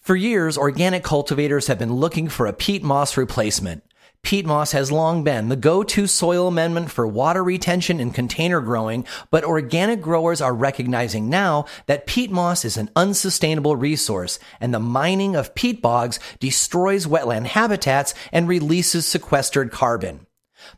[0.00, 3.84] For years, organic cultivators have been looking for a peat moss replacement.
[4.22, 9.04] Peat moss has long been the go-to soil amendment for water retention and container growing,
[9.30, 14.78] but organic growers are recognizing now that peat moss is an unsustainable resource and the
[14.78, 20.26] mining of peat bogs destroys wetland habitats and releases sequestered carbon.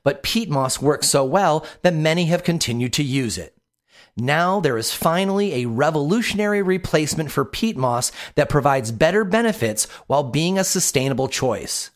[0.02, 3.55] But peat moss works so well that many have continued to use it.
[4.16, 10.23] Now there is finally a revolutionary replacement for peat moss that provides better benefits while
[10.23, 11.91] being a sustainable choice.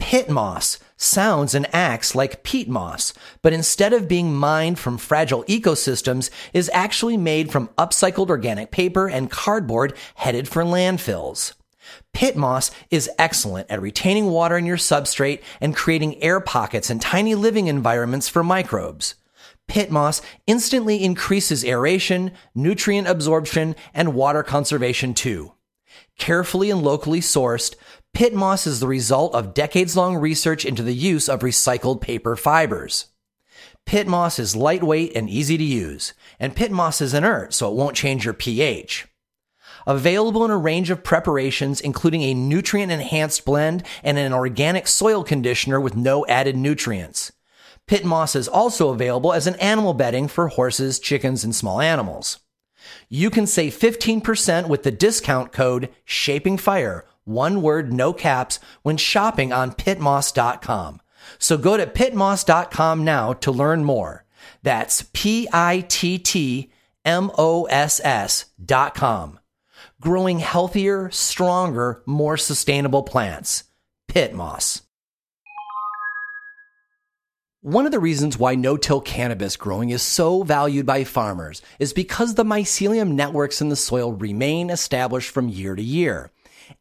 [0.00, 3.12] PittMoss sounds and acts like peat moss,
[3.42, 9.08] but instead of being mined from fragile ecosystems, is actually made from upcycled organic paper
[9.08, 11.52] and cardboard headed for landfills.
[12.12, 17.34] PittMoss is excellent at retaining water in your substrate and creating air pockets and tiny
[17.34, 19.14] living environments for microbes.
[19.68, 25.52] PittMoss instantly increases aeration, nutrient absorption, and water conservation too.
[26.18, 27.76] Carefully and locally sourced,
[28.14, 33.06] PittMoss is the result of decades long research into the use of recycled paper fibers.
[33.86, 38.24] PittMoss is lightweight and easy to use, and PittMoss is inert, so it won't change
[38.24, 39.08] your pH.
[39.86, 45.24] Available in a range of preparations, including a nutrient enhanced blend and an organic soil
[45.24, 47.32] conditioner with no added nutrients.
[47.88, 52.38] PittMoss is also available as an animal bedding for horses, chickens, and small animals.
[53.08, 59.52] You can save 15% with the discount code SHAPINGFIRE one word, no caps, when shopping
[59.52, 61.00] on pittmoss.com.
[61.38, 64.24] So go to pittmoss.com now to learn more.
[64.62, 66.72] That's P I T T
[67.04, 69.38] M O S S dot com.
[70.00, 73.64] Growing healthier, stronger, more sustainable plants.
[74.10, 74.82] PittMoss.
[77.62, 82.34] One of the reasons why no-till cannabis growing is so valued by farmers is because
[82.34, 86.30] the mycelium networks in the soil remain established from year to year.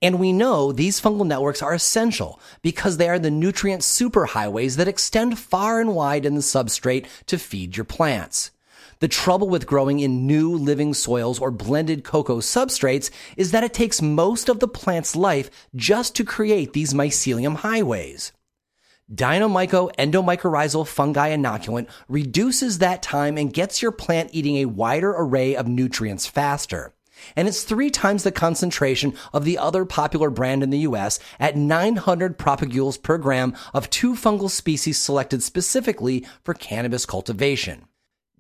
[0.02, 4.88] And we know these fungal networks are essential because they are the nutrient superhighways that
[4.88, 8.52] extend far and wide in the substrate to feed your plants.
[9.00, 13.74] The trouble with growing in new living soils or blended cocoa substrates is that it
[13.74, 18.34] takes most of the plant's life just to create these mycelium highways.
[19.14, 25.56] DynoMyco endomycorrhizal fungi inoculant reduces that time and gets your plant eating a wider array
[25.56, 26.94] of nutrients faster
[27.36, 31.56] and it's three times the concentration of the other popular brand in the US at
[31.56, 37.86] 900 propagules per gram of two fungal species selected specifically for cannabis cultivation.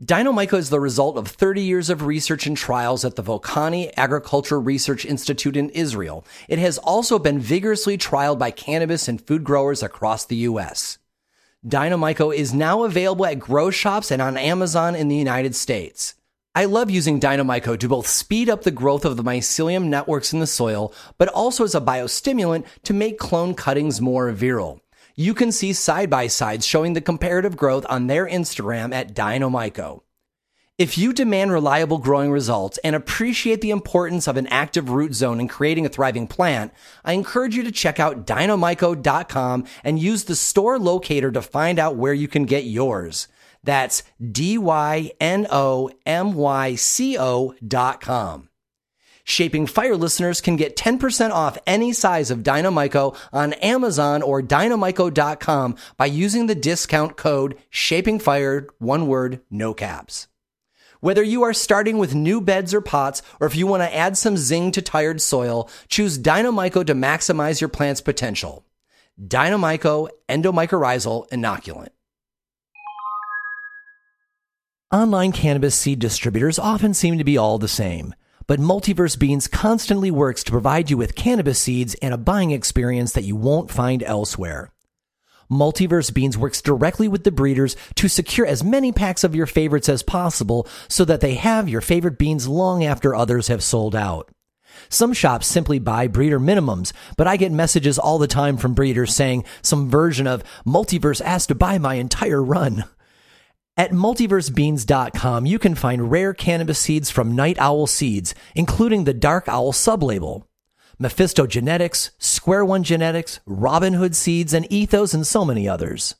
[0.03, 4.57] DynoMyco is the result of 30 years of research and trials at the Volcani Agriculture
[4.57, 6.25] Research Institute in Israel.
[6.47, 10.99] It has also been vigorously trialed by cannabis and food growers across the US.
[11.67, 16.15] DynoMyco is now available at grow shops and on Amazon in the United States.
[16.59, 20.41] I love using DynoMyco to both speed up the growth of the mycelium networks in
[20.41, 24.81] the soil, but also as a biostimulant to make clone cuttings more virile.
[25.15, 30.01] You can see side by sides showing the comparative growth on their Instagram at DynoMyco.
[30.77, 35.39] If you demand reliable growing results and appreciate the importance of an active root zone
[35.39, 36.73] in creating a thriving plant,
[37.05, 41.95] I encourage you to check out dynomyco.com and use the store locator to find out
[41.95, 43.29] where you can get yours.
[43.63, 45.15] That's D-Y-N-O-M-Y-C-O
[47.67, 48.49] dot com.
[49.29, 55.75] Shaping Fire listeners can get 10% off any size of DynoMyco on Amazon or dynomyco.com
[55.97, 60.29] by using the discount code Shaping Fire, one word, no caps.
[60.99, 64.17] Whether you are starting with new beds or pots, or if you want to add
[64.17, 68.65] some zing to tired soil, choose DynoMyco to maximize your plant's potential.
[69.21, 71.89] DynoMyco Endomycorrhizal Inoculant.
[74.91, 78.15] Online cannabis seed distributors often seem to be all the same,
[78.47, 83.11] but Multiverse Beans constantly works to provide you with cannabis seeds and a buying experience
[83.11, 84.71] that you won't find elsewhere.
[85.47, 89.89] Multiverse Beans works directly with the breeders to secure as many packs of your favorites
[89.89, 94.31] as possible so that they have your favorite beans long after others have sold out.
[94.89, 99.13] Some shops simply buy breeder minimums, but I get messages all the time from breeders
[99.15, 102.85] saying some version of Multiverse asked to buy my entire run.
[103.79, 109.47] At multiversebeans.com, you can find rare cannabis seeds from Night Owl Seeds, including the Dark
[109.47, 110.43] Owl sublabel.
[110.97, 116.15] Mephisto Genetics, Square One Genetics, Robin Hood Seeds, and Ethos, and so many others.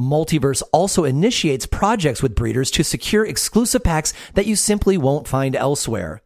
[0.00, 5.54] Multiverse also initiates projects with breeders to secure exclusive packs that you simply won't find
[5.54, 6.22] elsewhere.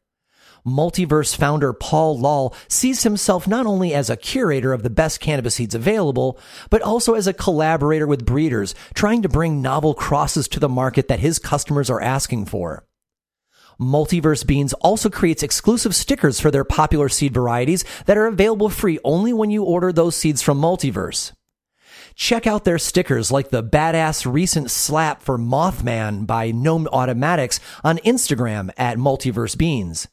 [0.66, 5.55] Multiverse founder Paul Lal sees himself not only as a curator of the best cannabis
[5.55, 6.40] seeds available,
[6.70, 11.06] but also as a collaborator with breeders, trying to bring novel crosses to the market
[11.06, 12.84] that his customers are asking for.
[13.80, 18.98] Multiverse Beans also creates exclusive stickers for their popular seed varieties that are available free
[19.05, 21.32] only when you order those seeds from Multiverse.
[22.16, 27.98] Check out their stickers like the badass recent slap for Mothman by Gnome Automatics on
[27.98, 30.09] Instagram at Multiverse Beans.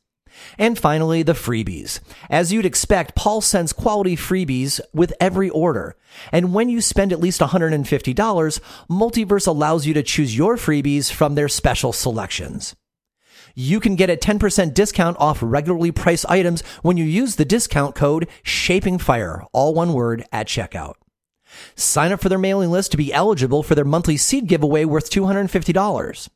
[0.58, 2.00] And finally, the freebies.
[2.30, 5.96] As you'd expect, Paul sends quality freebies with every order.
[6.32, 11.36] And when you spend at least $150, Multiverse allows you to choose your freebies from
[11.36, 12.76] their special selections.
[13.56, 17.94] You can get a 10% discount off regularly priced items when you use the discount
[17.94, 20.96] code SHAPINGFIRE, all one word, at checkout.
[21.76, 25.12] Sign up for their mailing list to be eligible for their monthly seed giveaway worth
[25.12, 26.30] $250.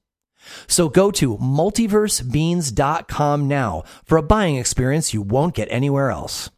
[0.68, 6.50] So go to multiversebeans.com now for a buying experience you won't get anywhere else.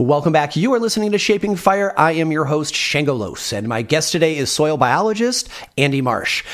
[0.00, 0.54] Welcome back.
[0.54, 1.92] You are listening to Shaping Fire.
[1.96, 6.44] I am your host, Shango Los, and my guest today is soil biologist Andy Marsh.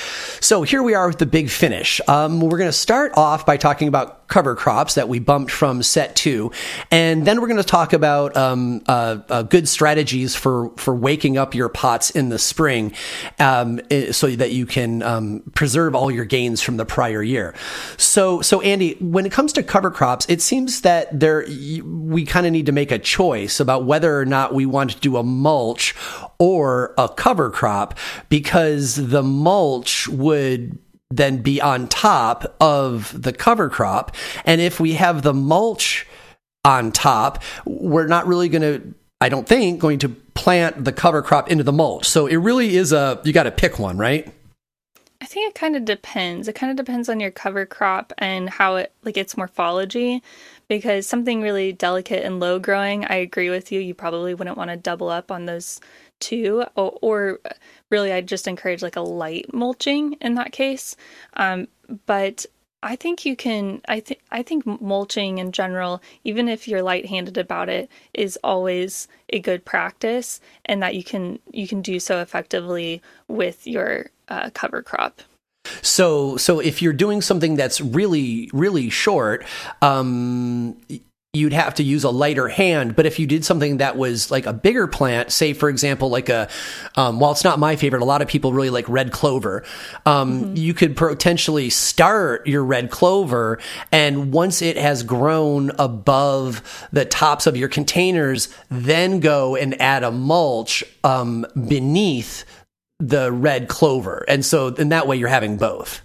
[0.41, 2.01] So here we are with the big finish.
[2.09, 5.81] Um, we're going to start off by talking about cover crops that we bumped from
[5.81, 6.51] set two,
[6.90, 11.39] and then we're going to talk about um, uh, uh, good strategies for for waking
[11.39, 12.93] up your pots in the spring,
[13.39, 17.55] um, eh, so that you can um, preserve all your gains from the prior year.
[17.97, 21.47] So, so Andy, when it comes to cover crops, it seems that there
[21.85, 24.98] we kind of need to make a choice about whether or not we want to
[24.98, 25.94] do a mulch
[26.40, 27.97] or a cover crop
[28.28, 30.77] because the mulch would
[31.16, 34.15] then be on top of the cover crop.
[34.45, 36.07] And if we have the mulch
[36.65, 41.23] on top, we're not really going to, I don't think, going to plant the cover
[41.23, 42.09] crop into the mulch.
[42.09, 44.32] So it really is a, you got to pick one, right?
[45.20, 46.49] I think it kind of depends.
[46.49, 50.23] It kind of depends on your cover crop and how it, like its morphology.
[50.66, 53.81] Because something really delicate and low growing, I agree with you.
[53.81, 55.78] You probably wouldn't want to double up on those
[56.20, 57.41] two, or, or
[57.95, 60.97] really I'd just encourage like a light mulching in that case.
[61.35, 61.69] Um,
[62.07, 62.47] but
[62.83, 63.81] I think you can.
[63.89, 69.09] I think I think mulching in general, even if you're light-handed about it, is always
[69.31, 74.51] a good practice, and that you can you can do so effectively with your uh,
[74.51, 75.23] cover crop.
[75.81, 79.47] So, so if you're doing something that's really, really short,
[79.81, 80.77] um,
[81.35, 82.94] you'd have to use a lighter hand.
[82.97, 86.28] But if you did something that was like a bigger plant, say for example, like
[86.28, 86.48] a,
[86.97, 89.65] um, while it's not my favorite, a lot of people really like red clover.
[90.06, 90.56] Um, mm-hmm.
[90.56, 93.59] You could potentially start your red clover,
[93.90, 100.05] and once it has grown above the tops of your containers, then go and add
[100.05, 102.44] a mulch um, beneath
[103.01, 106.01] the red clover, and so in that way you're having both.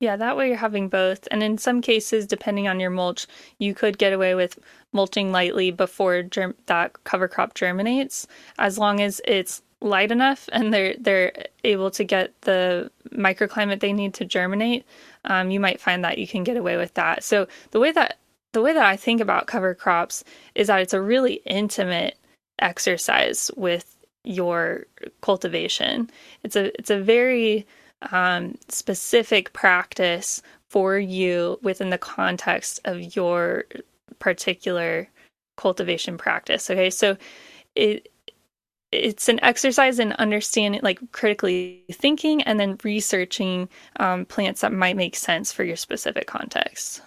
[0.00, 1.26] Yeah, that way you're having both.
[1.30, 3.26] And in some cases, depending on your mulch,
[3.58, 4.58] you could get away with
[4.92, 8.26] mulching lightly before germ- that cover crop germinates,
[8.58, 13.92] as long as it's light enough and they're they're able to get the microclimate they
[13.92, 14.84] need to germinate,
[15.24, 17.22] um, you might find that you can get away with that.
[17.24, 18.18] So the way that
[18.52, 22.16] the way that I think about cover crops is that it's a really intimate
[22.60, 24.86] exercise with your
[25.22, 26.10] cultivation.
[26.44, 27.66] It's a it's a very
[28.12, 33.64] um, specific practice for you within the context of your
[34.18, 35.08] particular
[35.56, 36.70] cultivation practice.
[36.70, 37.16] Okay, so
[37.74, 38.08] it
[38.90, 44.96] it's an exercise in understanding, like critically thinking, and then researching um, plants that might
[44.96, 47.02] make sense for your specific context.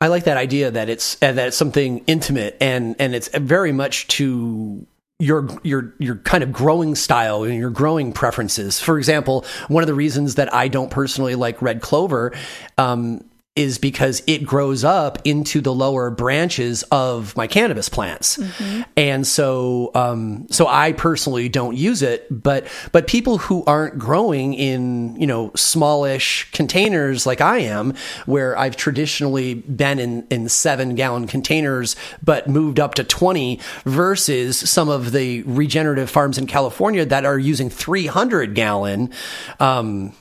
[0.00, 3.72] I like that idea that it's uh, that it's something intimate and and it's very
[3.72, 4.86] much to
[5.20, 8.80] your your your kind of growing style and your growing preferences.
[8.80, 12.32] For example, one of the reasons that I don't personally like red clover
[12.78, 13.24] um,
[13.60, 18.38] is because it grows up into the lower branches of my cannabis plants.
[18.38, 18.82] Mm-hmm.
[18.96, 24.54] And so, um, so I personally don't use it, but, but people who aren't growing
[24.54, 27.92] in, you know, smallish containers like I am,
[28.24, 34.58] where I've traditionally been in, in seven gallon containers, but moved up to 20 versus
[34.58, 39.12] some of the regenerative farms in California that are using 300 gallon,
[39.58, 40.14] um,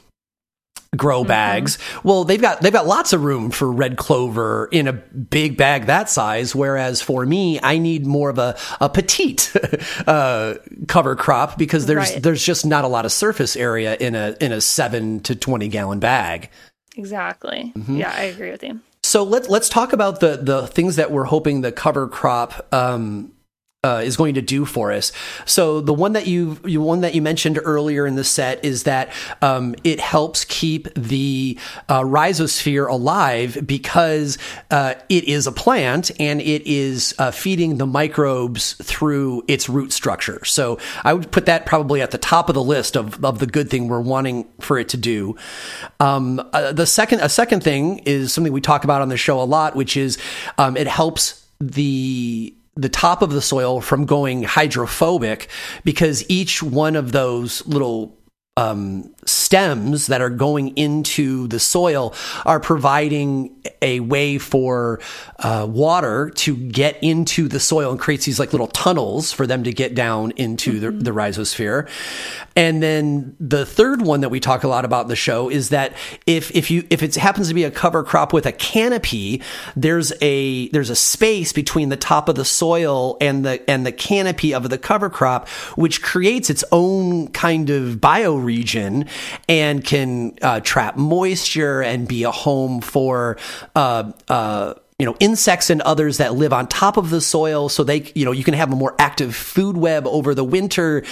[0.96, 1.28] grow mm-hmm.
[1.28, 1.78] bags.
[1.78, 2.08] Mm-hmm.
[2.08, 5.86] Well, they've got they've got lots of room for red clover in a big bag
[5.86, 6.56] that size.
[6.56, 9.54] Whereas for me, I need more of a a petite
[10.08, 10.56] uh,
[10.88, 12.24] cover crop because there's right.
[12.24, 15.68] there's just not a lot of surface area in a in a seven to twenty
[15.68, 16.50] gallon bag.
[16.96, 17.72] Exactly.
[17.76, 17.98] Mm-hmm.
[17.98, 18.80] Yeah, I agree with you.
[19.04, 23.32] So let's let's talk about the the things that we're hoping the cover crop um,
[23.86, 25.14] uh, is going to do for us.
[25.46, 29.10] So the one that you, one that you mentioned earlier in the set is that
[29.42, 31.58] um, it helps keep the
[31.88, 34.38] uh, rhizosphere alive because
[34.70, 39.94] uh, it is a plant and it is uh, feeding the microbes through its root
[39.94, 40.44] structure.
[40.44, 43.48] So I would put that probably at the top of the list of, of the
[43.48, 45.38] good thing we're wanting for it to do.
[46.02, 49.42] Um, uh, the second a second thing is something we talk about on the show
[49.42, 50.18] a lot, which is
[50.58, 55.50] um, it helps the the top of the soil from going hydrophobic
[55.84, 58.18] because each one of those little
[58.60, 62.14] um, stems that are going into the soil
[62.46, 65.00] are providing a way for
[65.40, 69.64] uh, water to get into the soil and creates these like little tunnels for them
[69.64, 70.98] to get down into mm-hmm.
[70.98, 71.88] the, the rhizosphere.
[72.56, 75.70] And then the third one that we talk a lot about in the show is
[75.70, 75.94] that
[76.28, 79.42] if if you if it happens to be a cover crop with a canopy,
[79.78, 83.94] there's a there's a space between the top of the soil and the and the
[83.94, 88.02] canopy of the cover crop, which creates its own kind of
[88.50, 89.08] bioregion
[89.48, 93.38] and can uh, trap moisture and be a home for
[93.76, 97.84] uh, uh, you know insects and others that live on top of the soil so
[97.84, 101.04] they you know you can have a more active food web over the winter.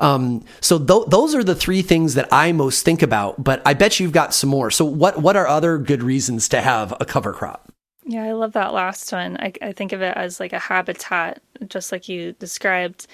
[0.00, 3.74] Um, so th- those are the three things that i most think about but i
[3.74, 4.70] bet you've got some more.
[4.70, 7.72] So what what are other good reasons to have a cover crop?
[8.04, 9.36] Yeah i love that last one.
[9.38, 13.06] I, I think of it as like a habitat just like you described.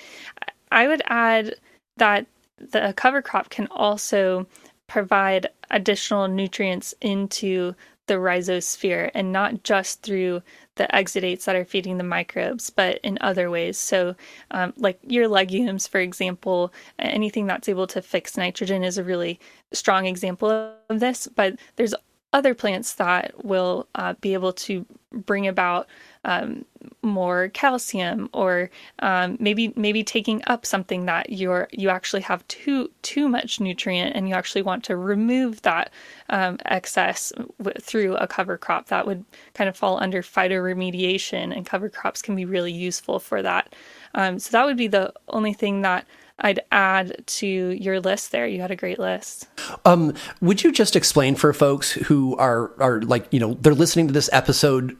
[0.70, 1.54] I would add
[1.98, 2.26] that
[2.58, 4.46] the cover crop can also
[4.86, 7.74] provide additional nutrients into
[8.06, 10.42] the rhizosphere and not just through
[10.74, 13.78] the exudates that are feeding the microbes, but in other ways.
[13.78, 14.14] So,
[14.50, 19.40] um, like your legumes, for example, anything that's able to fix nitrogen is a really
[19.72, 21.26] strong example of this.
[21.28, 21.94] But there's
[22.34, 25.86] other plants that will uh, be able to bring about
[26.24, 26.64] um,
[27.00, 32.90] more calcium or um, maybe maybe taking up something that you're you actually have too
[33.02, 35.90] too much nutrient and you actually want to remove that
[36.30, 39.24] um, excess w- through a cover crop that would
[39.54, 43.72] kind of fall under phytoremediation and cover crops can be really useful for that.
[44.14, 46.04] Um, so that would be the only thing that
[46.40, 48.46] I'd add to your list there.
[48.46, 49.46] You had a great list.
[49.84, 54.08] Um, would you just explain for folks who are are like you know they're listening
[54.08, 54.96] to this episode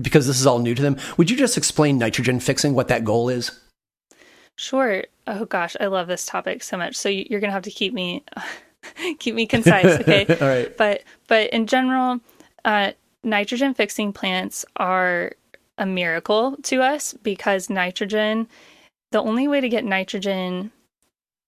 [0.00, 3.04] because this is all new to them, would you just explain nitrogen fixing, what that
[3.04, 3.58] goal is?
[4.56, 5.04] Sure.
[5.26, 6.96] Oh gosh, I love this topic so much.
[6.96, 8.24] So you're going to have to keep me
[9.18, 10.26] keep me concise, okay?
[10.28, 10.76] all right.
[10.76, 12.20] But but in general,
[12.64, 12.92] uh,
[13.22, 15.32] nitrogen fixing plants are
[15.78, 18.48] a miracle to us because nitrogen
[19.12, 20.72] the only way to get nitrogen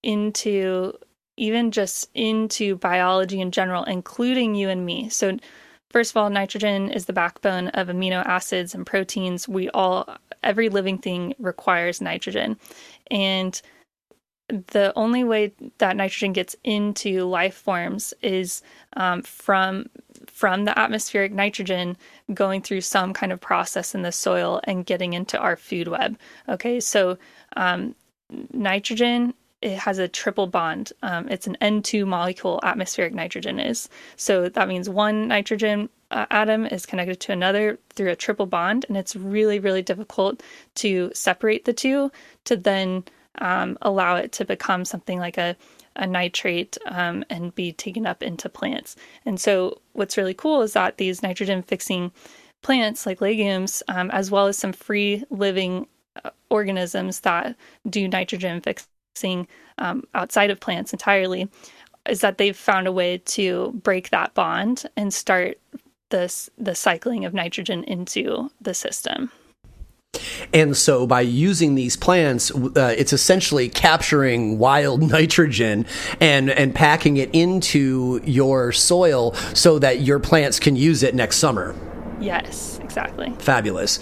[0.03, 0.93] into
[1.37, 5.09] even just into biology in general, including you and me.
[5.09, 5.37] So
[5.89, 9.47] First of all, nitrogen is the backbone of amino acids and proteins.
[9.47, 10.07] We all,
[10.43, 12.57] every living thing requires nitrogen.
[13.09, 13.59] And
[14.47, 18.61] the only way that nitrogen gets into life forms is
[18.97, 19.89] um, from
[20.27, 21.97] from the atmospheric nitrogen
[22.33, 26.17] going through some kind of process in the soil and getting into our food web.
[26.47, 27.17] Okay, so
[27.55, 27.95] um,
[28.53, 30.93] nitrogen it has a triple bond.
[31.03, 33.89] Um, it's an N2 molecule, atmospheric nitrogen is.
[34.15, 38.85] So that means one nitrogen uh, atom is connected to another through a triple bond,
[38.87, 40.41] and it's really, really difficult
[40.75, 42.11] to separate the two
[42.45, 43.03] to then
[43.39, 45.55] um, allow it to become something like a
[45.95, 48.95] a nitrate um, and be taken up into plants.
[49.25, 52.11] And so, what's really cool is that these nitrogen fixing
[52.61, 55.87] plants, like legumes, um, as well as some free living
[56.23, 57.55] uh, organisms that
[57.89, 59.47] do nitrogen fixing
[59.77, 61.49] um, outside of plants entirely,
[62.07, 65.57] is that they've found a way to break that bond and start
[66.09, 69.31] this the cycling of nitrogen into the system.
[70.53, 75.85] And so, by using these plants, uh, it's essentially capturing wild nitrogen
[76.19, 81.37] and and packing it into your soil so that your plants can use it next
[81.37, 81.75] summer.
[82.19, 83.31] Yes, exactly.
[83.39, 83.99] Fabulous.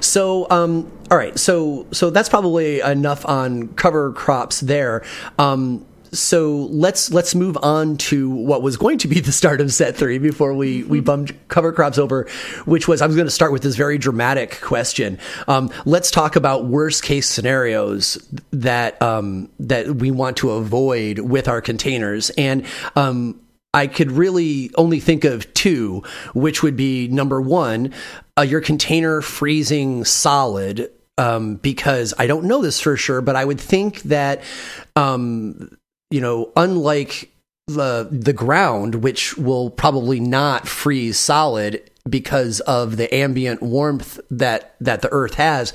[0.00, 1.36] So, um, all right.
[1.38, 5.02] So, so that's probably enough on cover crops there.
[5.38, 9.72] Um, so let's let's move on to what was going to be the start of
[9.72, 12.28] set three before we we bumped cover crops over,
[12.64, 15.18] which was I was going to start with this very dramatic question.
[15.46, 18.18] Um, let's talk about worst case scenarios
[18.52, 22.64] that um, that we want to avoid with our containers, and
[22.96, 23.40] um,
[23.74, 26.02] I could really only think of two,
[26.34, 27.92] which would be number one,
[28.36, 30.90] uh, your container freezing solid.
[31.16, 34.40] Um, because I don't know this for sure, but I would think that
[34.94, 35.76] um,
[36.10, 37.30] you know, unlike
[37.66, 44.74] the the ground, which will probably not freeze solid because of the ambient warmth that
[44.80, 45.72] that the earth has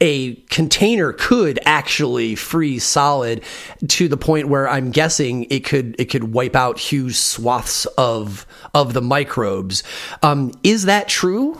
[0.00, 3.42] a container could actually freeze solid
[3.88, 8.46] to the point where i'm guessing it could it could wipe out huge swaths of
[8.74, 9.82] of the microbes.
[10.22, 11.58] Um, is that true?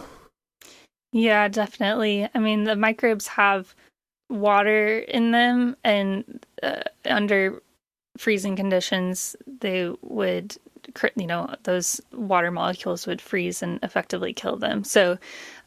[1.13, 2.29] Yeah definitely.
[2.35, 3.75] I mean the microbes have
[4.29, 7.63] water in them and uh, under
[8.17, 10.57] freezing conditions, they would,
[11.17, 14.85] you know, those water molecules would freeze and effectively kill them.
[14.85, 15.19] So,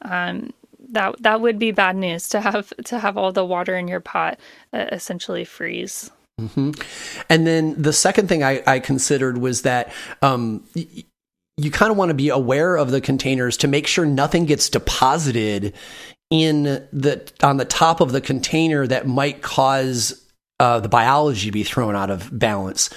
[0.01, 0.53] um,
[0.91, 3.99] that that would be bad news to have to have all the water in your
[3.99, 4.39] pot
[4.73, 6.09] uh, essentially freeze.
[6.39, 6.71] Mm-hmm.
[7.29, 11.03] And then the second thing I, I considered was that um, y-
[11.57, 14.69] you kind of want to be aware of the containers to make sure nothing gets
[14.69, 15.73] deposited
[16.29, 16.63] in
[16.93, 20.25] the on the top of the container that might cause
[20.59, 22.89] uh, the biology be thrown out of balance.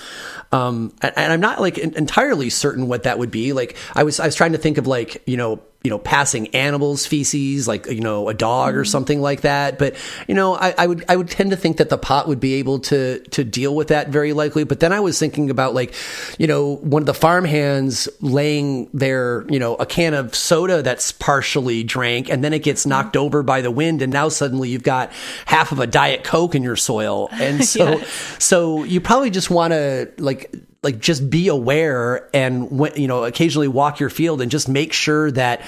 [0.50, 3.52] Um, and, and, I'm not like entirely certain what that would be.
[3.52, 6.48] Like I was, I was trying to think of like, you know, you know, passing
[6.54, 8.90] animals feces, like, you know, a dog or mm-hmm.
[8.90, 9.78] something like that.
[9.78, 9.96] But,
[10.28, 12.54] you know, I, I, would, I would tend to think that the pot would be
[12.54, 14.64] able to, to deal with that very likely.
[14.64, 15.94] But then I was thinking about like,
[16.38, 20.82] you know, one of the farm hands laying their, you know, a can of soda
[20.82, 23.24] that's partially drank and then it gets knocked mm-hmm.
[23.24, 24.02] over by the wind.
[24.02, 25.12] And now suddenly you've got
[25.46, 27.28] half of a diet Coke in your soil.
[27.32, 28.04] And so, yeah.
[28.38, 33.68] so you probably just want to like, like just be aware and you know occasionally
[33.68, 35.62] walk your field and just make sure that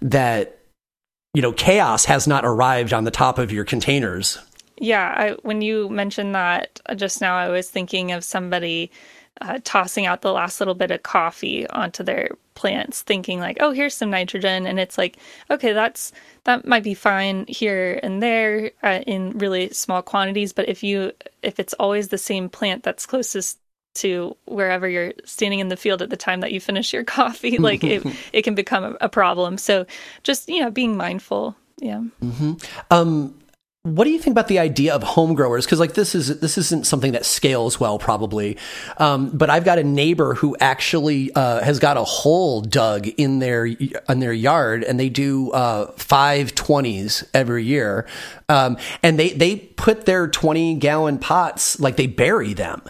[0.00, 0.58] that
[1.34, 4.38] you know chaos has not arrived on the top of your containers.
[4.78, 8.90] Yeah I, when you mentioned that uh, just now i was thinking of somebody
[9.40, 13.70] uh, tossing out the last little bit of coffee onto their plants thinking like oh
[13.70, 15.18] here's some nitrogen and it's like
[15.50, 16.12] okay that's
[16.44, 21.12] that might be fine here and there uh, in really small quantities but if you
[21.42, 23.58] if it's always the same plant that's closest
[23.96, 27.58] to wherever you're standing in the field at the time that you finish your coffee
[27.58, 29.86] like it, it can become a, problem so
[30.24, 32.54] just you know being mindful yeah mm-hmm.
[32.90, 33.34] um
[33.86, 35.64] what do you think about the idea of home growers?
[35.64, 38.58] Because like this is this isn't something that scales well, probably.
[38.98, 43.38] Um, but I've got a neighbor who actually uh, has got a hole dug in
[43.38, 48.06] their in their yard, and they do uh, five twenties every year.
[48.48, 52.80] Um, and they they put their twenty gallon pots like they bury them,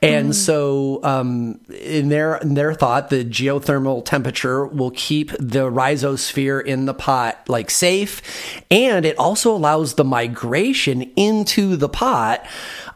[0.00, 0.34] and mm.
[0.34, 6.84] so um, in their in their thought, the geothermal temperature will keep the rhizosphere in
[6.84, 8.22] the pot like safe,
[8.70, 12.46] and it also allows the migration into the pot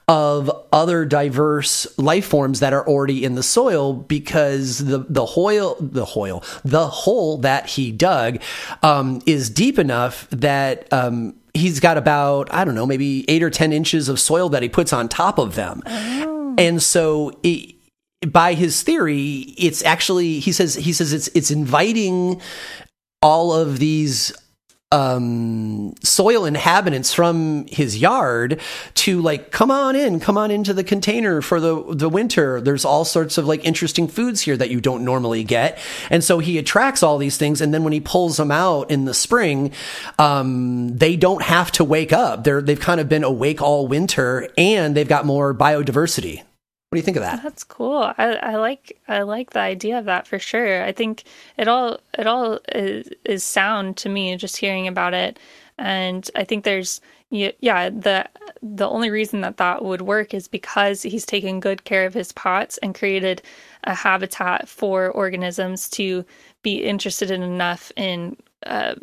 [0.06, 5.76] of other diverse life forms that are already in the soil because the the hole
[5.80, 8.40] the hole the hole that he dug
[8.82, 13.50] um, is deep enough that um, he's got about I don't know maybe eight or
[13.50, 16.54] ten inches of soil that he puts on top of them, oh.
[16.58, 17.38] and so.
[17.42, 17.74] It,
[18.32, 22.40] by his theory, it's actually he says he says it's it's inviting
[23.20, 24.32] all of these
[24.94, 28.60] um, soil inhabitants from his yard
[28.94, 32.60] to like come on in, come on into the container for the the winter.
[32.60, 35.78] There's all sorts of like interesting foods here that you don't normally get,
[36.10, 37.60] and so he attracts all these things.
[37.60, 39.72] And then when he pulls them out in the spring,
[40.20, 42.44] um, they don't have to wake up.
[42.44, 46.42] They're they've kind of been awake all winter, and they've got more biodiversity.
[46.94, 47.42] What do you think of that?
[47.42, 48.14] That's cool.
[48.16, 50.84] I, I like I like the idea of that for sure.
[50.84, 51.24] I think
[51.58, 55.40] it all it all is, is sound to me just hearing about it,
[55.76, 57.00] and I think there's
[57.30, 58.28] yeah the
[58.62, 62.30] the only reason that that would work is because he's taken good care of his
[62.30, 63.42] pots and created
[63.82, 66.24] a habitat for organisms to
[66.62, 68.94] be interested in enough in uh,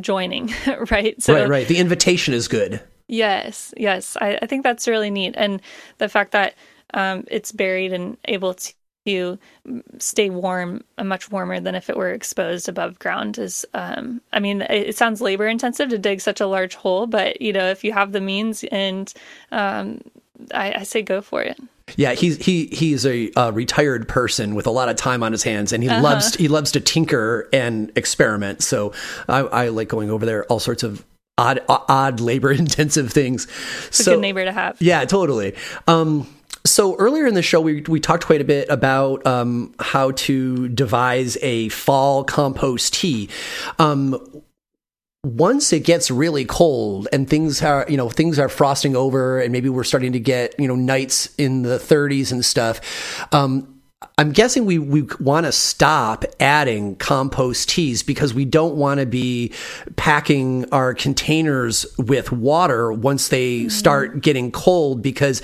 [0.00, 0.52] joining,
[0.90, 1.22] right?
[1.22, 1.68] So, right, right.
[1.68, 2.82] The invitation is good.
[3.06, 4.16] Yes, yes.
[4.20, 5.62] I, I think that's really neat, and
[5.98, 6.56] the fact that
[6.94, 9.38] um, it's buried and able to
[9.98, 13.38] stay warm, much warmer than if it were exposed above ground.
[13.38, 17.06] Is um, I mean, it, it, sounds labor intensive to dig such a large hole,
[17.06, 19.12] but you know, if you have the means, and
[19.52, 20.00] um,
[20.52, 21.58] I, I say go for it.
[21.94, 25.44] Yeah, he's he he's a uh, retired person with a lot of time on his
[25.44, 26.02] hands, and he uh-huh.
[26.02, 28.62] loves he loves to tinker and experiment.
[28.62, 28.92] So
[29.28, 31.04] I, I like going over there, all sorts of
[31.38, 33.46] odd odd labor intensive things.
[33.86, 34.82] It's so, a good neighbor to have.
[34.82, 35.54] Yeah, totally.
[35.86, 36.26] Um,
[36.76, 40.68] so earlier in the show, we we talked quite a bit about um, how to
[40.68, 43.30] devise a fall compost tea.
[43.78, 44.42] Um,
[45.24, 49.52] once it gets really cold and things are you know things are frosting over and
[49.52, 52.80] maybe we're starting to get you know nights in the 30s and stuff
[53.32, 53.75] um,
[54.18, 59.06] I'm guessing we, we want to stop adding compost teas because we don't want to
[59.06, 59.52] be
[59.96, 63.68] packing our containers with water once they mm-hmm.
[63.70, 65.40] start getting cold because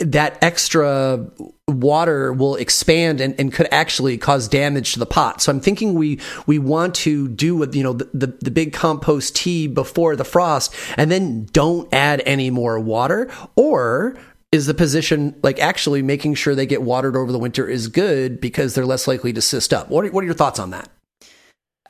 [0.00, 1.26] that extra
[1.66, 5.40] water will expand and, and could actually cause damage to the pot.
[5.40, 8.74] So I'm thinking we we want to do with you know the, the, the big
[8.74, 14.18] compost tea before the frost and then don't add any more water or
[14.54, 18.40] is the position like actually making sure they get watered over the winter is good
[18.40, 19.90] because they're less likely to cyst up.
[19.90, 20.88] What are, what are your thoughts on that?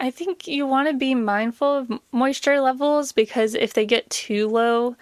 [0.01, 4.49] I think you want to be mindful of moisture levels because if they get too
[4.49, 4.97] low,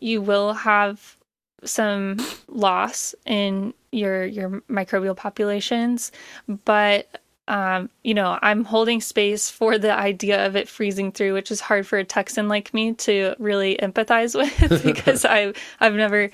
[0.00, 1.16] you will have
[1.62, 2.18] some
[2.48, 6.10] loss in your your microbial populations.
[6.64, 11.52] But um, you know, I'm holding space for the idea of it freezing through, which
[11.52, 14.34] is hard for a Texan like me to really empathize
[14.70, 16.30] with because I I've never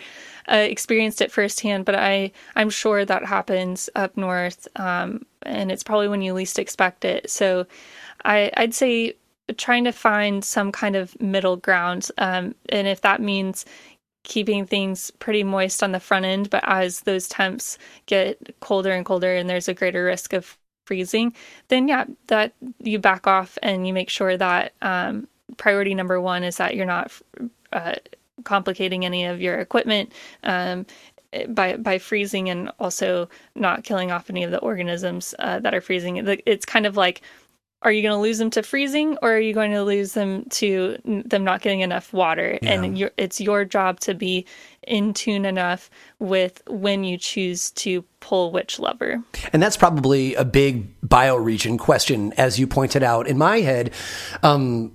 [0.50, 5.82] uh, experienced it firsthand, but I I'm sure that happens up north, um, and it's
[5.82, 7.30] probably when you least expect it.
[7.30, 7.66] So,
[8.24, 9.14] I I'd say
[9.56, 13.64] trying to find some kind of middle ground, um, and if that means
[14.22, 19.06] keeping things pretty moist on the front end, but as those temps get colder and
[19.06, 21.32] colder, and there's a greater risk of freezing,
[21.68, 26.42] then yeah, that you back off and you make sure that um, priority number one
[26.42, 27.12] is that you're not
[27.72, 27.94] uh,
[28.44, 30.12] complicating any of your equipment
[30.42, 30.86] um,
[31.48, 35.80] by by freezing and also not killing off any of the organisms uh, that are
[35.80, 36.16] freezing.
[36.46, 37.22] It's kind of like,
[37.82, 40.44] are you going to lose them to freezing, or are you going to lose them
[40.50, 42.58] to them not getting enough water?
[42.60, 42.82] Yeah.
[42.82, 44.44] And it's your job to be
[44.86, 45.88] in tune enough
[46.18, 49.22] with when you choose to pull which lever.
[49.52, 53.26] And that's probably a big bioregion question, as you pointed out.
[53.26, 53.92] In my head,
[54.42, 54.92] um,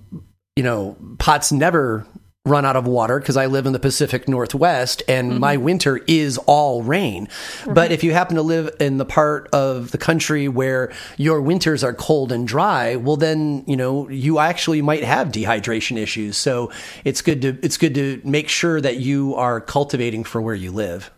[0.54, 2.06] you know, pots never
[2.46, 5.40] run out of water because I live in the Pacific Northwest and mm-hmm.
[5.40, 7.28] my winter is all rain.
[7.66, 7.74] Right.
[7.74, 11.82] But if you happen to live in the part of the country where your winters
[11.82, 16.36] are cold and dry, well then, you know, you actually might have dehydration issues.
[16.36, 16.70] So
[17.04, 20.70] it's good to it's good to make sure that you are cultivating for where you
[20.70, 21.10] live.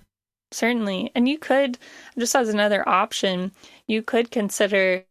[0.50, 1.12] Certainly.
[1.14, 1.78] And you could
[2.18, 3.52] just as another option,
[3.86, 5.04] you could consider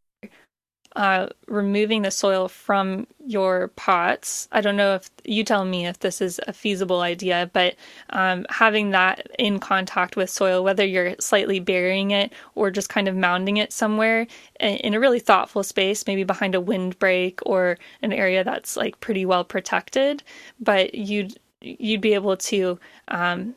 [0.95, 4.47] uh, removing the soil from your pots.
[4.51, 7.75] I don't know if you tell me if this is a feasible idea, but
[8.11, 13.07] um, having that in contact with soil, whether you're slightly burying it or just kind
[13.07, 14.27] of mounding it somewhere
[14.59, 19.25] in a really thoughtful space, maybe behind a windbreak or an area that's like pretty
[19.25, 20.23] well protected,
[20.59, 22.79] but you'd you'd be able to
[23.09, 23.55] um,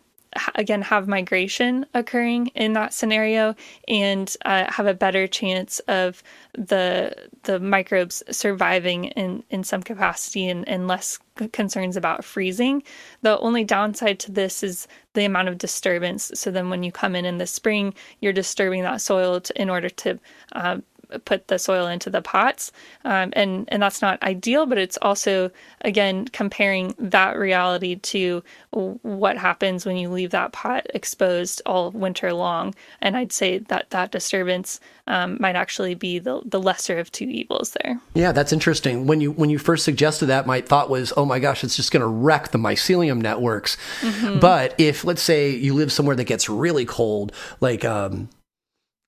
[0.55, 3.55] again have migration occurring in that scenario
[3.89, 10.49] and uh, have a better chance of the the microbes surviving in in some capacity
[10.49, 11.19] and, and less
[11.53, 12.83] concerns about freezing.
[13.23, 16.31] The only downside to this is the amount of disturbance.
[16.35, 19.69] So then when you come in in the spring you're disturbing that soil to, in
[19.69, 20.19] order to
[20.53, 20.79] uh,
[21.25, 22.73] put the soil into the pots,
[23.05, 24.67] um, and and that's not ideal.
[24.67, 25.51] But it's also
[25.83, 32.33] again comparing that reality to what happens when you leave that pot exposed all winter
[32.33, 32.75] long.
[33.01, 37.25] And I'd say that that disturbance um, might actually be the the lesser of two
[37.25, 38.01] evils there.
[38.15, 39.07] Yeah, that's interesting.
[39.07, 41.91] When you when you first suggested that, my thought was, oh my gosh, it's just
[41.93, 43.77] going to wreck the mycelium networks.
[44.01, 44.39] Mm-hmm.
[44.39, 48.29] But if let's say you live somewhere that gets really cold, like um,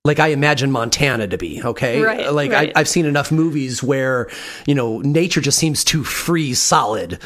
[0.05, 2.01] like I imagine Montana to be, okay?
[2.01, 2.73] Right, like right.
[2.75, 4.29] I, have seen enough movies where,
[4.67, 7.21] you know, nature just seems to freeze solid.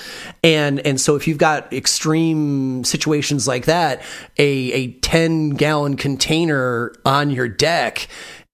[0.45, 4.03] And and so if you've got extreme situations like that,
[4.37, 8.09] a a 10 gallon container on your deck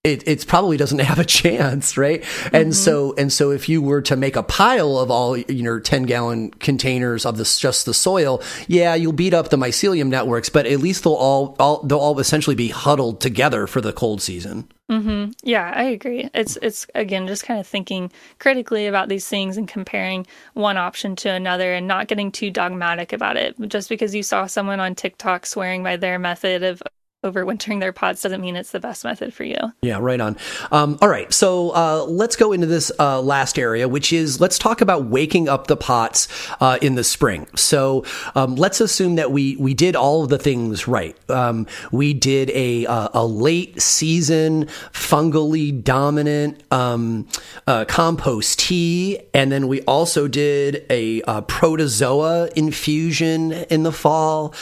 [0.05, 2.23] it it probably doesn't have a chance, right?
[2.23, 2.57] Mm-hmm.
[2.57, 6.05] And so and so if you were to make a pile of all your 10
[6.05, 10.67] gallon containers of this just the soil, yeah, you'll beat up the mycelium networks, but
[10.67, 14.69] at least they'll all, all they'll all essentially be huddled together for the cold season.
[14.91, 15.31] Mm-hmm.
[15.45, 16.29] Yeah, I agree.
[16.35, 18.11] It's it's again just kind of thinking
[18.41, 23.13] critically about these things and comparing one option to another, and not getting too dogmatic
[23.13, 23.55] about it.
[23.69, 26.83] Just because you saw someone on TikTok swearing by their method of
[27.25, 29.57] overwintering their pods doesn't mean it's the best method for you.
[29.83, 30.37] Yeah, right on.
[30.71, 34.59] Um, all right, so uh, let's go into this uh, last area, which is let's
[34.59, 36.29] talk about waking up the pots
[36.61, 37.47] uh, in the spring.
[37.55, 38.05] So
[38.35, 41.17] um, let's assume that we we did all of the things right.
[41.31, 47.29] Um, we did a a late season fungally dominant um,
[47.67, 54.55] uh, compost tea, and then we also did a, a protozoa infusion in the fall,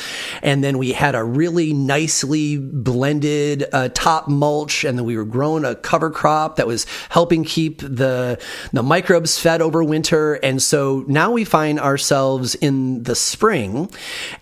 [0.42, 5.24] and then we had a really nicely blended uh, top mulch, and then we were
[5.24, 8.40] growing a cover crop that was helping keep the
[8.72, 10.34] the microbes fed over winter.
[10.34, 13.90] And so now we find ourselves in the spring,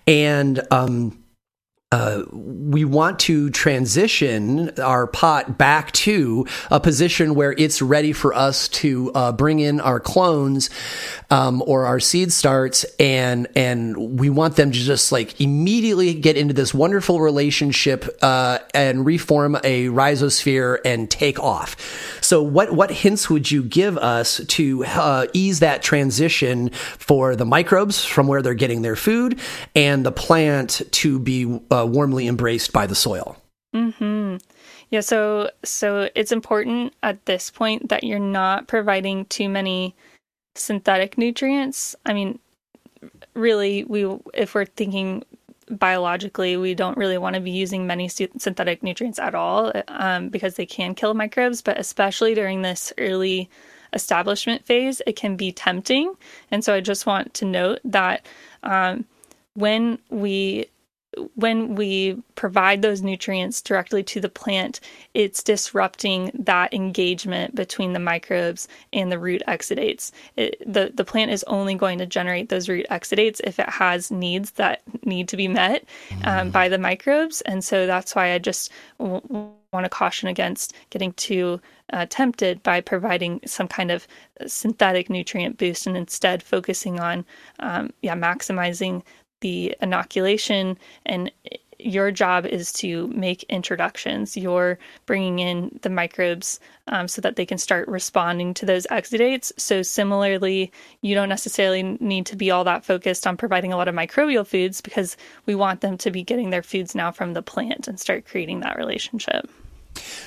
[0.06, 1.17] and um,
[1.90, 8.34] uh, we want to transition our pot back to a position where it's ready for
[8.34, 10.68] us to uh, bring in our clones
[11.30, 16.36] um, or our seed starts, and and we want them to just like immediately get
[16.36, 21.74] into this wonderful relationship uh, and reform a rhizosphere and take off.
[22.28, 27.46] So, what what hints would you give us to uh, ease that transition for the
[27.46, 29.40] microbes from where they're getting their food
[29.74, 33.38] and the plant to be uh, warmly embraced by the soil.
[33.72, 34.36] Hmm.
[34.90, 35.00] Yeah.
[35.00, 39.96] So so it's important at this point that you're not providing too many
[40.54, 41.96] synthetic nutrients.
[42.04, 42.38] I mean,
[43.32, 45.24] really, we if we're thinking
[45.70, 50.54] biologically, we don't really want to be using many synthetic nutrients at all um, because
[50.54, 51.62] they can kill microbes.
[51.62, 53.50] But especially during this early
[53.92, 56.14] establishment phase, it can be tempting.
[56.50, 58.26] And so I just want to note that
[58.62, 59.04] um,
[59.54, 60.68] when we
[61.34, 64.80] when we provide those nutrients directly to the plant,
[65.14, 70.10] it's disrupting that engagement between the microbes and the root exudates.
[70.36, 74.10] It, the, the plant is only going to generate those root exudates if it has
[74.10, 75.84] needs that need to be met
[76.24, 77.40] um, by the microbes.
[77.42, 79.20] And so that's why I just w-
[79.72, 81.60] want to caution against getting too
[81.92, 84.06] uh, tempted by providing some kind of
[84.46, 87.24] synthetic nutrient boost and instead focusing on
[87.60, 89.02] um, yeah maximizing
[89.40, 91.30] the inoculation and
[91.78, 94.36] your job is to make introductions.
[94.36, 96.58] You're bringing in the microbes
[96.88, 99.52] um, so that they can start responding to those exudates.
[99.56, 103.88] So, similarly, you don't necessarily need to be all that focused on providing a lot
[103.88, 105.16] of microbial foods because
[105.46, 108.60] we want them to be getting their foods now from the plant and start creating
[108.60, 109.48] that relationship.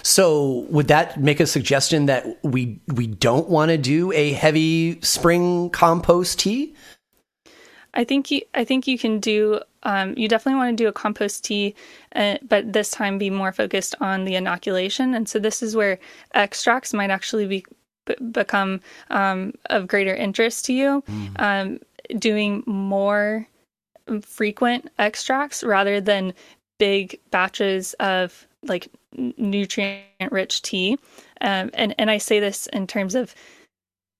[0.03, 4.99] So, would that make a suggestion that we we don't want to do a heavy
[5.01, 6.73] spring compost tea?
[7.93, 10.93] I think you I think you can do um, you definitely want to do a
[10.93, 11.75] compost tea,
[12.15, 15.15] uh, but this time be more focused on the inoculation.
[15.15, 15.97] And so this is where
[16.35, 17.65] extracts might actually be
[18.05, 21.03] b- become um, of greater interest to you.
[21.09, 21.41] Mm.
[21.41, 21.79] Um,
[22.19, 23.47] doing more
[24.21, 26.33] frequent extracts rather than
[26.77, 28.87] big batches of like
[29.37, 30.97] nutrient rich tea.
[31.41, 33.33] Um, and and I say this in terms of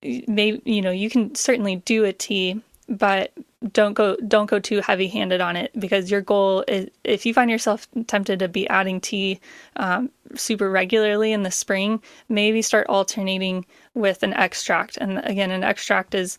[0.02, 3.32] maybe you know you can certainly do a tea, but
[3.72, 7.32] don't go don't go too heavy handed on it because your goal is if you
[7.32, 9.40] find yourself tempted to be adding tea
[9.76, 13.64] um, super regularly in the spring maybe start alternating
[13.94, 14.96] with an extract.
[14.96, 16.38] And again an extract is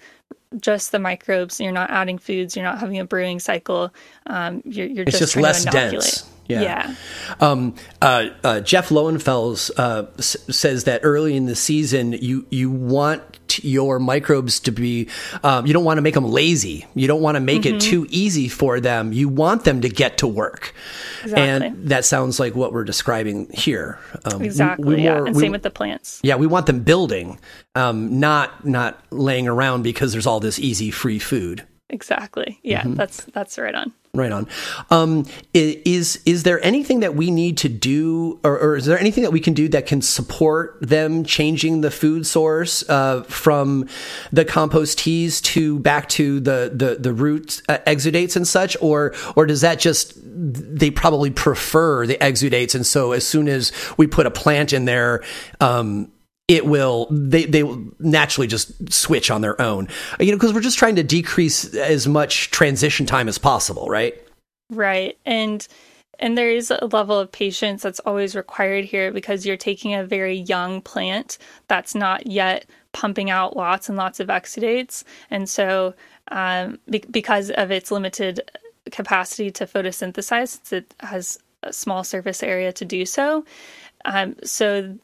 [0.60, 1.60] just the microbes.
[1.60, 2.56] You're not adding foods.
[2.56, 3.94] You're not having a brewing cycle.
[4.28, 6.62] Um, you're, you're it's just, just less dense Yeah.
[6.62, 6.96] Yeah.
[7.40, 12.70] Um, uh, uh, Jeff Lowenfels uh, s- says that early in the season, you you
[12.70, 13.22] want
[13.62, 15.08] your microbes to be,
[15.44, 16.88] um, you don't want to make them lazy.
[16.96, 17.76] You don't want to make Mm-hmm.
[17.76, 19.14] it too easy for them.
[19.14, 20.74] You want them to get to work.
[21.24, 21.68] Exactly.
[21.68, 24.00] And that sounds like what we're describing here.
[24.26, 24.96] Um, we- Exactly.
[24.96, 25.18] we yeah.
[25.20, 26.20] more- and we- same with the plants.
[26.24, 27.40] yeah, we want them building,
[27.76, 31.64] um, not not laying around because there's all this easy free food.
[31.90, 32.60] Exactly.
[32.64, 32.82] Yeah.
[32.82, 32.96] Mm-hmm.
[32.96, 33.94] That's that's right on.
[34.16, 34.48] Right on.
[34.92, 35.26] Um,
[35.56, 39.32] is is there anything that we need to do, or, or is there anything that
[39.32, 43.90] we can do that can support them changing the food source uh, from
[44.32, 49.16] the compost teas to back to the the the root uh, exudates and such, or
[49.36, 54.06] or does that just they probably prefer the exudates, and so as soon as we
[54.06, 55.24] put a plant in there.
[55.60, 56.12] Um,
[56.48, 59.88] it will they they will naturally just switch on their own
[60.20, 64.24] you know because we're just trying to decrease as much transition time as possible right
[64.76, 65.18] Right.
[65.26, 65.68] And
[66.20, 70.06] and there is a level of patience that's always required here because you're taking a
[70.06, 75.04] very young plant that's not yet pumping out lots and lots of exudates.
[75.32, 75.96] And so,
[76.32, 78.42] um, be- because of its limited
[78.92, 83.44] capacity to photosynthesize, it has a small surface area to do so.
[84.06, 84.98] Um, so,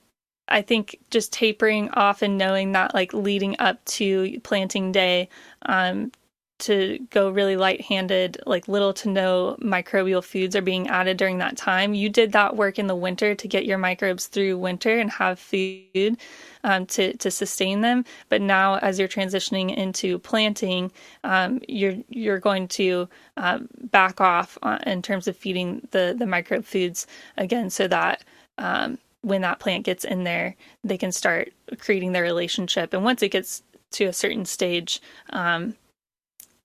[0.49, 5.29] I think just tapering off and knowing that, like leading up to planting day,
[5.63, 6.11] um,
[6.59, 11.37] to go really light handed, like little to no microbial foods are being added during
[11.37, 11.93] that time.
[11.93, 15.39] You did that work in the winter to get your microbes through winter and have
[15.39, 16.17] food
[16.65, 18.03] um, to, to sustain them.
[18.27, 20.91] But now, as you're transitioning into planting,
[21.23, 23.07] um, you're you're going to
[23.37, 27.07] um, back off on, in terms of feeding the, the microbe foods
[27.37, 28.23] again so that
[28.57, 32.93] um, when that plant gets in there, they can start creating their relationship.
[32.93, 35.01] And once it gets to a certain stage,
[35.31, 35.75] um,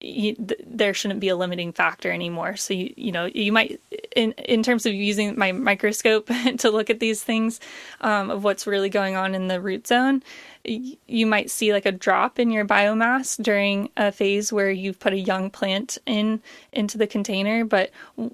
[0.04, 2.56] you, th- there shouldn't be a limiting factor anymore.
[2.56, 3.80] So you you know you might
[4.14, 6.28] in in terms of using my microscope
[6.58, 7.60] to look at these things
[8.00, 10.22] um, of what's really going on in the root zone,
[10.66, 15.00] y- you might see like a drop in your biomass during a phase where you've
[15.00, 17.90] put a young plant in into the container, but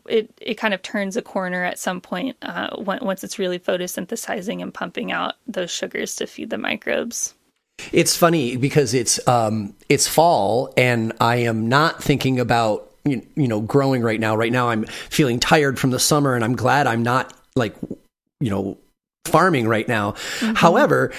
[0.08, 4.62] it it kind of turns a corner at some point uh, once it's really photosynthesizing
[4.62, 7.34] and pumping out those sugars to feed the microbes.
[7.92, 13.48] It's funny because it's um, it's fall, and I am not thinking about you you
[13.48, 14.36] know growing right now.
[14.36, 17.74] Right now, I'm feeling tired from the summer, and I'm glad I'm not like
[18.40, 18.78] you know
[19.26, 20.14] farming right now.
[20.54, 21.12] However.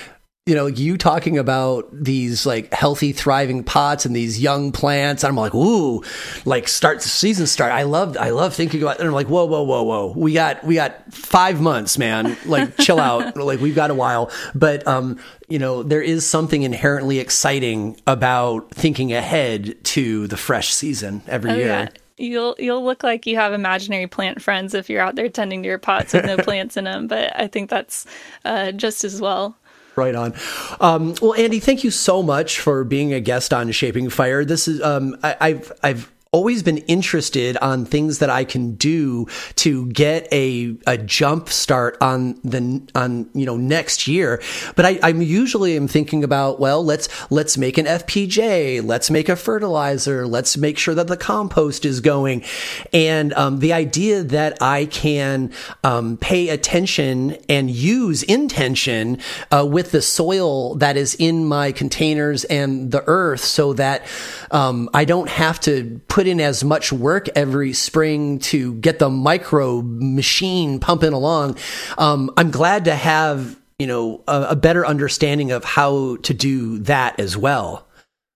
[0.48, 5.24] You know, you talking about these like healthy, thriving pots and these young plants.
[5.24, 6.04] I'm like, ooh,
[6.46, 7.72] like start the season start.
[7.72, 8.98] I love, I love thinking about.
[8.98, 10.14] And I'm like, whoa, whoa, whoa, whoa.
[10.18, 12.36] We got, we got five months, man.
[12.48, 13.38] Like, chill out.
[13.38, 14.32] Like, we've got a while.
[14.56, 20.74] But um, you know, there is something inherently exciting about thinking ahead to the fresh
[20.74, 21.68] season every Oh, year.
[21.68, 21.90] yeah.
[22.18, 25.68] You'll you'll look like you have imaginary plant friends if you're out there tending to
[25.68, 27.08] your pots with no plants in them.
[27.08, 28.06] But I think that's
[28.44, 29.56] uh, just as well.
[29.96, 30.34] Right on.
[30.80, 34.46] Um, well, Andy, thank you so much for being a guest on Shaping Fire.
[34.46, 39.28] This is um, I, I've I've always been interested on things that I can do
[39.56, 44.42] to get a a jump start on the on you know next year.
[44.78, 49.28] But I, I'm usually am thinking about well, let's let's make an FPJ, let's make
[49.28, 52.46] a fertilizer, let's make sure that the compost is going,
[52.94, 55.52] and um, the idea that I can
[55.84, 59.18] um, pay attention and use intention
[59.52, 64.06] uh, with the soil that is in my containers and the earth, so that
[64.52, 69.10] um, I don't have to put in as much work every spring to get the
[69.10, 71.58] micro machine pumping along.
[71.98, 76.78] Um, I'm glad to have you know a, a better understanding of how to do
[76.80, 77.88] that as well.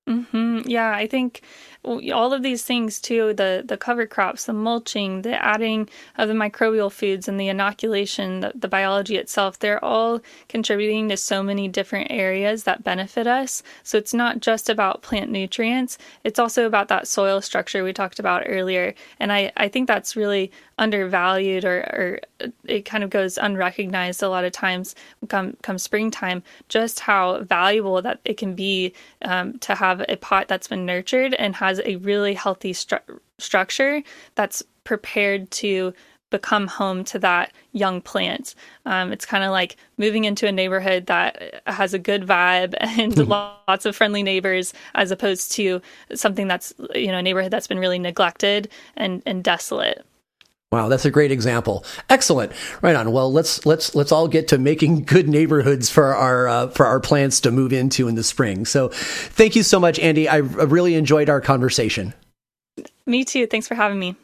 [0.08, 1.42] hmm Yeah, I think
[1.86, 5.88] all of these things too the the cover crops the mulching the adding
[6.18, 11.18] of the microbial foods and the inoculation the, the biology itself they're all contributing to
[11.18, 13.64] so many different areas that benefit us.
[13.84, 18.20] So it's not just about plant nutrients it's also about that soil structure we talked
[18.20, 18.94] about earlier.
[19.20, 22.20] And i i think that's really undervalued or, or
[22.66, 24.94] it kind of goes unrecognized a lot of times
[25.30, 28.94] come come springtime just how valuable that it can be
[29.24, 34.04] um, to have a pot that's been nurtured and has a really healthy stru- structure
[34.36, 35.94] that's prepared to
[36.32, 38.56] become home to that young plant.
[38.86, 43.28] Um, it's kind of like moving into a neighborhood that has a good vibe and
[43.28, 45.82] lots of friendly neighbors, as opposed to
[46.14, 50.06] something that's you know a neighborhood that's been really neglected and and desolate.
[50.72, 51.86] Wow, that's a great example.
[52.10, 52.52] Excellent.
[52.82, 53.12] Right on.
[53.12, 57.00] Well, let's let's let's all get to making good neighborhoods for our uh, for our
[57.00, 58.66] plants to move into in the spring.
[58.66, 60.28] So, thank you so much, Andy.
[60.28, 62.14] I really enjoyed our conversation.
[63.06, 63.48] Me too.
[63.48, 64.16] Thanks for having me.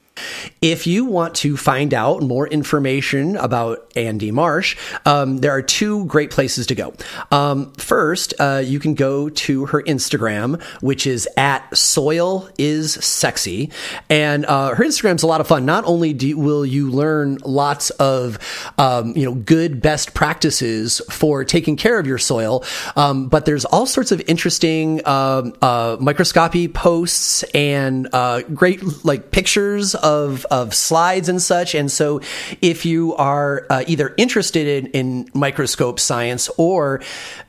[0.62, 6.06] If you want to find out more information about Andy Marsh, um, there are two
[6.06, 6.94] great places to go.
[7.32, 13.72] Um, first, uh, you can go to her Instagram, which is at Soil is Sexy,
[14.10, 15.66] and uh, her Instagram's a lot of fun.
[15.66, 18.38] Not only do, will you learn lots of
[18.78, 22.64] um, you know good best practices for taking care of your soil,
[22.96, 29.32] um, but there's all sorts of interesting um, uh, microscopy posts and uh, great like
[29.32, 31.76] pictures of of slides and such.
[31.76, 32.22] And so,
[32.62, 37.02] if you are uh, either interested in, in, microscope science or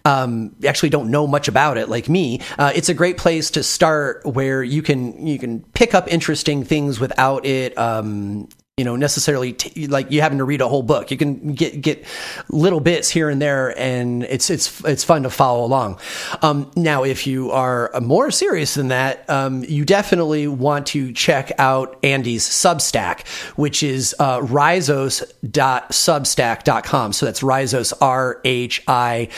[0.04, 3.62] um, actually don't know much about it, like me, uh, it's a great place to
[3.62, 8.96] start where you can you can pick up interesting things without it um, you know
[8.96, 11.10] necessarily t- like you having to read a whole book.
[11.10, 12.06] You can get get
[12.48, 16.00] little bits here and there and it's it's it's fun to follow along.
[16.40, 21.52] Um, now if you are more serious than that um, you definitely want to check
[21.58, 23.26] out andy's substack
[23.56, 29.30] which is uh, rhizos.substack.com so that's rhizos r-h-i-z-o-s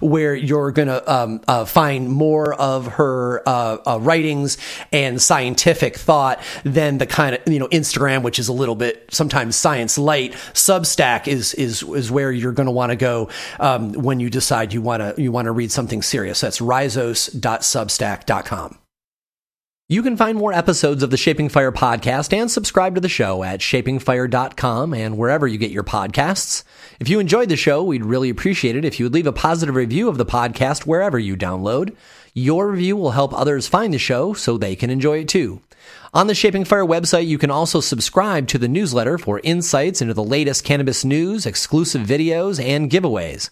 [0.00, 4.56] where you're gonna um, uh, find more of her uh, uh writings
[4.90, 9.06] and scientific thought than the kind of you know Instagram, which is a little bit
[9.10, 10.32] sometimes science light.
[10.54, 13.28] Substack is is is where you're going to want to go
[13.60, 16.40] um, when you decide you want to you want to read something serious.
[16.40, 18.78] That's rhizos.substack.com.
[19.92, 23.42] You can find more episodes of the Shaping Fire podcast and subscribe to the show
[23.42, 26.64] at shapingfire.com and wherever you get your podcasts.
[26.98, 29.74] If you enjoyed the show, we'd really appreciate it if you would leave a positive
[29.74, 31.94] review of the podcast wherever you download.
[32.32, 35.60] Your review will help others find the show so they can enjoy it too.
[36.14, 40.12] On the Shaping Fire website, you can also subscribe to the newsletter for insights into
[40.12, 43.48] the latest cannabis news, exclusive videos, and giveaways.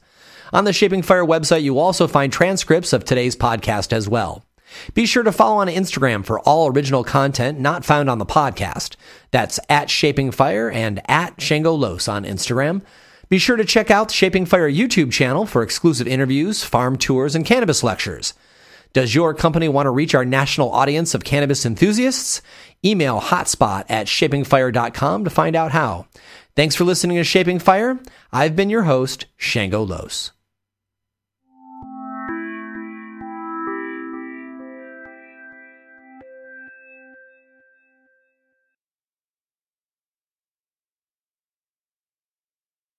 [0.53, 4.45] On the Shaping Fire website, you will also find transcripts of today's podcast as well.
[4.93, 8.97] Be sure to follow on Instagram for all original content not found on the podcast.
[9.31, 12.83] That's at Shaping Fire and at Shango Los on Instagram.
[13.31, 17.35] Be sure to check out the Shaping Fire YouTube channel for exclusive interviews, farm tours,
[17.35, 18.35] and cannabis lectures.
[18.93, 22.43] Does your company want to reach our national audience of cannabis enthusiasts?
[22.85, 26.07] Email hotspot at shapingfire.com to find out how.
[26.57, 28.01] Thanks for listening to Shaping Fire.
[28.33, 30.33] I've been your host, Shango Los.